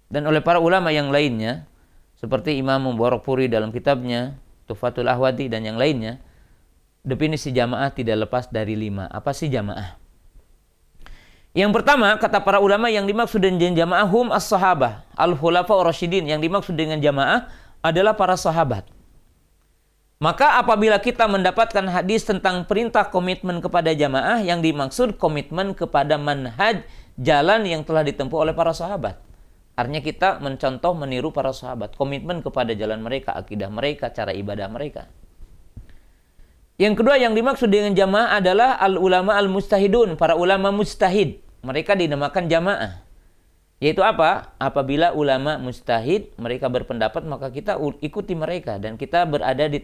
dan 0.07 0.23
oleh 0.23 0.39
para 0.39 0.63
ulama 0.63 0.89
yang 0.95 1.11
lainnya 1.11 1.67
seperti 2.15 2.55
Imam 2.55 2.79
Mubarak 2.79 3.27
Puri 3.27 3.51
dalam 3.51 3.75
kitabnya 3.75 4.39
Tufatul 4.65 5.11
Ahwadi 5.11 5.51
dan 5.51 5.67
yang 5.67 5.75
lainnya 5.75 6.23
definisi 7.03 7.51
jamaah 7.51 7.91
tidak 7.91 8.27
lepas 8.27 8.47
dari 8.49 8.73
lima. 8.73 9.05
Apa 9.11 9.35
sih 9.35 9.51
jamaah? 9.51 9.99
Yang 11.57 11.81
pertama, 11.81 12.13
kata 12.21 12.37
para 12.45 12.61
ulama 12.61 12.85
yang 12.85 13.09
dimaksud 13.09 13.41
dengan 13.41 13.73
jamaah 13.73 14.05
hum 14.05 14.29
as-sahabah, 14.29 15.09
al-khulafa 15.17 15.73
rasyidin. 15.81 16.29
Yang 16.29 16.45
dimaksud 16.45 16.77
dengan 16.77 17.01
jamaah 17.01 17.49
adalah 17.81 18.13
para 18.13 18.37
sahabat. 18.37 18.85
Maka 20.21 20.61
apabila 20.61 21.01
kita 21.01 21.25
mendapatkan 21.25 21.81
hadis 21.89 22.29
tentang 22.29 22.69
perintah 22.69 23.09
komitmen 23.09 23.57
kepada 23.57 23.89
jamaah, 23.89 24.45
yang 24.45 24.61
dimaksud 24.61 25.17
komitmen 25.17 25.73
kepada 25.73 26.21
manhaj 26.21 26.85
jalan 27.17 27.65
yang 27.65 27.81
telah 27.81 28.05
ditempuh 28.05 28.37
oleh 28.37 28.53
para 28.53 28.77
sahabat. 28.77 29.17
Artinya 29.73 30.01
kita 30.05 30.37
mencontoh 30.37 30.93
meniru 30.93 31.33
para 31.33 31.57
sahabat, 31.57 31.97
komitmen 31.97 32.45
kepada 32.45 32.77
jalan 32.77 33.01
mereka, 33.01 33.33
akidah 33.33 33.73
mereka, 33.73 34.13
cara 34.13 34.29
ibadah 34.29 34.69
mereka. 34.69 35.09
Yang 36.77 37.01
kedua 37.01 37.17
yang 37.17 37.33
dimaksud 37.33 37.73
dengan 37.73 37.97
jamaah 37.97 38.37
adalah 38.37 38.77
al 38.77 39.01
ulama 39.01 39.33
al 39.33 39.49
mustahidun, 39.49 40.13
para 40.21 40.37
ulama 40.37 40.69
mustahid. 40.69 41.46
Mereka 41.67 41.99
dinamakan 41.99 42.47
jamaah. 42.47 43.03
Yaitu 43.83 43.99
apa? 44.01 44.55
Apabila 44.55 45.11
ulama 45.11 45.59
mustahid 45.59 46.31
mereka 46.39 46.71
berpendapat 46.71 47.27
maka 47.27 47.51
kita 47.51 47.75
ikuti 47.99 48.33
mereka 48.33 48.79
dan 48.79 48.95
kita 48.95 49.27
berada 49.27 49.67
di 49.67 49.83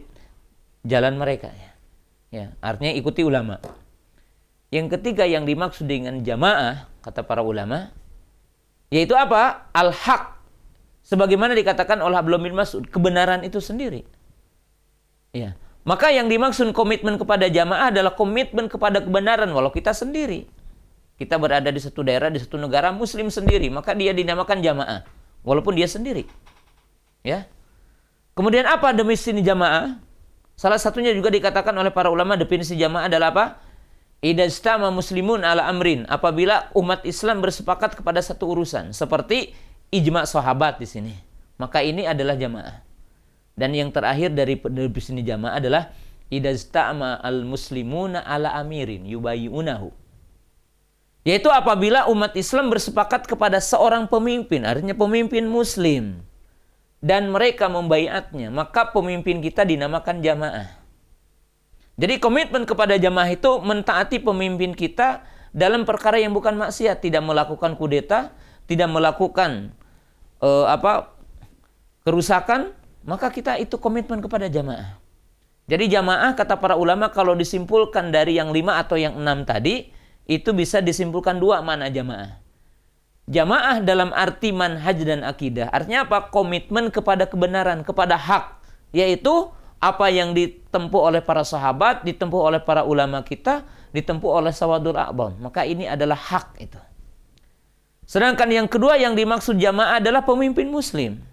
jalan 0.87 1.19
mereka 1.19 1.51
ya. 1.51 1.71
Ya, 2.33 2.45
artinya 2.63 2.95
ikuti 2.95 3.21
ulama. 3.21 3.61
Yang 4.73 4.97
ketiga 4.97 5.29
yang 5.29 5.45
dimaksud 5.45 5.85
dengan 5.85 6.25
jamaah 6.25 6.89
kata 7.05 7.21
para 7.21 7.45
ulama 7.45 7.93
yaitu 8.89 9.13
apa? 9.13 9.69
Al-haq. 9.75 10.39
Sebagaimana 11.03 11.51
dikatakan 11.53 11.99
oleh 11.99 12.15
Abdullah 12.15 12.41
bin 12.41 12.55
Mas'ud, 12.55 12.87
kebenaran 12.87 13.43
itu 13.43 13.59
sendiri. 13.59 14.07
Ya. 15.35 15.59
Maka 15.83 16.15
yang 16.15 16.31
dimaksud 16.31 16.71
komitmen 16.71 17.19
kepada 17.19 17.51
jamaah 17.51 17.91
adalah 17.91 18.15
komitmen 18.15 18.71
kepada 18.71 19.03
kebenaran 19.03 19.51
walau 19.51 19.67
kita 19.67 19.91
sendiri. 19.91 20.47
Kita 21.13 21.37
berada 21.37 21.69
di 21.69 21.77
satu 21.77 22.01
daerah, 22.01 22.33
di 22.33 22.41
satu 22.41 22.57
negara 22.57 22.89
muslim 22.89 23.29
sendiri, 23.29 23.69
maka 23.69 23.93
dia 23.93 24.11
dinamakan 24.11 24.59
jamaah 24.65 25.05
walaupun 25.45 25.77
dia 25.77 25.85
sendiri. 25.85 26.25
Ya. 27.21 27.45
Kemudian 28.33 28.65
apa 28.65 28.91
definisi 28.91 29.45
jamaah? 29.45 30.01
Salah 30.57 30.81
satunya 30.81 31.13
juga 31.13 31.29
dikatakan 31.29 31.73
oleh 31.73 31.93
para 31.93 32.09
ulama 32.09 32.33
definisi 32.33 32.73
jamaah 32.73 33.05
adalah 33.05 33.29
apa? 33.29 33.45
Idastama 34.23 34.89
muslimun 34.89 35.45
ala 35.45 35.69
amrin. 35.69 36.09
Apabila 36.09 36.73
umat 36.73 37.05
Islam 37.05 37.45
bersepakat 37.45 37.93
kepada 37.99 38.21
satu 38.23 38.49
urusan. 38.49 38.95
Seperti 38.95 39.53
ijma 39.93 40.25
sahabat 40.25 40.81
di 40.81 40.87
sini. 40.89 41.13
Maka 41.61 41.85
ini 41.85 42.09
adalah 42.09 42.33
jamaah. 42.33 42.81
Dan 43.53 43.77
yang 43.77 43.93
terakhir 43.93 44.33
dari 44.33 44.57
sini 44.97 45.21
jamaah 45.21 45.61
adalah 45.61 45.93
idastama 46.33 47.21
al 47.21 47.45
muslimuna 47.45 48.25
ala 48.25 48.57
amirin 48.57 49.05
yubayunahu. 49.05 50.02
Yaitu 51.23 51.47
apabila 51.47 52.11
umat 52.11 52.35
Islam 52.35 52.67
bersepakat 52.67 53.23
kepada 53.23 53.63
seorang 53.63 54.11
pemimpin, 54.11 54.67
artinya 54.67 54.91
pemimpin 54.91 55.47
muslim 55.47 56.19
dan 56.99 57.31
mereka 57.31 57.71
membayatnya, 57.71 58.51
maka 58.51 58.91
pemimpin 58.91 59.39
kita 59.39 59.63
dinamakan 59.63 60.19
jamaah. 60.19 60.67
Jadi 61.95 62.19
komitmen 62.19 62.67
kepada 62.67 62.99
jamaah 62.99 63.31
itu 63.31 63.55
mentaati 63.63 64.19
pemimpin 64.19 64.75
kita 64.75 65.23
dalam 65.55 65.87
perkara 65.87 66.19
yang 66.19 66.35
bukan 66.35 66.59
maksiat, 66.59 66.99
tidak 66.99 67.23
melakukan 67.23 67.79
kudeta, 67.79 68.33
tidak 68.67 68.89
melakukan 68.91 69.71
uh, 70.43 70.67
apa 70.67 71.13
kerusakan, 72.03 72.75
maka 73.05 73.31
kita 73.31 73.61
itu 73.61 73.79
komitmen 73.79 74.19
kepada 74.19 74.49
jamaah. 74.49 74.99
Jadi 75.69 75.87
jamaah 75.87 76.35
kata 76.35 76.59
para 76.59 76.75
ulama 76.75 77.07
kalau 77.13 77.31
disimpulkan 77.37 78.11
dari 78.11 78.35
yang 78.35 78.51
lima 78.51 78.81
atau 78.81 78.99
yang 78.99 79.15
enam 79.15 79.47
tadi, 79.47 79.92
itu 80.29 80.49
bisa 80.55 80.79
disimpulkan 80.79 81.37
dua 81.37 81.59
mana 81.59 81.91
jamaah. 81.91 82.39
Jamaah 83.27 83.79
dalam 83.79 84.11
arti 84.11 84.51
manhaj 84.51 84.99
dan 85.03 85.23
akidah. 85.23 85.71
Artinya 85.71 86.03
apa? 86.03 86.27
Komitmen 86.27 86.91
kepada 86.91 87.23
kebenaran, 87.23 87.87
kepada 87.87 88.19
hak. 88.19 88.59
Yaitu 88.91 89.51
apa 89.79 90.11
yang 90.11 90.35
ditempuh 90.35 91.01
oleh 91.11 91.23
para 91.23 91.47
sahabat, 91.47 92.03
ditempuh 92.03 92.39
oleh 92.51 92.59
para 92.59 92.83
ulama 92.83 93.23
kita, 93.23 93.63
ditempuh 93.95 94.27
oleh 94.27 94.51
sawadul 94.51 94.95
a'bam. 94.95 95.39
Maka 95.39 95.63
ini 95.63 95.87
adalah 95.87 96.19
hak 96.19 96.59
itu. 96.59 96.79
Sedangkan 98.03 98.51
yang 98.51 98.67
kedua 98.67 98.99
yang 98.99 99.15
dimaksud 99.15 99.55
jamaah 99.55 100.03
adalah 100.03 100.27
pemimpin 100.27 100.67
muslim 100.67 101.23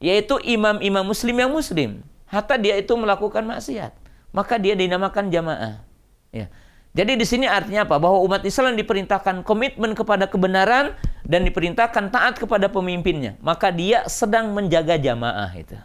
yaitu 0.00 0.40
imam-imam 0.42 1.04
muslim 1.04 1.36
yang 1.36 1.52
muslim. 1.52 2.02
hatta 2.30 2.56
dia 2.56 2.78
itu 2.78 2.94
melakukan 2.94 3.42
maksiat, 3.42 3.90
maka 4.30 4.54
dia 4.56 4.78
dinamakan 4.78 5.34
jamaah. 5.34 5.82
Ya. 6.30 6.46
Jadi 6.90 7.14
di 7.14 7.22
sini 7.22 7.46
artinya 7.46 7.86
apa? 7.86 8.02
Bahwa 8.02 8.18
umat 8.26 8.42
Islam 8.42 8.74
diperintahkan 8.74 9.46
komitmen 9.46 9.94
kepada 9.94 10.26
kebenaran 10.26 10.98
dan 11.22 11.46
diperintahkan 11.46 12.10
taat 12.10 12.34
kepada 12.42 12.66
pemimpinnya. 12.66 13.38
Maka 13.38 13.70
dia 13.70 14.02
sedang 14.10 14.50
menjaga 14.50 14.98
jamaah 14.98 15.50
itu. 15.54 15.78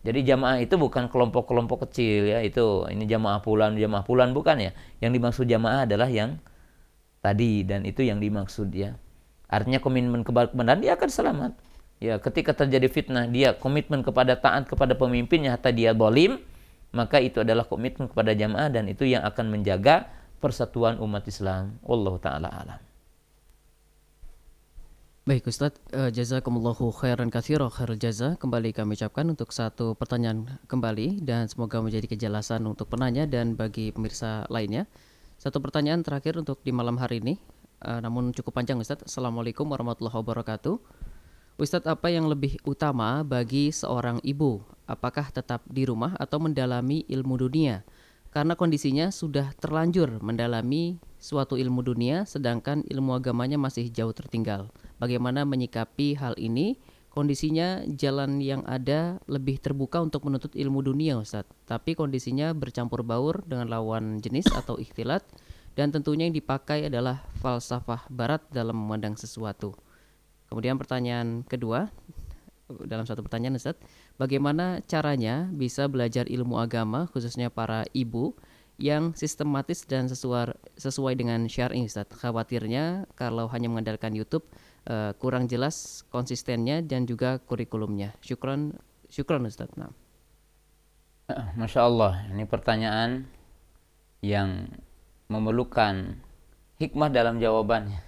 Jadi 0.00 0.24
jamaah 0.24 0.58
itu 0.64 0.80
bukan 0.80 1.12
kelompok-kelompok 1.12 1.86
kecil 1.86 2.32
ya, 2.32 2.40
itu 2.40 2.88
ini 2.88 3.04
jamaah 3.04 3.44
pulan, 3.44 3.76
jamaah 3.76 4.02
pulan 4.02 4.32
bukan 4.32 4.58
ya. 4.58 4.72
Yang 4.98 5.10
dimaksud 5.20 5.44
jamaah 5.46 5.84
adalah 5.86 6.08
yang 6.08 6.40
tadi 7.20 7.62
dan 7.62 7.86
itu 7.86 8.02
yang 8.02 8.18
dimaksud 8.18 8.72
ya. 8.72 8.96
Artinya 9.46 9.78
komitmen 9.78 10.24
kepada 10.26 10.50
kebenaran 10.50 10.80
dia 10.80 10.96
akan 10.96 11.10
selamat. 11.12 11.52
Ya, 12.00 12.16
ketika 12.16 12.56
terjadi 12.56 12.88
fitnah 12.88 13.28
dia 13.28 13.52
komitmen 13.52 14.00
kepada 14.00 14.32
taat 14.40 14.64
kepada 14.64 14.96
pemimpinnya 14.96 15.52
hatta 15.52 15.68
dia 15.68 15.92
bolim, 15.92 16.40
maka 16.90 17.22
itu 17.22 17.42
adalah 17.42 17.66
komitmen 17.66 18.10
kepada 18.10 18.34
jamaah 18.34 18.70
dan 18.70 18.90
itu 18.90 19.06
yang 19.06 19.22
akan 19.22 19.46
menjaga 19.50 20.10
persatuan 20.42 20.98
umat 20.98 21.26
Islam. 21.28 21.78
Allah 21.86 22.14
taala 22.18 22.48
alam. 22.50 22.80
Baik 25.28 25.46
Ustaz, 25.46 25.76
uh, 25.94 26.10
jazakumullahu 26.10 26.90
khairan 26.90 27.30
katsira 27.30 27.68
khairul 27.70 28.00
jaza. 28.00 28.34
Kembali 28.40 28.74
kami 28.74 28.98
ucapkan 28.98 29.28
untuk 29.30 29.54
satu 29.54 29.94
pertanyaan 29.94 30.58
kembali 30.66 31.22
dan 31.22 31.46
semoga 31.46 31.78
menjadi 31.78 32.10
kejelasan 32.10 32.66
untuk 32.66 32.90
penanya 32.90 33.28
dan 33.30 33.54
bagi 33.54 33.94
pemirsa 33.94 34.48
lainnya. 34.50 34.90
Satu 35.38 35.62
pertanyaan 35.62 36.02
terakhir 36.02 36.34
untuk 36.40 36.64
di 36.66 36.74
malam 36.74 36.98
hari 36.98 37.22
ini, 37.22 37.38
uh, 37.84 38.00
namun 38.02 38.34
cukup 38.34 38.58
panjang 38.58 38.80
Ustaz. 38.80 39.06
Assalamualaikum 39.06 39.68
warahmatullahi 39.70 40.18
wabarakatuh. 40.18 40.80
Ustadz, 41.60 41.92
apa 41.92 42.08
yang 42.08 42.24
lebih 42.24 42.56
utama 42.64 43.20
bagi 43.20 43.68
seorang 43.68 44.16
ibu? 44.24 44.64
Apakah 44.88 45.28
tetap 45.28 45.60
di 45.68 45.84
rumah 45.84 46.16
atau 46.16 46.40
mendalami 46.40 47.04
ilmu 47.04 47.36
dunia? 47.36 47.84
Karena 48.32 48.56
kondisinya 48.56 49.12
sudah 49.12 49.52
terlanjur 49.60 50.24
mendalami 50.24 50.96
suatu 51.20 51.60
ilmu 51.60 51.84
dunia, 51.84 52.24
sedangkan 52.24 52.80
ilmu 52.88 53.12
agamanya 53.12 53.60
masih 53.60 53.92
jauh 53.92 54.16
tertinggal. 54.16 54.72
Bagaimana 54.96 55.44
menyikapi 55.44 56.16
hal 56.16 56.32
ini? 56.40 56.80
Kondisinya 57.12 57.84
jalan 57.92 58.40
yang 58.40 58.64
ada 58.64 59.20
lebih 59.28 59.60
terbuka 59.60 60.00
untuk 60.00 60.24
menuntut 60.24 60.56
ilmu 60.56 60.80
dunia, 60.80 61.20
Ustadz. 61.20 61.52
Tapi 61.68 61.92
kondisinya 61.92 62.56
bercampur 62.56 63.04
baur 63.04 63.44
dengan 63.44 63.68
lawan 63.68 64.16
jenis 64.24 64.48
atau 64.48 64.80
ikhtilat, 64.80 65.28
dan 65.76 65.92
tentunya 65.92 66.24
yang 66.24 66.32
dipakai 66.32 66.88
adalah 66.88 67.20
falsafah 67.44 68.08
barat 68.08 68.40
dalam 68.48 68.80
memandang 68.80 69.20
sesuatu. 69.20 69.76
Kemudian 70.50 70.76
pertanyaan 70.82 71.46
kedua 71.46 71.88
dalam 72.86 73.06
satu 73.06 73.22
pertanyaan 73.22 73.58
Ustaz, 73.58 73.78
bagaimana 74.18 74.82
caranya 74.86 75.46
bisa 75.50 75.86
belajar 75.86 76.26
ilmu 76.26 76.58
agama 76.58 77.06
khususnya 77.10 77.50
para 77.50 77.86
ibu 77.94 78.34
yang 78.80 79.12
sistematis 79.12 79.84
dan 79.84 80.08
sesuai 80.08 80.56
sesuai 80.74 81.14
dengan 81.14 81.46
syar'i 81.46 81.86
Ustaz. 81.86 82.10
Khawatirnya 82.10 83.06
kalau 83.14 83.46
hanya 83.52 83.68
mengandalkan 83.68 84.16
YouTube 84.16 84.48
uh, 84.88 85.12
kurang 85.20 85.46
jelas 85.46 86.02
konsistennya 86.08 86.80
dan 86.80 87.04
juga 87.04 87.38
kurikulumnya. 87.44 88.16
Syukron 88.24 88.74
syukron 89.06 89.46
Ustaz. 89.46 89.70
Nah. 89.76 89.92
Masya 91.54 91.86
Allah, 91.86 92.26
ini 92.34 92.42
pertanyaan 92.42 93.22
yang 94.18 94.66
memerlukan 95.30 96.18
hikmah 96.82 97.06
dalam 97.14 97.38
jawabannya. 97.38 98.02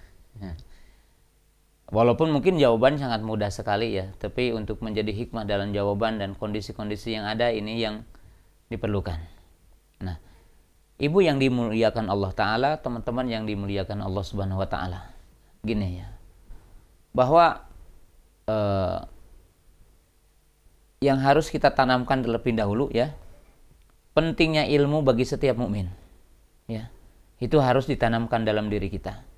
Walaupun 1.93 2.33
mungkin 2.33 2.57
jawaban 2.57 2.97
sangat 2.97 3.21
mudah 3.21 3.53
sekali 3.53 3.93
ya, 3.93 4.09
tapi 4.17 4.49
untuk 4.49 4.81
menjadi 4.81 5.13
hikmah 5.13 5.45
dalam 5.45 5.77
jawaban 5.77 6.17
dan 6.17 6.33
kondisi-kondisi 6.33 7.13
yang 7.13 7.29
ada 7.29 7.53
ini 7.53 7.77
yang 7.77 8.01
diperlukan. 8.73 9.21
Nah, 10.01 10.17
ibu 10.97 11.21
yang 11.21 11.37
dimuliakan 11.37 12.09
Allah 12.09 12.33
Ta'ala, 12.33 12.69
teman-teman 12.81 13.29
yang 13.29 13.45
dimuliakan 13.45 14.01
Allah 14.01 14.25
Subhanahu 14.25 14.65
Wa 14.65 14.69
Ta'ala. 14.73 15.13
Gini 15.61 16.01
ya, 16.01 16.09
bahwa 17.13 17.61
eh, 18.49 18.99
yang 21.05 21.21
harus 21.21 21.53
kita 21.53 21.77
tanamkan 21.77 22.25
terlebih 22.25 22.57
dahulu 22.57 22.89
ya, 22.89 23.13
pentingnya 24.17 24.65
ilmu 24.65 25.05
bagi 25.05 25.29
setiap 25.29 25.61
mukmin. 25.61 25.93
Ya, 26.65 26.89
itu 27.37 27.61
harus 27.61 27.85
ditanamkan 27.85 28.49
dalam 28.49 28.73
diri 28.73 28.89
kita 28.89 29.29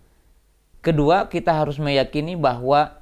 Kedua, 0.85 1.25
kita 1.25 1.49
harus 1.49 1.81
meyakini 1.81 2.37
bahwa 2.37 3.01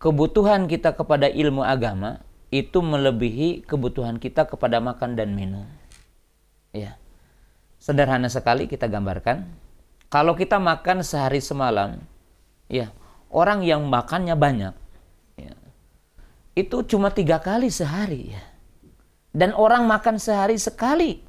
kebutuhan 0.00 0.64
kita 0.64 0.96
kepada 0.96 1.28
ilmu 1.28 1.60
agama 1.60 2.24
itu 2.48 2.80
melebihi 2.80 3.68
kebutuhan 3.68 4.16
kita 4.16 4.48
kepada 4.48 4.80
makan 4.80 5.12
dan 5.12 5.36
minum. 5.36 5.68
Ya. 6.72 6.96
Sederhana 7.76 8.32
sekali 8.32 8.64
kita 8.64 8.88
gambarkan. 8.88 9.44
Kalau 10.08 10.32
kita 10.32 10.56
makan 10.56 11.04
sehari 11.04 11.44
semalam, 11.44 12.00
ya, 12.72 12.96
orang 13.28 13.60
yang 13.60 13.84
makannya 13.84 14.32
banyak, 14.32 14.72
ya, 15.36 15.52
itu 16.56 16.80
cuma 16.88 17.12
tiga 17.12 17.44
kali 17.44 17.68
sehari, 17.68 18.32
ya. 18.32 18.40
Dan 19.36 19.52
orang 19.52 19.84
makan 19.84 20.16
sehari 20.16 20.56
sekali, 20.56 21.20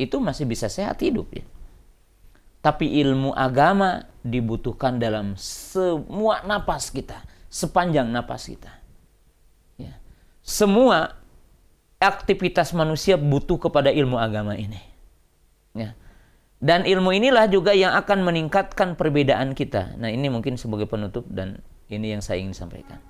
itu 0.00 0.16
masih 0.16 0.48
bisa 0.48 0.72
sehat 0.72 0.96
hidup, 1.04 1.28
ya. 1.36 1.44
Tapi 2.64 2.88
ilmu 3.04 3.36
agama 3.36 4.08
dibutuhkan 4.22 5.02
dalam 5.02 5.34
semua 5.38 6.46
napas 6.46 6.90
kita, 6.94 7.22
sepanjang 7.50 8.08
napas 8.08 8.46
kita. 8.46 8.70
Ya. 9.78 9.98
Semua 10.42 11.18
aktivitas 11.98 12.74
manusia 12.74 13.18
butuh 13.18 13.58
kepada 13.58 13.90
ilmu 13.90 14.18
agama 14.18 14.54
ini. 14.54 14.78
Ya. 15.74 15.94
Dan 16.62 16.86
ilmu 16.86 17.10
inilah 17.10 17.50
juga 17.50 17.74
yang 17.74 17.94
akan 17.98 18.22
meningkatkan 18.22 18.94
perbedaan 18.94 19.58
kita. 19.58 19.98
Nah 19.98 20.10
ini 20.10 20.30
mungkin 20.30 20.54
sebagai 20.54 20.86
penutup 20.86 21.26
dan 21.26 21.58
ini 21.90 22.14
yang 22.14 22.22
saya 22.22 22.38
ingin 22.38 22.54
sampaikan. 22.54 23.02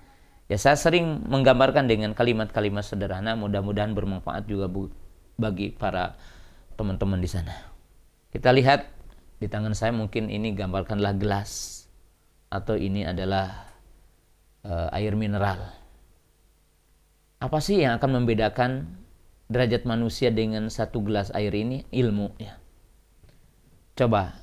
Ya 0.49 0.57
saya 0.57 0.77
sering 0.77 1.29
menggambarkan 1.29 1.85
dengan 1.85 2.17
kalimat-kalimat 2.17 2.85
sederhana, 2.85 3.37
mudah-mudahan 3.37 3.93
bermanfaat 3.93 4.49
juga 4.49 4.73
bagi 5.37 5.73
para 5.77 6.17
teman-teman 6.81 7.21
di 7.21 7.29
sana. 7.29 7.53
Kita 8.33 8.49
lihat 8.57 8.89
di 9.43 9.51
tangan 9.51 9.75
saya 9.75 9.91
mungkin 9.91 10.31
ini 10.31 10.55
gambarkanlah 10.55 11.19
gelas 11.19 11.83
atau 12.47 12.79
ini 12.79 13.03
adalah 13.03 13.75
uh, 14.63 14.95
air 14.95 15.19
mineral. 15.19 15.59
Apa 17.43 17.59
sih 17.59 17.83
yang 17.83 17.99
akan 17.99 18.23
membedakan 18.23 18.87
derajat 19.51 19.83
manusia 19.83 20.31
dengan 20.31 20.71
satu 20.71 21.03
gelas 21.03 21.35
air 21.35 21.51
ini? 21.59 21.83
Ilmu 21.91 22.39
ya. 22.39 22.55
Coba 23.99 24.39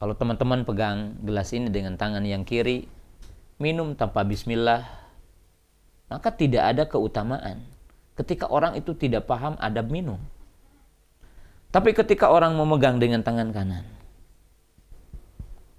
kalau 0.00 0.16
teman-teman 0.16 0.64
pegang 0.64 1.20
gelas 1.20 1.52
ini 1.52 1.68
dengan 1.68 2.00
tangan 2.00 2.24
yang 2.24 2.48
kiri, 2.48 2.88
minum 3.60 3.92
tanpa 3.92 4.24
bismillah, 4.24 4.88
maka 6.08 6.32
tidak 6.32 6.64
ada 6.64 6.88
keutamaan. 6.88 7.60
Ketika 8.16 8.48
orang 8.48 8.78
itu 8.78 8.96
tidak 8.96 9.28
paham 9.28 9.60
adab 9.60 9.92
minum. 9.92 10.16
Tapi 11.74 11.90
ketika 11.90 12.30
orang 12.30 12.54
memegang 12.54 13.02
dengan 13.02 13.26
tangan 13.26 13.50
kanan, 13.50 13.82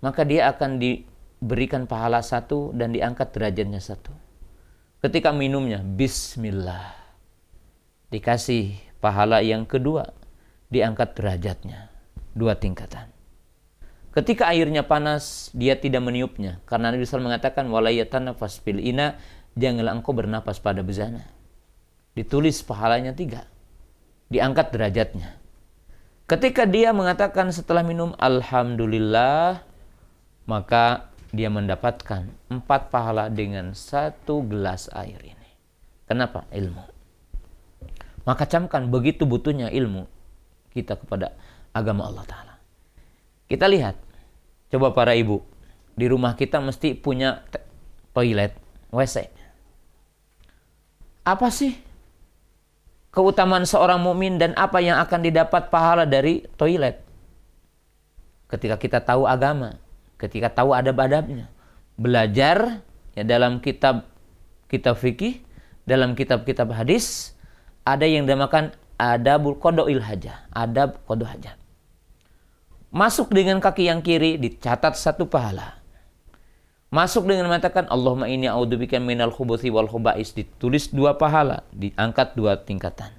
maka 0.06 0.22
dia 0.22 0.53
akan 0.53 0.78
diberikan 0.78 1.89
pahala 1.89 2.22
satu 2.22 2.70
dan 2.78 2.93
diangkat 2.93 3.34
derajatnya 3.34 3.82
satu. 3.82 4.14
Ketika 5.01 5.34
minumnya, 5.34 5.82
Bismillah. 5.82 6.93
Dikasih 8.14 8.78
pahala 9.01 9.41
yang 9.41 9.66
kedua, 9.66 10.14
diangkat 10.70 11.18
derajatnya. 11.18 11.89
Dua 12.38 12.53
tingkatan. 12.53 13.10
Ketika 14.14 14.47
airnya 14.53 14.86
panas, 14.86 15.49
dia 15.58 15.74
tidak 15.74 16.06
meniupnya. 16.06 16.62
Karena 16.70 16.93
Nabi 16.93 17.03
SAW 17.03 17.26
mengatakan, 17.26 17.66
Walayatana 17.68 18.38
faspil 18.38 18.78
ina, 18.78 19.18
janganlah 19.58 19.97
engkau 19.97 20.14
bernapas 20.14 20.62
pada 20.62 20.86
bezana. 20.86 21.26
Ditulis 22.14 22.62
pahalanya 22.62 23.12
tiga. 23.12 23.49
Diangkat 24.30 24.72
derajatnya. 24.72 25.36
Ketika 26.32 26.64
dia 26.64 26.95
mengatakan 26.95 27.51
setelah 27.51 27.84
minum, 27.84 28.16
Alhamdulillah, 28.16 29.68
maka 30.46 31.10
dia 31.36 31.52
mendapatkan 31.52 32.30
empat 32.48 32.93
pahala 32.93 33.28
dengan 33.28 33.76
satu 33.76 34.46
gelas 34.46 34.88
air 34.96 35.20
ini. 35.22 35.50
Kenapa? 36.06 36.48
Ilmu. 36.54 36.86
Maka 38.26 38.50
camkan 38.50 38.89
begitu 38.89 39.28
butuhnya 39.28 39.70
ilmu 39.70 40.10
kita 40.74 40.98
kepada 40.98 41.34
agama 41.76 42.10
Allah 42.10 42.26
Ta'ala. 42.26 42.56
Kita 43.46 43.70
lihat, 43.70 44.00
coba 44.74 44.96
para 44.96 45.14
ibu, 45.14 45.46
di 45.93 46.10
rumah 46.10 46.34
kita 46.34 46.58
mesti 46.58 46.98
punya 46.98 47.46
toilet, 48.16 48.58
WC. 48.89 49.30
Apa 51.26 51.50
sih 51.50 51.78
keutamaan 53.14 53.66
seorang 53.66 54.02
mukmin 54.02 54.41
dan 54.41 54.54
apa 54.58 54.82
yang 54.82 54.98
akan 55.02 55.20
didapat 55.22 55.70
pahala 55.70 56.10
dari 56.10 56.46
toilet? 56.58 57.02
Ketika 58.50 58.78
kita 58.78 59.00
tahu 59.02 59.26
agama, 59.26 59.78
ketika 60.26 60.49
tahu 60.49 60.73
adab-adabnya. 60.73 61.47
Belajar 61.95 62.82
ya 63.13 63.23
dalam 63.23 63.61
kitab 63.61 64.09
kitab 64.67 64.97
fikih, 64.97 65.39
dalam 65.86 66.17
kitab-kitab 66.17 66.73
hadis 66.73 67.38
ada 67.86 68.03
yang 68.03 68.26
dinamakan 68.26 68.73
adabul 68.97 69.55
kodoil 69.61 70.01
hajah, 70.01 70.49
adab 70.51 70.97
hajat. 71.05 71.55
Masuk 72.89 73.32
dengan 73.32 73.61
kaki 73.61 73.91
yang 73.91 74.01
kiri 74.01 74.41
dicatat 74.41 74.97
satu 74.97 75.28
pahala. 75.28 75.84
Masuk 76.93 77.28
dengan 77.28 77.51
mengatakan 77.51 77.91
Allahumma 77.91 78.32
ini 78.32 78.47
a'udzubika 78.47 78.95
minal 79.03 79.34
khubuthi 79.34 79.67
wal 79.67 79.89
khubais 79.89 80.32
ditulis 80.32 80.88
dua 80.95 81.19
pahala, 81.19 81.67
diangkat 81.76 82.39
dua 82.39 82.55
tingkatan. 82.55 83.11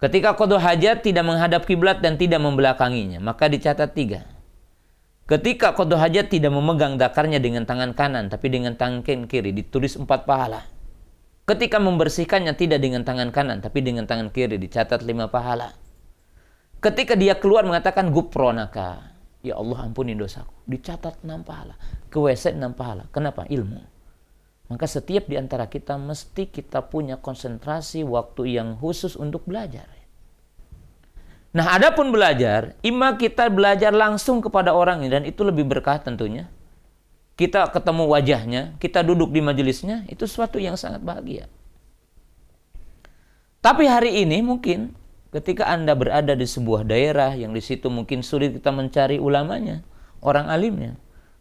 Ketika 0.00 0.34
kodo 0.34 0.56
hajat 0.56 1.04
tidak 1.04 1.22
menghadap 1.28 1.62
kiblat 1.68 2.00
dan 2.02 2.16
tidak 2.16 2.40
membelakanginya, 2.42 3.20
maka 3.22 3.46
dicatat 3.46 3.92
tiga. 3.92 4.26
Ketika 5.30 5.78
kodo 5.78 5.94
hajat 5.94 6.26
tidak 6.26 6.50
memegang 6.50 6.98
dakarnya 6.98 7.38
dengan 7.38 7.62
tangan 7.62 7.94
kanan, 7.94 8.26
tapi 8.26 8.50
dengan 8.50 8.74
tangan 8.74 9.06
kiri, 9.06 9.54
ditulis 9.54 9.94
empat 9.94 10.26
pahala. 10.26 10.66
Ketika 11.46 11.78
membersihkannya 11.78 12.50
tidak 12.58 12.82
dengan 12.82 13.06
tangan 13.06 13.30
kanan, 13.30 13.62
tapi 13.62 13.78
dengan 13.78 14.10
tangan 14.10 14.34
kiri, 14.34 14.58
dicatat 14.58 15.06
lima 15.06 15.30
pahala. 15.30 15.78
Ketika 16.82 17.14
dia 17.14 17.38
keluar 17.38 17.62
mengatakan 17.62 18.10
gupronaka, 18.10 19.14
ya 19.46 19.54
Allah 19.54 19.86
ampuni 19.86 20.18
dosaku, 20.18 20.50
dicatat 20.66 21.22
enam 21.22 21.46
pahala. 21.46 21.78
Ke 22.10 22.18
WC 22.18 22.58
enam 22.58 22.74
pahala. 22.74 23.06
Kenapa? 23.14 23.46
Ilmu. 23.46 23.86
Maka 24.66 24.90
setiap 24.90 25.30
di 25.30 25.38
antara 25.38 25.70
kita 25.70 25.94
mesti 25.94 26.50
kita 26.50 26.90
punya 26.90 27.22
konsentrasi 27.22 28.02
waktu 28.02 28.58
yang 28.58 28.74
khusus 28.82 29.14
untuk 29.14 29.46
belajar. 29.46 29.99
Nah, 31.50 31.74
adapun 31.74 32.14
belajar, 32.14 32.78
ima 32.86 33.18
kita 33.18 33.50
belajar 33.50 33.90
langsung 33.90 34.38
kepada 34.38 34.70
orang 34.70 35.02
dan 35.10 35.26
itu 35.26 35.42
lebih 35.42 35.66
berkah 35.66 35.98
tentunya. 35.98 36.46
Kita 37.34 37.72
ketemu 37.74 38.06
wajahnya, 38.06 38.62
kita 38.78 39.02
duduk 39.02 39.34
di 39.34 39.42
majelisnya, 39.42 40.06
itu 40.06 40.28
suatu 40.30 40.62
yang 40.62 40.78
sangat 40.78 41.02
bahagia. 41.02 41.50
Tapi 43.60 43.88
hari 43.90 44.22
ini 44.22 44.44
mungkin 44.46 44.94
ketika 45.34 45.66
Anda 45.66 45.98
berada 45.98 46.38
di 46.38 46.46
sebuah 46.46 46.86
daerah 46.86 47.34
yang 47.34 47.50
di 47.50 47.60
situ 47.64 47.90
mungkin 47.90 48.22
sulit 48.22 48.54
kita 48.54 48.70
mencari 48.70 49.18
ulamanya, 49.18 49.82
orang 50.22 50.46
alimnya, 50.46 50.94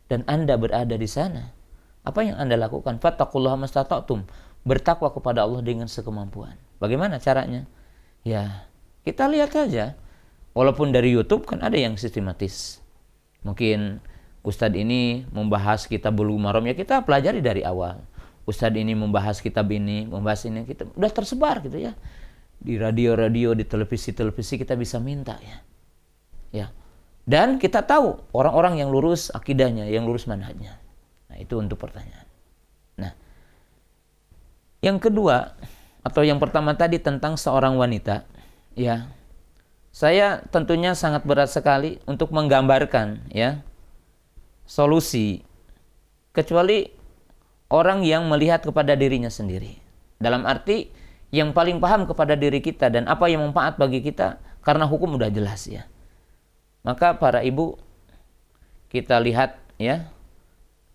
dan 0.09 0.25
Anda 0.25 0.57
berada 0.57 0.97
di 0.97 1.05
sana, 1.05 1.53
apa 2.01 2.25
yang 2.25 2.39
Anda 2.39 2.57
lakukan? 2.57 2.97
Fattakullah 2.97 3.59
mastata'tum. 3.59 4.25
Bertakwa 4.65 5.13
kepada 5.13 5.47
Allah 5.47 5.63
dengan 5.63 5.87
sekemampuan. 5.87 6.59
Bagaimana 6.83 7.21
caranya? 7.21 7.63
Ya, 8.27 8.67
kita 9.09 9.25
lihat 9.25 9.49
saja. 9.49 9.97
Walaupun 10.53 10.93
dari 10.93 11.09
YouTube 11.09 11.49
kan 11.49 11.65
ada 11.65 11.77
yang 11.77 11.97
sistematis. 11.97 12.77
Mungkin 13.41 13.97
Ustadz 14.45 14.77
ini 14.77 15.25
membahas 15.33 15.89
kitab 15.89 16.13
bulu 16.13 16.37
marom 16.37 16.63
ya 16.69 16.77
kita 16.77 17.01
pelajari 17.01 17.41
dari 17.41 17.65
awal. 17.65 18.05
Ustadz 18.45 18.77
ini 18.77 18.93
membahas 18.93 19.41
kitab 19.41 19.69
ini, 19.73 20.05
membahas 20.05 20.45
ini 20.45 20.65
kita 20.65 20.89
udah 20.93 21.11
tersebar 21.13 21.61
gitu 21.65 21.77
ya. 21.81 21.97
Di 22.59 22.75
radio-radio, 22.77 23.57
di 23.57 23.65
televisi-televisi 23.65 24.61
kita 24.61 24.77
bisa 24.77 25.01
minta 25.01 25.37
ya. 25.41 25.57
Ya. 26.49 26.67
Dan 27.29 27.61
kita 27.61 27.85
tahu 27.85 28.17
orang-orang 28.33 28.81
yang 28.81 28.89
lurus 28.89 29.29
akidahnya, 29.29 29.85
yang 29.85 30.09
lurus 30.09 30.25
manhajnya. 30.25 30.81
Nah, 31.29 31.37
itu 31.37 31.61
untuk 31.61 31.77
pertanyaan. 31.77 32.25
Nah, 32.97 33.13
yang 34.81 34.97
kedua 34.97 35.53
atau 36.01 36.25
yang 36.25 36.41
pertama 36.41 36.73
tadi 36.73 36.97
tentang 36.97 37.37
seorang 37.37 37.77
wanita 37.77 38.25
ya 38.77 39.09
saya 39.89 40.45
tentunya 40.53 40.93
sangat 40.93 41.25
berat 41.25 41.49
sekali 41.49 41.97
untuk 42.05 42.29
menggambarkan 42.29 43.25
ya 43.33 43.65
solusi 44.69 45.41
kecuali 46.31 46.93
orang 47.73 48.05
yang 48.05 48.29
melihat 48.29 48.61
kepada 48.61 48.93
dirinya 48.93 49.33
sendiri 49.33 49.81
dalam 50.21 50.45
arti 50.45 50.93
yang 51.29 51.53
paling 51.53 51.77
paham 51.81 52.05
kepada 52.09 52.33
diri 52.37 52.61
kita 52.61 52.89
dan 52.89 53.05
apa 53.05 53.29
yang 53.29 53.45
manfaat 53.49 53.77
bagi 53.77 54.01
kita 54.01 54.41
karena 54.61 54.85
hukum 54.85 55.17
udah 55.17 55.29
jelas 55.29 55.65
ya 55.65 55.85
maka 56.85 57.17
para 57.17 57.41
ibu 57.45 57.77
kita 58.89 59.21
lihat 59.21 59.57
ya 59.77 60.09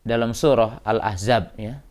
dalam 0.02 0.34
surah 0.34 0.82
Al-Ahzab 0.82 1.54
ya 1.58 1.82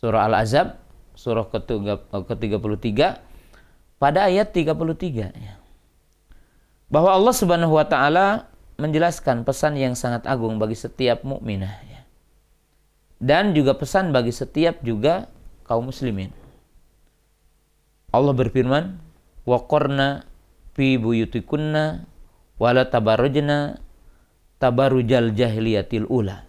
surah 0.00 0.28
Al-Ahzab 0.28 0.80
surah 1.16 1.46
ke-33 1.52 3.29
pada 4.00 4.26
ayat 4.26 4.56
33 4.56 5.36
ya. 5.36 5.54
Bahwa 6.90 7.12
Allah 7.12 7.34
Subhanahu 7.36 7.76
wa 7.76 7.84
taala 7.84 8.48
menjelaskan 8.80 9.44
pesan 9.44 9.76
yang 9.76 9.92
sangat 9.92 10.24
agung 10.24 10.56
bagi 10.56 10.74
setiap 10.74 11.22
mukminah 11.22 11.74
ya. 11.86 12.00
Dan 13.20 13.52
juga 13.52 13.76
pesan 13.76 14.10
bagi 14.16 14.32
setiap 14.32 14.80
juga 14.80 15.28
kaum 15.68 15.92
muslimin. 15.92 16.32
Allah 18.10 18.32
berfirman, 18.32 18.96
"Wa 19.44 19.68
qarna 19.68 20.24
fi 20.74 20.96
buyutikunna 20.96 22.08
wala 22.56 22.88
tabarrujna 22.88 23.80
tabarujal 24.60 25.32
jahiliyatil 25.32 26.08
ula 26.08 26.44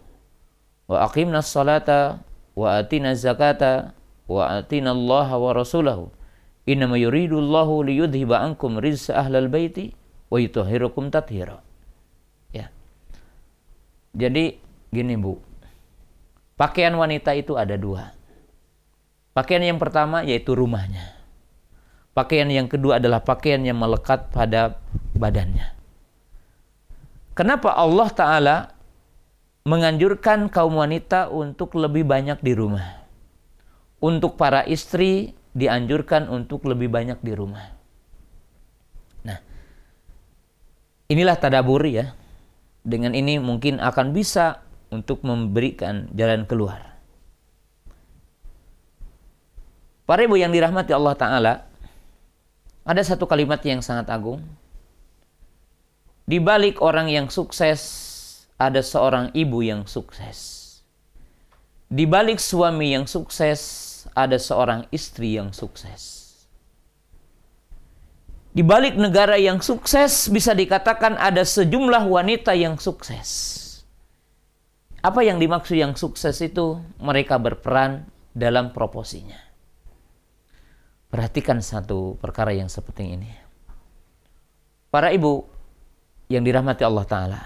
wa 0.91 1.08
aqimna 1.08 1.39
salata 1.39 2.20
wa 2.52 2.76
atina 2.76 3.16
zakata 3.16 3.95
wa 4.28 4.60
atina 4.60 4.91
Allah 4.91 5.28
wa 5.39 5.52
rasulahu 5.56 6.12
Innama 6.70 6.93
yuridullahu 6.97 7.89
liyudhiba 7.89 8.38
ankum 8.38 8.78
rizsa 8.78 9.18
ahlal 9.18 9.49
baiti 9.49 9.97
wa 10.30 10.38
yutahhirukum 10.38 11.09
tathira. 11.09 11.59
Ya. 12.53 12.70
Jadi 14.14 14.62
gini 14.93 15.16
Bu. 15.18 15.41
Pakaian 16.53 16.93
wanita 16.93 17.34
itu 17.34 17.57
ada 17.57 17.74
dua. 17.74 18.14
Pakaian 19.34 19.64
yang 19.66 19.82
pertama 19.82 20.22
yaitu 20.22 20.53
rumahnya. 20.53 21.18
Pakaian 22.12 22.51
yang 22.51 22.68
kedua 22.68 22.99
adalah 22.99 23.24
pakaian 23.24 23.64
yang 23.64 23.80
melekat 23.80 24.30
pada 24.30 24.78
badannya. 25.16 25.74
Kenapa 27.32 27.72
Allah 27.72 28.09
Ta'ala 28.12 28.57
menganjurkan 29.64 30.51
kaum 30.51 30.76
wanita 30.84 31.32
untuk 31.32 31.80
lebih 31.80 32.03
banyak 32.03 32.43
di 32.43 32.51
rumah? 32.51 33.07
Untuk 34.03 34.36
para 34.36 34.68
istri 34.68 35.32
dianjurkan 35.52 36.32
untuk 36.32 36.68
lebih 36.68 36.88
banyak 36.88 37.20
di 37.20 37.34
rumah. 37.36 37.76
Nah, 39.28 39.39
inilah 41.12 41.36
tadabur 41.39 41.84
ya. 41.88 42.16
Dengan 42.82 43.14
ini 43.14 43.38
mungkin 43.38 43.78
akan 43.78 44.10
bisa 44.10 44.66
untuk 44.89 45.22
memberikan 45.22 46.10
jalan 46.18 46.49
keluar. 46.49 46.97
Para 50.10 50.26
ibu 50.26 50.36
yang 50.36 50.52
dirahmati 50.52 50.91
Allah 50.91 51.16
Ta'ala, 51.16 51.54
ada 52.84 53.02
satu 53.06 53.30
kalimat 53.30 53.62
yang 53.64 53.80
sangat 53.80 54.10
agung. 54.12 54.43
Di 56.26 56.41
balik 56.41 56.82
orang 56.82 57.08
yang 57.08 57.30
sukses, 57.30 57.80
ada 58.58 58.82
seorang 58.82 59.30
ibu 59.38 59.62
yang 59.62 59.86
sukses. 59.86 60.59
Di 61.92 62.08
balik 62.08 62.39
suami 62.39 62.96
yang 62.96 63.05
sukses, 63.05 63.91
ada 64.16 64.36
seorang 64.36 64.88
istri 64.92 65.39
yang 65.39 65.55
sukses. 65.55 66.21
Di 68.51 68.67
balik 68.67 69.00
negara 69.00 69.39
yang 69.39 69.63
sukses 69.63 70.28
bisa 70.28 70.51
dikatakan 70.51 71.16
ada 71.16 71.47
sejumlah 71.47 72.04
wanita 72.04 72.51
yang 72.51 72.75
sukses. 72.75 73.59
Apa 75.00 75.24
yang 75.24 75.39
dimaksud 75.39 75.79
yang 75.79 75.96
sukses 75.96 76.36
itu? 76.43 76.83
Mereka 77.00 77.39
berperan 77.39 78.12
dalam 78.36 78.75
proposinya. 78.75 79.39
Perhatikan 81.08 81.63
satu 81.63 82.20
perkara 82.20 82.51
yang 82.51 82.67
seperti 82.67 83.16
ini. 83.16 83.32
Para 84.92 85.16
ibu 85.16 85.47
yang 86.28 86.43
dirahmati 86.43 86.83
Allah 86.83 87.08
Ta'ala. 87.08 87.42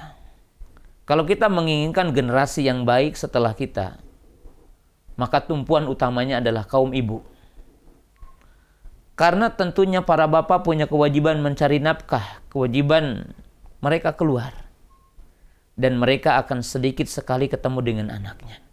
Kalau 1.06 1.22
kita 1.22 1.46
menginginkan 1.50 2.10
generasi 2.14 2.66
yang 2.66 2.82
baik 2.82 3.14
setelah 3.14 3.54
kita, 3.54 4.02
maka 5.16 5.44
tumpuan 5.44 5.88
utamanya 5.88 6.44
adalah 6.44 6.68
kaum 6.68 6.92
ibu. 6.92 7.24
Karena 9.16 9.48
tentunya 9.48 10.04
para 10.04 10.28
bapak 10.28 10.68
punya 10.68 10.92
kewajiban 10.92 11.40
mencari 11.40 11.80
nafkah, 11.80 12.44
kewajiban 12.52 13.32
mereka 13.80 14.12
keluar. 14.12 14.52
Dan 15.76 16.00
mereka 16.00 16.40
akan 16.40 16.64
sedikit 16.64 17.08
sekali 17.08 17.52
ketemu 17.52 17.80
dengan 17.84 18.08
anaknya. 18.12 18.64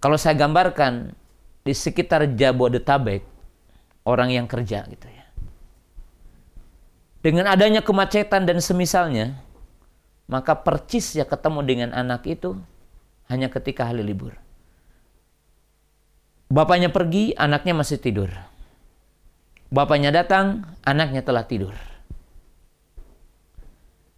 Kalau 0.00 0.20
saya 0.20 0.36
gambarkan 0.36 1.16
di 1.64 1.72
sekitar 1.72 2.28
Jabodetabek, 2.36 3.24
orang 4.04 4.36
yang 4.36 4.44
kerja 4.44 4.84
gitu 4.84 5.08
ya. 5.08 5.24
Dengan 7.24 7.48
adanya 7.48 7.80
kemacetan 7.80 8.44
dan 8.44 8.60
semisalnya, 8.60 9.40
maka 10.28 10.60
percis 10.60 11.16
ya 11.16 11.24
ketemu 11.24 11.60
dengan 11.64 11.90
anak 11.96 12.28
itu 12.28 12.60
hanya 13.32 13.48
ketika 13.48 13.88
hari 13.88 14.04
libur. 14.04 14.43
Bapaknya 16.54 16.86
pergi, 16.86 17.34
anaknya 17.34 17.74
masih 17.74 17.98
tidur. 17.98 18.30
Bapaknya 19.74 20.14
datang, 20.14 20.62
anaknya 20.86 21.26
telah 21.26 21.42
tidur. 21.50 21.74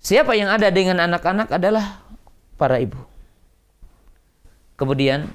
Siapa 0.04 0.36
yang 0.36 0.52
ada 0.52 0.68
dengan 0.68 1.00
anak-anak 1.00 1.48
adalah 1.48 2.04
para 2.60 2.76
ibu. 2.76 3.00
Kemudian 4.76 5.32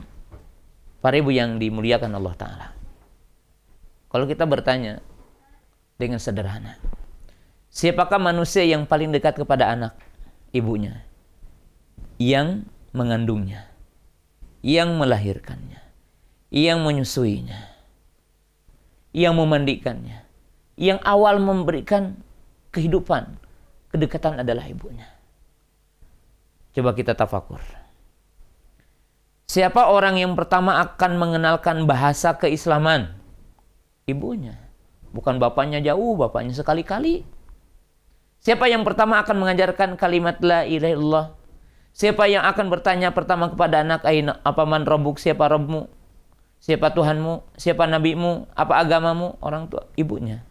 para 1.01 1.17
ibu 1.17 1.33
yang 1.33 1.57
dimuliakan 1.57 2.13
Allah 2.13 2.37
Ta'ala. 2.37 2.67
Kalau 4.13 4.29
kita 4.29 4.45
bertanya 4.45 5.01
dengan 5.97 6.21
sederhana, 6.21 6.77
siapakah 7.73 8.21
manusia 8.21 8.61
yang 8.61 8.85
paling 8.85 9.09
dekat 9.09 9.41
kepada 9.41 9.73
anak? 9.73 9.97
Ibunya. 10.53 11.01
Yang 12.21 12.69
mengandungnya. 12.93 13.73
Yang 14.61 15.01
melahirkannya. 15.01 15.80
Yang 16.51 16.79
menyusuinya. 16.83 17.59
Yang 19.15 19.33
memandikannya. 19.39 20.27
Yang 20.75 20.99
awal 21.07 21.39
memberikan 21.39 22.19
kehidupan. 22.75 23.39
Kedekatan 23.89 24.43
adalah 24.43 24.67
ibunya. 24.67 25.07
Coba 26.75 26.95
kita 26.95 27.15
tafakur. 27.15 27.59
Siapa 29.47 29.91
orang 29.91 30.15
yang 30.15 30.35
pertama 30.35 30.79
akan 30.79 31.19
mengenalkan 31.19 31.83
bahasa 31.83 32.39
keislaman? 32.39 33.21
ibunya. 34.11 34.57
Bukan 35.11 35.39
bapaknya 35.39 35.83
jauh, 35.83 36.15
bapaknya 36.15 36.55
sekali-kali. 36.55 37.27
Siapa 38.41 38.65
yang 38.71 38.87
pertama 38.87 39.19
akan 39.21 39.37
mengajarkan 39.37 39.99
kalimat 39.99 40.39
la 40.41 40.63
ilaha 40.65 40.91
illallah? 40.95 41.27
Siapa 41.91 42.23
yang 42.31 42.47
akan 42.47 42.71
bertanya 42.71 43.11
pertama 43.11 43.51
kepada 43.51 43.83
anak 43.83 44.07
apa 44.07 44.63
man 44.63 44.87
robuk 44.87 45.19
siapa 45.19 45.51
robmu? 45.51 45.91
Siapa 46.61 46.93
Tuhanmu? 46.93 47.57
Siapa 47.57 47.89
nabimu? 47.89 48.45
Apa 48.53 48.77
agamamu? 48.79 49.35
Orang 49.41 49.67
tua 49.67 49.89
ibunya. 49.97 50.45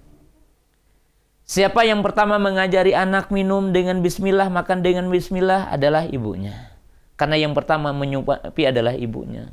Siapa 1.47 1.87
yang 1.87 2.03
pertama 2.03 2.39
mengajari 2.39 2.95
anak 2.95 3.31
minum 3.31 3.71
dengan 3.71 4.03
bismillah, 4.03 4.51
makan 4.51 4.83
dengan 4.83 5.07
bismillah 5.11 5.71
adalah 5.71 6.07
ibunya. 6.07 6.75
Karena 7.15 7.39
yang 7.39 7.55
pertama 7.55 7.95
menyuapi 7.95 8.63
adalah 8.67 8.95
ibunya. 8.95 9.51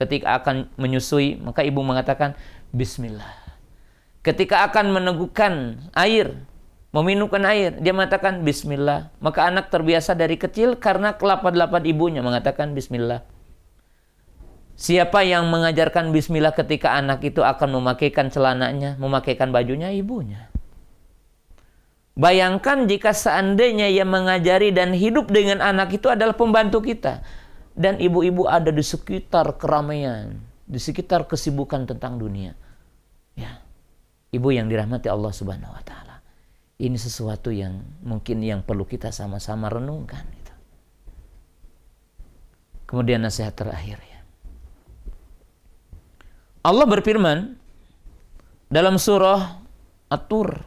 Ketika 0.00 0.40
akan 0.40 0.72
menyusui, 0.80 1.40
maka 1.40 1.60
ibu 1.64 1.80
mengatakan 1.84 2.36
bismillah 2.72 3.48
ketika 4.28 4.68
akan 4.68 4.92
meneguhkan 4.92 5.80
air, 5.96 6.36
meminumkan 6.92 7.40
air, 7.48 7.80
dia 7.80 7.96
mengatakan 7.96 8.44
bismillah. 8.44 9.08
Maka 9.24 9.48
anak 9.48 9.72
terbiasa 9.72 10.12
dari 10.12 10.36
kecil 10.36 10.76
karena 10.76 11.16
kelapa-kelapa 11.16 11.80
ibunya 11.88 12.20
mengatakan 12.20 12.76
bismillah. 12.76 13.24
Siapa 14.78 15.26
yang 15.26 15.50
mengajarkan 15.50 16.14
bismillah 16.14 16.54
ketika 16.54 16.94
anak 16.94 17.26
itu 17.26 17.42
akan 17.42 17.82
memakaikan 17.82 18.30
celananya, 18.30 18.94
memakaikan 19.02 19.50
bajunya 19.50 19.90
ibunya. 19.90 20.46
Bayangkan 22.14 22.86
jika 22.86 23.10
seandainya 23.10 23.90
yang 23.90 24.10
mengajari 24.10 24.70
dan 24.70 24.94
hidup 24.94 25.34
dengan 25.34 25.58
anak 25.58 25.98
itu 25.98 26.06
adalah 26.06 26.38
pembantu 26.38 26.78
kita. 26.82 27.26
Dan 27.78 27.98
ibu-ibu 27.98 28.46
ada 28.46 28.70
di 28.74 28.82
sekitar 28.82 29.58
keramaian, 29.58 30.34
di 30.66 30.78
sekitar 30.78 31.26
kesibukan 31.26 31.86
tentang 31.86 32.18
dunia. 32.18 32.54
Ya 33.38 33.62
ibu 34.34 34.48
yang 34.52 34.68
dirahmati 34.68 35.08
Allah 35.08 35.32
Subhanahu 35.32 35.72
wa 35.72 35.82
taala. 35.84 36.20
Ini 36.78 36.94
sesuatu 36.94 37.50
yang 37.50 37.82
mungkin 38.06 38.38
yang 38.46 38.62
perlu 38.62 38.86
kita 38.86 39.10
sama-sama 39.10 39.66
renungkan 39.66 40.22
itu. 40.30 40.54
Kemudian 42.86 43.26
nasihat 43.26 43.58
terakhir. 43.58 44.07
Allah 46.62 46.86
berfirman 46.86 47.54
dalam 48.68 48.98
surah 48.98 49.62
At-Tur 50.10 50.64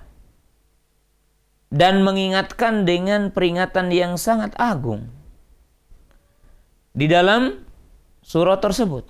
dan 1.72 2.04
mengingatkan 2.04 2.84
dengan 2.84 3.32
peringatan 3.32 3.90
yang 3.96 4.20
sangat 4.20 4.52
agung 4.60 5.08
di 6.92 7.08
dalam 7.08 7.64
surah 8.22 8.60
tersebut. 8.60 9.08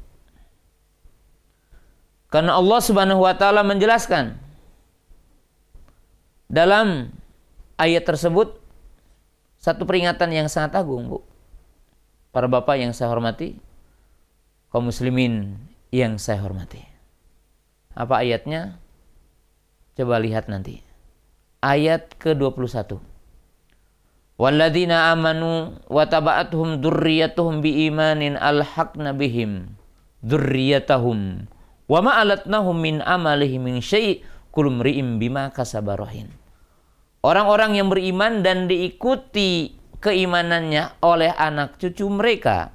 Karena 2.32 2.56
Allah 2.56 2.80
Subhanahu 2.80 3.28
wa 3.28 3.36
taala 3.36 3.66
menjelaskan 3.66 4.40
dalam 6.48 7.12
ayat 7.76 8.08
tersebut 8.08 8.62
satu 9.62 9.84
peringatan 9.84 10.32
yang 10.32 10.48
sangat 10.48 10.80
agung, 10.80 11.12
Bu. 11.12 11.20
Para 12.32 12.48
bapak 12.48 12.80
yang 12.80 12.96
saya 12.96 13.12
hormati, 13.12 13.60
kaum 14.72 14.88
muslimin 14.88 15.60
yang 15.92 16.18
saya 16.18 16.40
hormati. 16.42 16.82
Apa 17.94 18.24
ayatnya? 18.24 18.80
Coba 20.00 20.18
lihat 20.24 20.48
nanti. 20.48 20.80
Ayat 21.60 22.16
ke-21. 22.18 22.98
Walladzina 24.42 25.14
amanu 25.14 25.78
wa 25.86 26.04
taba'atuhum 26.08 26.82
dzurriyyatuhum 26.82 27.62
biimanin 27.62 28.34
alhaqna 28.40 29.14
bihim 29.14 29.78
dzurriyyatahum 30.26 31.46
Wa 31.92 32.00
ma'alatnahum 32.00 32.80
min 32.80 32.96
amalihi 33.04 33.60
min 33.60 33.84
syai' 33.84 34.24
kulum 34.56 34.80
ri'im 34.80 35.20
bima 35.20 35.52
kasabarohin. 35.52 36.32
Orang-orang 37.20 37.76
yang 37.76 37.92
beriman 37.92 38.40
dan 38.40 38.72
diikuti 38.72 39.76
keimanannya 40.00 41.04
oleh 41.04 41.36
anak 41.36 41.76
cucu 41.78 42.08
mereka. 42.08 42.72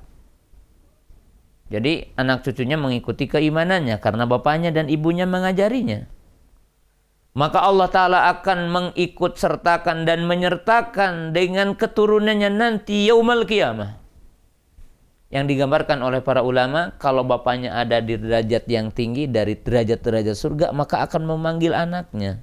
Jadi 1.67 2.15
anak 2.15 2.47
cucunya 2.47 2.79
mengikuti 2.79 3.27
keimanannya 3.27 3.99
karena 3.99 4.23
bapaknya 4.23 4.71
dan 4.71 4.87
ibunya 4.87 5.27
mengajarinya. 5.27 6.07
Maka 7.37 7.59
Allah 7.61 7.89
Ta'ala 7.93 8.19
akan 8.33 8.73
mengikut 8.73 9.37
sertakan 9.37 10.09
dan 10.09 10.25
menyertakan 10.25 11.37
dengan 11.37 11.77
keturunannya 11.77 12.49
nanti 12.49 13.05
yaumal 13.05 13.45
kiamah 13.45 14.01
yang 15.27 15.51
digambarkan 15.51 16.01
oleh 16.07 16.23
para 16.23 16.41
ulama 16.47 16.95
kalau 17.03 17.27
bapaknya 17.27 17.75
ada 17.75 17.99
di 17.99 18.15
derajat 18.15 18.65
yang 18.71 18.95
tinggi 18.95 19.27
dari 19.27 19.59
derajat-derajat 19.59 20.37
surga 20.39 20.67
maka 20.71 21.03
akan 21.03 21.27
memanggil 21.27 21.75
anaknya. 21.75 22.41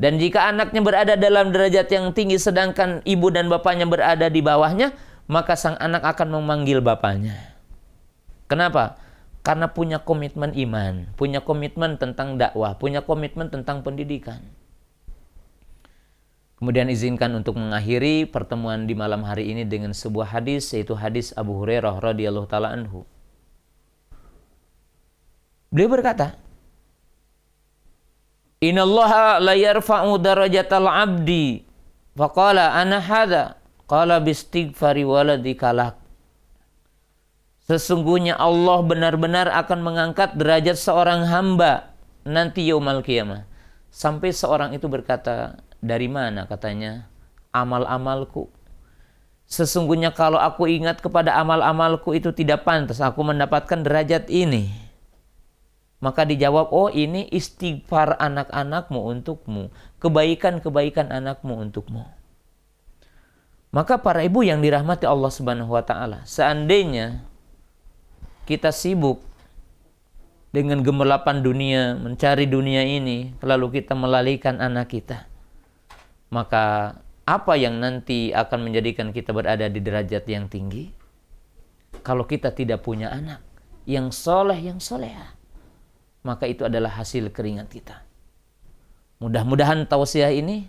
Dan 0.00 0.18
jika 0.18 0.50
anaknya 0.50 0.80
berada 0.82 1.14
dalam 1.14 1.54
derajat 1.54 1.86
yang 1.92 2.10
tinggi 2.10 2.40
sedangkan 2.40 3.04
ibu 3.06 3.30
dan 3.30 3.46
bapaknya 3.46 3.86
berada 3.86 4.26
di 4.26 4.42
bawahnya 4.42 4.96
maka 5.30 5.54
sang 5.54 5.78
anak 5.78 6.02
akan 6.02 6.42
memanggil 6.42 6.82
bapaknya 6.82 7.51
kenapa 8.52 9.00
karena 9.40 9.72
punya 9.72 10.04
komitmen 10.04 10.52
iman 10.52 11.08
punya 11.16 11.40
komitmen 11.40 11.96
tentang 11.96 12.36
dakwah 12.36 12.76
punya 12.76 13.00
komitmen 13.00 13.48
tentang 13.48 13.80
pendidikan 13.80 14.44
Kemudian 16.62 16.86
izinkan 16.94 17.34
untuk 17.34 17.58
mengakhiri 17.58 18.22
pertemuan 18.30 18.86
di 18.86 18.94
malam 18.94 19.26
hari 19.26 19.50
ini 19.50 19.66
dengan 19.66 19.90
sebuah 19.90 20.30
hadis 20.30 20.70
yaitu 20.70 20.94
hadis 20.94 21.34
Abu 21.34 21.58
Hurairah 21.58 21.98
radhiyallahu 21.98 22.46
taala 22.46 22.70
anhu. 22.70 23.02
Beliau 25.74 25.90
berkata, 25.90 26.38
"Innallaha 28.62 29.42
la 29.42 29.58
yarfa'u 29.58 30.14
darajatal 30.22 30.86
'abdi." 30.86 31.66
Faqala 32.14 32.78
ana 32.78 33.02
hadza 33.02 33.58
qala 33.90 34.22
bistighfari 34.22 35.02
waladika 35.02 35.74
lak. 35.74 35.98
Sesungguhnya 37.72 38.36
Allah 38.36 38.84
benar-benar 38.84 39.48
akan 39.48 39.80
mengangkat 39.80 40.36
derajat 40.36 40.76
seorang 40.76 41.24
hamba 41.24 41.96
nanti 42.20 42.68
yaumal 42.68 43.00
kiamah. 43.00 43.48
Sampai 43.88 44.28
seorang 44.36 44.76
itu 44.76 44.92
berkata, 44.92 45.56
dari 45.80 46.04
mana 46.04 46.44
katanya? 46.44 47.08
Amal-amalku. 47.48 48.52
Sesungguhnya 49.48 50.12
kalau 50.12 50.36
aku 50.36 50.68
ingat 50.68 51.00
kepada 51.00 51.32
amal-amalku 51.40 52.12
itu 52.12 52.28
tidak 52.36 52.68
pantas 52.68 53.00
aku 53.00 53.24
mendapatkan 53.24 53.80
derajat 53.80 54.28
ini. 54.28 54.68
Maka 56.04 56.28
dijawab, 56.28 56.76
oh 56.76 56.92
ini 56.92 57.24
istighfar 57.32 58.20
anak-anakmu 58.20 59.00
untukmu. 59.00 59.72
Kebaikan-kebaikan 59.96 61.08
anakmu 61.08 61.56
untukmu. 61.56 62.04
Maka 63.72 63.96
para 63.96 64.20
ibu 64.20 64.44
yang 64.44 64.60
dirahmati 64.60 65.08
Allah 65.08 65.32
Subhanahu 65.32 65.72
wa 65.72 65.80
taala, 65.80 66.20
seandainya 66.28 67.31
kita 68.48 68.74
sibuk 68.74 69.22
dengan 70.52 70.84
gemerlapan 70.84 71.40
dunia, 71.40 71.96
mencari 71.96 72.44
dunia 72.44 72.84
ini, 72.84 73.32
lalu 73.40 73.80
kita 73.80 73.96
melalikan 73.96 74.60
anak 74.60 74.92
kita 74.92 75.32
maka 76.32 76.96
apa 77.28 77.54
yang 77.60 77.76
nanti 77.78 78.32
akan 78.32 78.72
menjadikan 78.72 79.12
kita 79.12 79.36
berada 79.36 79.68
di 79.68 79.78
derajat 79.84 80.24
yang 80.26 80.48
tinggi? 80.48 80.88
Kalau 82.00 82.24
kita 82.24 82.56
tidak 82.56 82.80
punya 82.82 83.12
anak 83.12 83.44
yang 83.84 84.08
soleh, 84.08 84.56
yang 84.56 84.80
soleh, 84.80 85.12
maka 86.24 86.48
itu 86.48 86.64
adalah 86.64 86.88
hasil 86.96 87.28
keringat 87.30 87.68
kita. 87.68 88.00
Mudah-mudahan 89.20 89.86
tausiah 89.86 90.32
ini 90.32 90.66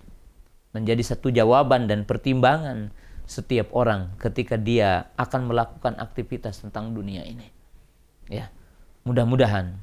menjadi 0.76 1.16
satu 1.16 1.32
jawaban 1.32 1.88
dan 1.88 2.04
pertimbangan 2.04 2.92
setiap 3.24 3.72
orang 3.72 4.14
ketika 4.20 4.60
dia 4.60 5.16
akan 5.16 5.48
melakukan 5.48 5.96
aktivitas 5.96 6.60
tentang 6.60 6.92
dunia 6.92 7.24
ini. 7.24 7.53
Ya, 8.32 8.52
mudah-mudahan 9.04 9.76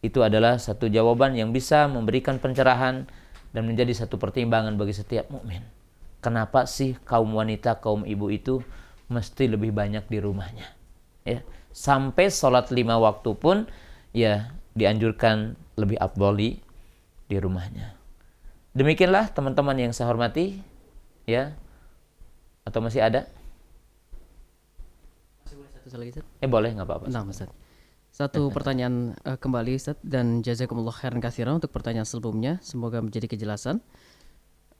itu 0.00 0.24
adalah 0.24 0.56
satu 0.56 0.88
jawaban 0.88 1.36
yang 1.36 1.52
bisa 1.52 1.84
memberikan 1.88 2.40
pencerahan 2.40 3.04
dan 3.52 3.62
menjadi 3.68 3.92
satu 4.04 4.16
pertimbangan 4.16 4.76
bagi 4.80 4.96
setiap 4.96 5.28
mukmin. 5.28 5.60
Kenapa 6.20 6.68
sih 6.68 6.96
kaum 7.04 7.32
wanita, 7.32 7.80
kaum 7.80 8.04
ibu 8.04 8.28
itu 8.28 8.60
mesti 9.08 9.48
lebih 9.48 9.72
banyak 9.72 10.04
di 10.08 10.18
rumahnya? 10.20 10.68
Ya, 11.24 11.40
sampai 11.72 12.28
sholat 12.28 12.72
lima 12.72 12.96
waktu 13.00 13.32
pun 13.36 13.68
ya 14.12 14.52
dianjurkan 14.76 15.56
lebih 15.76 15.96
abdoli 16.00 16.60
di 17.28 17.36
rumahnya. 17.40 17.96
Demikianlah 18.70 19.34
teman-teman 19.34 19.74
yang 19.74 19.92
saya 19.96 20.06
hormati, 20.12 20.62
ya. 21.26 21.58
Atau 22.62 22.78
masih 22.78 23.02
ada? 23.02 23.26
Masih 25.42 25.58
boleh 25.58 25.70
satu 25.74 25.96
lagi, 25.98 26.10
Ustaz? 26.14 26.26
Eh 26.38 26.46
boleh, 26.46 26.70
nggak 26.76 26.86
apa-apa. 26.86 27.06
Nah, 27.10 27.26
Ustaz. 27.26 27.50
Satu 28.20 28.52
pertanyaan 28.52 29.16
uh, 29.24 29.40
kembali 29.40 29.80
Ustaz 29.80 29.96
dan 30.04 30.44
jazakumullah 30.44 30.92
khairan 30.92 31.24
katsiran 31.24 31.56
untuk 31.56 31.72
pertanyaan 31.72 32.04
sebelumnya. 32.04 32.60
Semoga 32.60 33.00
menjadi 33.00 33.24
kejelasan. 33.24 33.80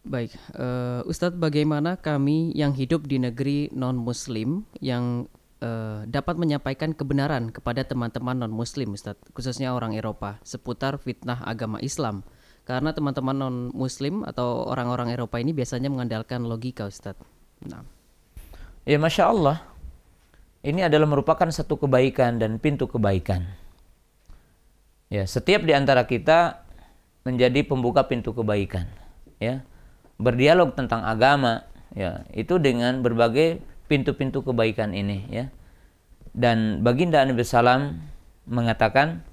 Baik, 0.05 0.37
uh, 0.61 1.01
Ustadz, 1.09 1.41
bagaimana 1.41 1.97
kami 1.97 2.53
yang 2.53 2.77
hidup 2.77 3.09
di 3.09 3.17
negeri 3.17 3.73
non-Muslim 3.73 4.69
yang 4.85 5.25
uh, 5.65 6.05
dapat 6.05 6.37
menyampaikan 6.37 6.93
kebenaran 6.93 7.49
kepada 7.49 7.81
teman-teman 7.81 8.45
non-Muslim, 8.45 8.93
Ustadz, 8.93 9.33
khususnya 9.33 9.73
orang 9.73 9.97
Eropa, 9.97 10.37
seputar 10.45 11.01
fitnah 11.01 11.41
agama 11.41 11.81
Islam? 11.81 12.21
Karena 12.69 12.93
teman-teman 12.93 13.41
non-Muslim 13.41 14.21
atau 14.29 14.69
orang-orang 14.69 15.17
Eropa 15.17 15.41
ini 15.41 15.57
biasanya 15.57 15.89
mengandalkan 15.89 16.45
logika, 16.45 16.85
Ustadz. 16.85 17.25
Nah. 17.65 17.89
Ya, 18.85 19.01
masya 19.01 19.33
Allah, 19.33 19.65
ini 20.61 20.85
adalah 20.85 21.09
merupakan 21.09 21.49
satu 21.49 21.81
kebaikan 21.81 22.41
dan 22.41 22.61
pintu 22.61 22.89
kebaikan. 22.89 23.49
Ya, 25.11 25.27
setiap 25.27 25.67
di 25.67 25.75
antara 25.75 26.07
kita 26.07 26.63
menjadi 27.27 27.67
pembuka 27.67 28.07
pintu 28.07 28.31
kebaikan. 28.37 28.87
Ya, 29.41 29.65
berdialog 30.21 30.77
tentang 30.77 31.01
agama 31.09 31.65
ya 31.97 32.23
itu 32.37 32.61
dengan 32.61 33.01
berbagai 33.01 33.65
pintu-pintu 33.89 34.45
kebaikan 34.45 34.93
ini 34.93 35.27
ya 35.33 35.49
dan 36.37 36.85
baginda 36.85 37.25
Nabi 37.25 37.43
Sallam 37.43 38.05
mengatakan 38.47 39.25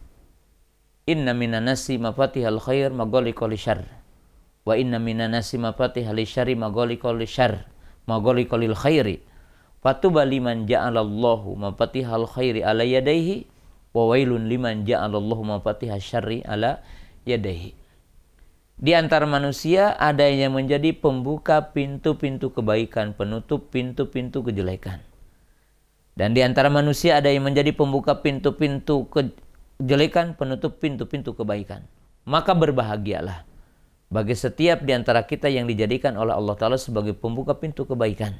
inna 1.06 1.36
minan 1.36 1.68
nasi 1.70 2.00
mafatihal 2.00 2.58
khair 2.58 2.90
maghaliqal 2.90 3.54
syarr 3.54 3.86
wa 4.66 4.74
inna 4.74 4.98
minan 4.98 5.36
nasi 5.36 5.60
mafatihal 5.60 6.18
syarri 6.26 6.58
maghaliqal 6.58 7.20
syarr 7.28 7.68
maghaliqal 8.10 8.64
khairi 8.74 9.22
fatuba 9.84 10.26
liman 10.26 10.66
ja'alallahu 10.66 11.58
mafatihal 11.58 12.26
khairi 12.30 12.62
ala 12.66 12.82
yadayhi 12.84 13.46
wa 13.94 14.10
wailun 14.10 14.50
liman 14.50 14.84
ja'alallahu 14.84 15.58
mafatihal 15.58 16.02
syarri 16.02 16.42
ala 16.46 16.82
yadayhi 17.24 17.78
di 18.78 18.94
antara 18.94 19.26
manusia 19.26 19.98
ada 19.98 20.30
yang 20.30 20.54
menjadi 20.54 20.94
pembuka 20.94 21.74
pintu-pintu 21.74 22.54
kebaikan, 22.54 23.18
penutup 23.18 23.74
pintu-pintu 23.74 24.46
kejelekan. 24.46 25.02
Dan 26.14 26.38
di 26.38 26.46
antara 26.46 26.70
manusia 26.70 27.18
ada 27.18 27.34
yang 27.34 27.50
menjadi 27.50 27.74
pembuka 27.74 28.22
pintu-pintu 28.22 29.10
kejelekan, 29.10 30.38
penutup 30.38 30.78
pintu-pintu 30.78 31.34
kebaikan. 31.34 31.90
Maka 32.30 32.54
berbahagialah 32.54 33.50
bagi 34.14 34.38
setiap 34.38 34.86
di 34.86 34.94
antara 34.94 35.26
kita 35.26 35.50
yang 35.50 35.66
dijadikan 35.66 36.14
oleh 36.14 36.38
Allah 36.38 36.54
Ta'ala 36.54 36.78
sebagai 36.78 37.18
pembuka 37.18 37.58
pintu 37.58 37.90
kebaikan. 37.90 38.38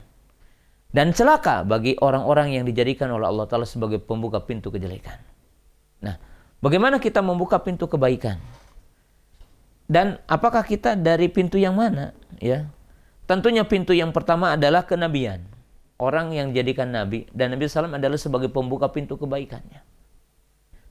Dan 0.88 1.12
celaka 1.12 1.68
bagi 1.68 2.00
orang-orang 2.00 2.56
yang 2.56 2.64
dijadikan 2.64 3.12
oleh 3.12 3.28
Allah 3.28 3.46
Ta'ala 3.46 3.68
sebagai 3.68 4.00
pembuka 4.00 4.40
pintu 4.40 4.72
kejelekan. 4.72 5.20
Nah, 6.00 6.16
bagaimana 6.64 6.98
kita 6.98 7.20
membuka 7.20 7.60
pintu 7.60 7.92
kebaikan? 7.92 8.40
Dan 9.88 10.20
apakah 10.28 10.64
kita 10.64 10.96
dari 11.00 11.32
pintu 11.32 11.56
yang 11.56 11.76
mana? 11.76 12.12
Ya, 12.40 12.68
tentunya 13.28 13.64
pintu 13.64 13.96
yang 13.96 14.12
pertama 14.12 14.56
adalah 14.56 14.84
kenabian. 14.84 15.44
Orang 15.98 16.30
yang 16.30 16.54
dijadikan 16.54 16.94
nabi 16.94 17.26
dan 17.34 17.58
Nabi 17.58 17.66
SAW 17.66 17.98
adalah 17.98 18.20
sebagai 18.22 18.54
pembuka 18.54 18.92
pintu 18.94 19.18
kebaikannya. 19.18 19.82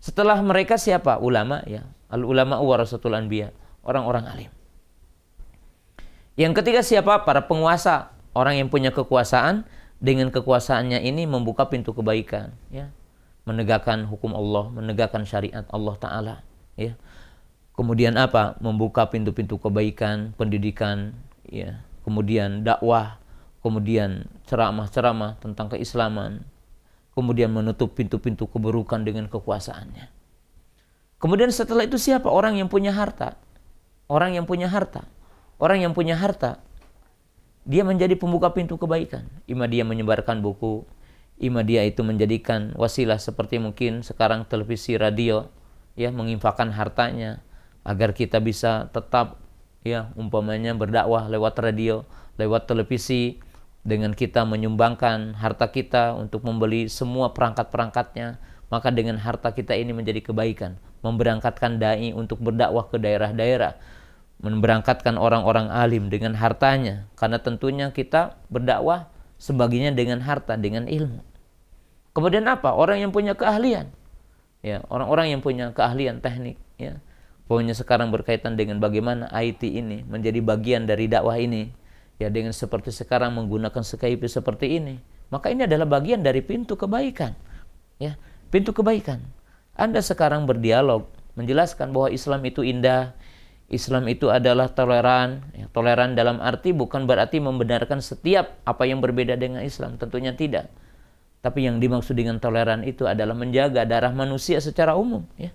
Setelah 0.02 0.42
mereka 0.42 0.76
siapa? 0.80 1.22
Ulama 1.22 1.62
ya. 1.64 1.86
Al 2.10 2.22
ulama 2.22 2.58
warasatul 2.62 3.14
anbiya, 3.14 3.50
orang-orang 3.82 4.24
alim. 4.30 4.50
Yang 6.38 6.52
ketiga 6.62 6.80
siapa? 6.82 7.22
Para 7.26 7.46
penguasa, 7.46 8.14
orang 8.36 8.60
yang 8.60 8.68
punya 8.70 8.94
kekuasaan 8.94 9.66
dengan 9.98 10.28
kekuasaannya 10.28 11.00
ini 11.02 11.24
membuka 11.24 11.68
pintu 11.68 11.96
kebaikan, 11.96 12.52
ya. 12.68 12.92
Menegakkan 13.46 14.04
hukum 14.10 14.34
Allah, 14.34 14.68
menegakkan 14.74 15.22
syariat 15.22 15.64
Allah 15.70 15.94
taala, 15.96 16.36
ya. 16.74 16.98
Kemudian 17.76 18.16
apa? 18.16 18.56
Membuka 18.64 19.04
pintu-pintu 19.12 19.60
kebaikan 19.60 20.32
pendidikan 20.40 21.12
ya. 21.44 21.84
Kemudian 22.08 22.64
dakwah 22.64 23.20
kemudian 23.60 24.30
ceramah-ceramah 24.48 25.36
tentang 25.42 25.68
keislaman 25.68 26.46
kemudian 27.12 27.52
menutup 27.52 27.92
pintu-pintu 27.92 28.48
keburukan 28.48 29.04
dengan 29.04 29.28
kekuasaannya. 29.28 30.08
Kemudian 31.20 31.52
setelah 31.52 31.84
itu 31.84 32.00
siapa? 32.00 32.28
Orang 32.32 32.56
yang 32.56 32.72
punya 32.72 32.96
harta. 32.96 33.36
Orang 34.08 34.32
yang 34.36 34.48
punya 34.48 34.68
harta. 34.72 35.04
Orang 35.60 35.80
yang 35.84 35.92
punya 35.92 36.16
harta 36.16 36.60
dia 37.66 37.82
menjadi 37.82 38.14
pembuka 38.14 38.54
pintu 38.54 38.78
kebaikan. 38.78 39.26
Ima 39.50 39.66
dia 39.66 39.82
menyebarkan 39.82 40.40
buku 40.40 40.86
ima 41.36 41.60
dia 41.60 41.84
itu 41.84 42.00
menjadikan 42.00 42.72
wasilah 42.80 43.20
seperti 43.20 43.60
mungkin 43.60 44.00
sekarang 44.00 44.48
televisi 44.48 44.96
radio 44.96 45.52
ya 45.92 46.08
menginfakkan 46.08 46.72
hartanya 46.72 47.44
agar 47.84 48.16
kita 48.16 48.40
bisa 48.40 48.88
tetap 48.90 49.40
ya 49.86 50.10
umpamanya 50.18 50.74
berdakwah 50.74 51.30
lewat 51.30 51.60
radio, 51.62 52.02
lewat 52.40 52.66
televisi 52.66 53.38
dengan 53.86 54.16
kita 54.16 54.42
menyumbangkan 54.42 55.38
harta 55.38 55.70
kita 55.70 56.18
untuk 56.18 56.42
membeli 56.42 56.90
semua 56.90 57.30
perangkat-perangkatnya, 57.30 58.42
maka 58.66 58.90
dengan 58.90 59.14
harta 59.22 59.54
kita 59.54 59.78
ini 59.78 59.94
menjadi 59.94 60.26
kebaikan, 60.26 60.74
memberangkatkan 61.06 61.78
dai 61.78 62.10
untuk 62.10 62.42
berdakwah 62.42 62.90
ke 62.90 62.98
daerah-daerah, 62.98 63.78
memberangkatkan 64.40 65.16
orang-orang 65.16 65.72
alim 65.72 66.12
dengan 66.12 66.36
hartanya, 66.36 67.08
karena 67.16 67.40
tentunya 67.40 67.86
kita 67.92 68.36
berdakwah 68.52 69.08
sebagiannya 69.40 69.96
dengan 69.96 70.20
harta, 70.24 70.56
dengan 70.60 70.88
ilmu. 70.88 71.24
Kemudian 72.12 72.48
apa? 72.48 72.72
Orang 72.72 73.00
yang 73.00 73.12
punya 73.12 73.36
keahlian. 73.36 73.92
Ya, 74.64 74.82
orang-orang 74.88 75.36
yang 75.36 75.40
punya 75.44 75.70
keahlian 75.72 76.24
teknik, 76.24 76.56
ya 76.80 76.98
Pokoknya 77.46 77.78
sekarang 77.78 78.10
berkaitan 78.10 78.58
dengan 78.58 78.82
bagaimana 78.82 79.30
IT 79.30 79.62
ini 79.62 80.02
menjadi 80.02 80.42
bagian 80.42 80.82
dari 80.82 81.06
dakwah 81.06 81.38
ini. 81.38 81.70
Ya 82.18 82.26
dengan 82.26 82.50
seperti 82.50 82.90
sekarang 82.90 83.38
menggunakan 83.38 83.86
Skype 83.86 84.26
seperti 84.26 84.82
ini. 84.82 84.98
Maka 85.30 85.54
ini 85.54 85.62
adalah 85.62 85.86
bagian 85.86 86.26
dari 86.26 86.42
pintu 86.42 86.74
kebaikan. 86.74 87.38
Ya, 88.02 88.18
pintu 88.50 88.74
kebaikan. 88.74 89.22
Anda 89.78 90.02
sekarang 90.02 90.48
berdialog, 90.48 91.06
menjelaskan 91.38 91.94
bahwa 91.94 92.08
Islam 92.10 92.40
itu 92.48 92.66
indah, 92.66 93.14
Islam 93.66 94.06
itu 94.06 94.30
adalah 94.30 94.70
toleran. 94.70 95.42
Ya, 95.54 95.66
toleran 95.74 96.14
dalam 96.14 96.38
arti 96.38 96.70
bukan 96.70 97.04
berarti 97.04 97.42
membenarkan 97.42 97.98
setiap 97.98 98.62
apa 98.62 98.86
yang 98.86 99.02
berbeda 99.02 99.34
dengan 99.34 99.66
Islam. 99.66 99.98
Tentunya 99.98 100.34
tidak. 100.34 100.70
Tapi 101.42 101.66
yang 101.66 101.82
dimaksud 101.82 102.14
dengan 102.14 102.38
toleran 102.38 102.86
itu 102.86 103.06
adalah 103.06 103.34
menjaga 103.34 103.82
darah 103.86 104.14
manusia 104.14 104.62
secara 104.62 104.94
umum. 104.94 105.26
Ya 105.38 105.50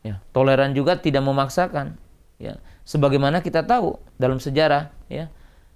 ya 0.00 0.20
toleran 0.32 0.72
juga 0.72 0.96
tidak 0.96 1.20
memaksakan 1.24 1.96
ya 2.40 2.56
sebagaimana 2.88 3.44
kita 3.44 3.64
tahu 3.64 4.00
dalam 4.16 4.40
sejarah 4.40 4.88
ya 5.12 5.28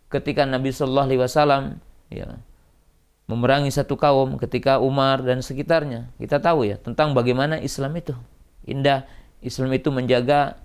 ketika 0.08 0.48
Nabi 0.48 0.72
Shallallahu 0.72 1.06
Alaihi 1.12 1.20
Wasallam 1.20 1.62
ya 2.08 2.40
memerangi 3.28 3.72
satu 3.72 3.96
kaum 3.96 4.36
ketika 4.40 4.80
Umar 4.80 5.20
dan 5.24 5.44
sekitarnya 5.44 6.08
kita 6.16 6.40
tahu 6.40 6.64
ya 6.64 6.76
tentang 6.80 7.12
bagaimana 7.12 7.60
Islam 7.60 7.96
itu 8.00 8.16
indah 8.64 9.04
Islam 9.44 9.72
itu 9.76 9.92
menjaga 9.92 10.56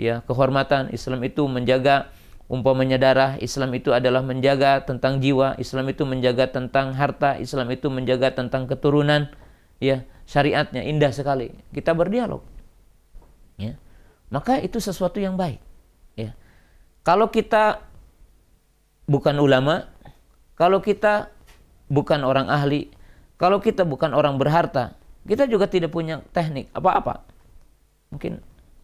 ya 0.00 0.24
kehormatan 0.24 0.88
Islam 0.96 1.20
itu 1.28 1.44
menjaga 1.44 2.08
umpamanya 2.48 2.96
darah 2.96 3.36
Islam 3.36 3.76
itu 3.76 3.92
adalah 3.92 4.24
menjaga 4.24 4.80
tentang 4.88 5.20
jiwa 5.20 5.60
Islam 5.60 5.92
itu 5.92 6.08
menjaga 6.08 6.48
tentang 6.48 6.96
harta 6.96 7.36
Islam 7.36 7.68
itu 7.68 7.92
menjaga 7.92 8.32
tentang 8.32 8.64
keturunan 8.64 9.28
ya 9.76 10.08
syariatnya 10.24 10.80
indah 10.88 11.12
sekali 11.12 11.52
kita 11.76 11.92
berdialog 11.92 12.40
ya, 13.60 13.76
maka 14.32 14.56
itu 14.62 14.80
sesuatu 14.80 15.20
yang 15.20 15.36
baik. 15.36 15.60
Ya. 16.16 16.32
Kalau 17.04 17.28
kita 17.28 17.84
bukan 19.10 19.36
ulama, 19.42 19.90
kalau 20.54 20.78
kita 20.80 21.28
bukan 21.90 22.22
orang 22.22 22.46
ahli, 22.46 22.88
kalau 23.36 23.58
kita 23.58 23.82
bukan 23.82 24.14
orang 24.14 24.38
berharta, 24.38 24.96
kita 25.26 25.50
juga 25.50 25.66
tidak 25.66 25.90
punya 25.90 26.22
teknik 26.30 26.70
apa-apa. 26.72 27.26
Mungkin 28.14 28.38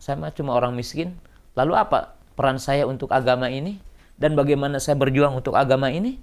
saya 0.07 0.31
cuma 0.31 0.55
orang 0.55 0.79
miskin, 0.79 1.19
lalu 1.59 1.75
apa 1.75 2.15
peran 2.39 2.63
saya 2.63 2.87
untuk 2.87 3.11
agama 3.11 3.51
ini? 3.51 3.83
Dan 4.15 4.39
bagaimana 4.39 4.79
saya 4.79 4.95
berjuang 4.95 5.35
untuk 5.35 5.59
agama 5.59 5.91
ini? 5.91 6.23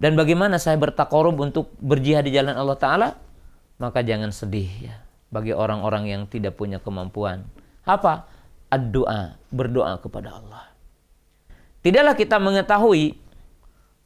Dan 0.00 0.16
bagaimana 0.16 0.56
saya 0.56 0.80
bertakorub 0.80 1.36
untuk 1.36 1.68
berjihad 1.76 2.24
di 2.24 2.32
jalan 2.32 2.56
Allah 2.56 2.80
Ta'ala? 2.80 3.08
Maka 3.76 4.00
jangan 4.00 4.32
sedih 4.32 4.66
ya 4.80 4.96
bagi 5.28 5.52
orang-orang 5.52 6.08
yang 6.08 6.22
tidak 6.24 6.56
punya 6.56 6.80
kemampuan 6.80 7.44
apa? 7.84 8.24
Ad-doa, 8.72 9.36
berdoa 9.52 10.00
kepada 10.00 10.40
Allah. 10.40 10.72
Tidaklah 11.84 12.16
kita 12.16 12.40
mengetahui 12.40 13.20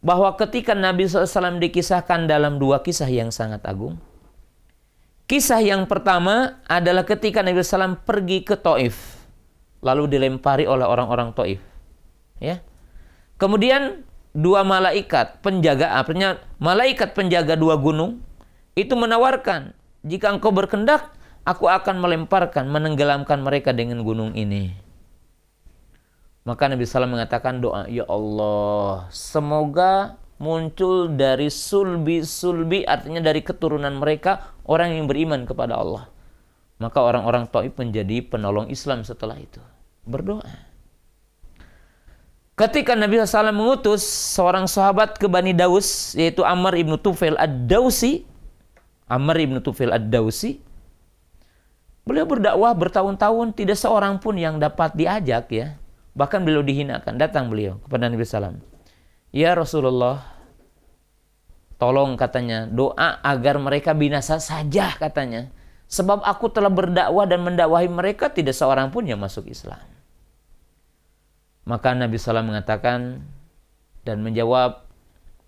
bahwa 0.03 0.35
ketika 0.35 0.75
Nabi 0.75 1.07
SAW 1.07 1.63
dikisahkan 1.63 2.27
dalam 2.27 2.59
dua 2.59 2.83
kisah 2.83 3.07
yang 3.07 3.31
sangat 3.31 3.63
agung. 3.63 4.01
Kisah 5.27 5.59
yang 5.59 5.91
pertama 5.91 6.63
adalah 6.71 7.03
ketika 7.03 7.43
Nabi 7.43 7.59
SAW 7.63 7.99
pergi 8.07 8.47
ke 8.47 8.55
Taif. 8.55 9.19
lalu 9.85 10.11
dilempari 10.11 10.67
oleh 10.67 10.83
orang-orang 10.83 11.31
Taif. 11.31 11.63
Ya. 12.43 12.59
Kemudian 13.39 14.03
dua 14.37 14.61
malaikat 14.69 15.41
penjaga 15.41 15.97
artinya 15.97 16.37
malaikat 16.61 17.17
penjaga 17.17 17.57
dua 17.57 17.81
gunung 17.81 18.21
itu 18.77 18.93
menawarkan 18.93 19.73
jika 20.05 20.29
engkau 20.29 20.53
berkendak 20.53 21.09
aku 21.49 21.73
akan 21.73 22.05
melemparkan 22.05 22.69
menenggelamkan 22.69 23.41
mereka 23.41 23.73
dengan 23.73 24.05
gunung 24.05 24.37
ini 24.37 24.77
maka 26.45 26.69
Nabi 26.69 26.85
SAW 26.85 27.09
mengatakan 27.09 27.65
doa 27.65 27.89
ya 27.89 28.05
Allah 28.05 29.09
semoga 29.09 30.21
muncul 30.37 31.17
dari 31.17 31.49
sulbi-sulbi 31.49 32.85
artinya 32.85 33.25
dari 33.25 33.41
keturunan 33.41 33.97
mereka 33.97 34.57
orang 34.69 34.97
yang 34.97 35.09
beriman 35.09 35.49
kepada 35.49 35.81
Allah 35.81 36.13
maka 36.77 37.01
orang-orang 37.01 37.49
Taif 37.49 37.73
menjadi 37.81 38.21
penolong 38.21 38.69
Islam 38.69 39.01
setelah 39.01 39.41
itu 39.41 39.61
berdoa 40.05 40.45
Ketika 42.57 42.97
Nabi 42.97 43.21
SAW 43.21 43.53
mengutus 43.53 44.01
seorang 44.33 44.65
sahabat 44.65 45.21
ke 45.21 45.29
Bani 45.29 45.53
Daus, 45.53 46.17
yaitu 46.17 46.41
Amr 46.41 46.81
ibnu 46.81 46.97
Tufail 46.97 47.37
ad-Dausi, 47.37 48.25
Amr 49.13 49.45
ibnu 49.45 49.61
Tufail 49.61 49.93
ad-Dausi, 49.93 50.57
beliau 52.09 52.25
berdakwah 52.25 52.73
bertahun-tahun, 52.73 53.53
tidak 53.53 53.77
seorang 53.77 54.17
pun 54.25 54.41
yang 54.41 54.57
dapat 54.57 54.97
diajak 54.97 55.53
ya. 55.53 55.77
Bahkan 56.17 56.49
beliau 56.49 56.65
dihinakan. 56.65 57.21
Datang 57.21 57.53
beliau 57.53 57.77
kepada 57.85 58.09
Nabi 58.09 58.25
SAW. 58.25 58.57
Ya 59.37 59.53
Rasulullah, 59.53 60.25
tolong 61.77 62.17
katanya, 62.17 62.65
doa 62.65 63.21
agar 63.21 63.61
mereka 63.61 63.93
binasa 63.93 64.41
saja 64.41 64.97
katanya. 64.97 65.53
Sebab 65.93 66.25
aku 66.25 66.49
telah 66.49 66.73
berdakwah 66.73 67.29
dan 67.29 67.45
mendakwahi 67.45 67.85
mereka, 67.93 68.33
tidak 68.33 68.57
seorang 68.57 68.89
pun 68.89 69.05
yang 69.05 69.21
masuk 69.21 69.45
Islam. 69.45 69.85
Maka 71.69 71.93
Nabi 71.93 72.17
SAW 72.17 72.49
mengatakan 72.49 73.29
dan 74.09 74.25
menjawab 74.25 74.89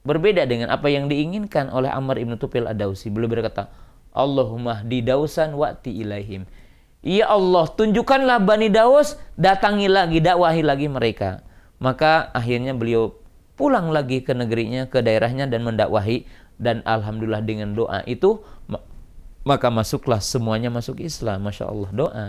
berbeda 0.04 0.44
dengan 0.44 0.68
apa 0.68 0.92
yang 0.92 1.08
diinginkan 1.08 1.72
oleh 1.72 1.88
Amr 1.88 2.20
ibn 2.20 2.36
Tufil 2.36 2.68
ad-Dausi. 2.68 3.08
Beliau 3.08 3.32
berkata, 3.32 3.72
Allahumma 4.12 4.84
di 4.84 5.00
dausan 5.00 5.56
wa'ti 5.56 6.04
ilaihim. 6.04 6.44
Ya 7.00 7.32
Allah, 7.32 7.64
tunjukkanlah 7.72 8.44
Bani 8.44 8.68
Daus, 8.68 9.16
datangi 9.40 9.88
lagi, 9.88 10.20
dakwahi 10.20 10.60
lagi 10.60 10.92
mereka. 10.92 11.40
Maka 11.80 12.28
akhirnya 12.36 12.76
beliau 12.76 13.16
pulang 13.58 13.90
lagi 13.90 14.22
ke 14.22 14.32
negerinya, 14.32 14.86
ke 14.86 15.02
daerahnya 15.02 15.50
dan 15.50 15.66
mendakwahi. 15.66 16.24
Dan 16.58 16.82
Alhamdulillah 16.86 17.42
dengan 17.42 17.74
doa 17.74 18.06
itu, 18.06 18.42
maka 19.42 19.68
masuklah 19.70 20.22
semuanya 20.22 20.70
masuk 20.70 21.02
Islam. 21.02 21.42
Masya 21.42 21.66
Allah, 21.66 21.90
doa. 21.90 22.28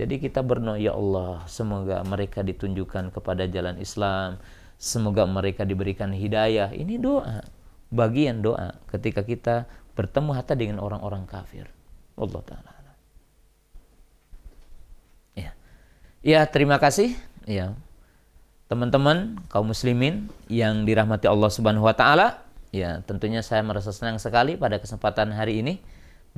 Jadi 0.00 0.16
kita 0.16 0.40
berdoa 0.40 0.80
ya 0.80 0.96
Allah, 0.96 1.44
semoga 1.44 2.00
mereka 2.08 2.40
ditunjukkan 2.40 3.12
kepada 3.12 3.44
jalan 3.44 3.76
Islam, 3.76 4.40
semoga 4.80 5.28
mereka 5.28 5.68
diberikan 5.68 6.08
hidayah. 6.08 6.72
Ini 6.72 6.96
doa, 6.96 7.44
bagian 7.92 8.40
doa 8.40 8.80
ketika 8.88 9.20
kita 9.20 9.68
bertemu 9.92 10.32
hatta 10.32 10.56
dengan 10.56 10.80
orang-orang 10.80 11.28
kafir. 11.28 11.68
Allah 12.16 12.42
taala. 12.48 12.72
Ya. 15.36 15.52
Ya, 16.24 16.40
terima 16.48 16.80
kasih. 16.80 17.12
Ya. 17.44 17.76
Teman-teman 18.70 19.34
kaum 19.50 19.66
muslimin 19.66 20.30
yang 20.46 20.86
dirahmati 20.86 21.26
Allah 21.26 21.50
Subhanahu 21.50 21.90
wa 21.90 21.94
taala, 21.98 22.46
ya 22.70 23.02
tentunya 23.02 23.42
saya 23.42 23.66
merasa 23.66 23.90
senang 23.90 24.22
sekali 24.22 24.54
pada 24.54 24.78
kesempatan 24.78 25.34
hari 25.34 25.58
ini. 25.58 25.82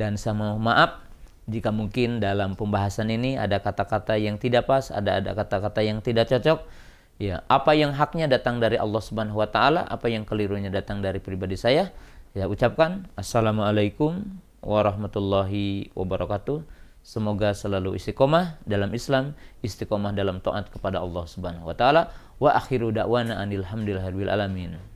Dan 0.00 0.16
saya 0.16 0.32
mohon 0.32 0.64
maaf 0.64 1.04
jika 1.44 1.68
mungkin 1.68 2.24
dalam 2.24 2.56
pembahasan 2.56 3.12
ini 3.12 3.36
ada 3.36 3.60
kata-kata 3.60 4.16
yang 4.16 4.40
tidak 4.40 4.64
pas, 4.64 4.88
ada 4.88 5.20
ada 5.20 5.36
kata-kata 5.36 5.84
yang 5.84 6.00
tidak 6.00 6.32
cocok, 6.32 6.64
ya 7.20 7.44
apa 7.52 7.76
yang 7.76 7.92
haknya 7.92 8.32
datang 8.32 8.64
dari 8.64 8.80
Allah 8.80 9.04
Subhanahu 9.04 9.36
wa 9.36 9.52
taala, 9.52 9.84
apa 9.84 10.08
yang 10.08 10.24
kelirunya 10.24 10.72
datang 10.72 11.04
dari 11.04 11.20
pribadi 11.20 11.60
saya, 11.60 11.92
ya 12.32 12.48
ucapkan 12.48 13.12
assalamualaikum 13.20 14.24
warahmatullahi 14.64 15.92
wabarakatuh. 15.92 16.64
Semoga 17.02 17.50
selalu 17.50 17.98
istiqomah 17.98 18.62
dalam 18.62 18.94
Islam, 18.94 19.34
istiqomah 19.58 20.14
dalam 20.14 20.38
taat 20.38 20.70
kepada 20.70 21.02
Allah 21.02 21.26
Subhanahu 21.26 21.66
wa 21.66 21.74
taala. 21.74 22.14
Wa 22.38 22.54
akhiru 22.54 22.94
da'wana 22.94 23.42
anil 23.42 23.66
alamin. 24.30 24.91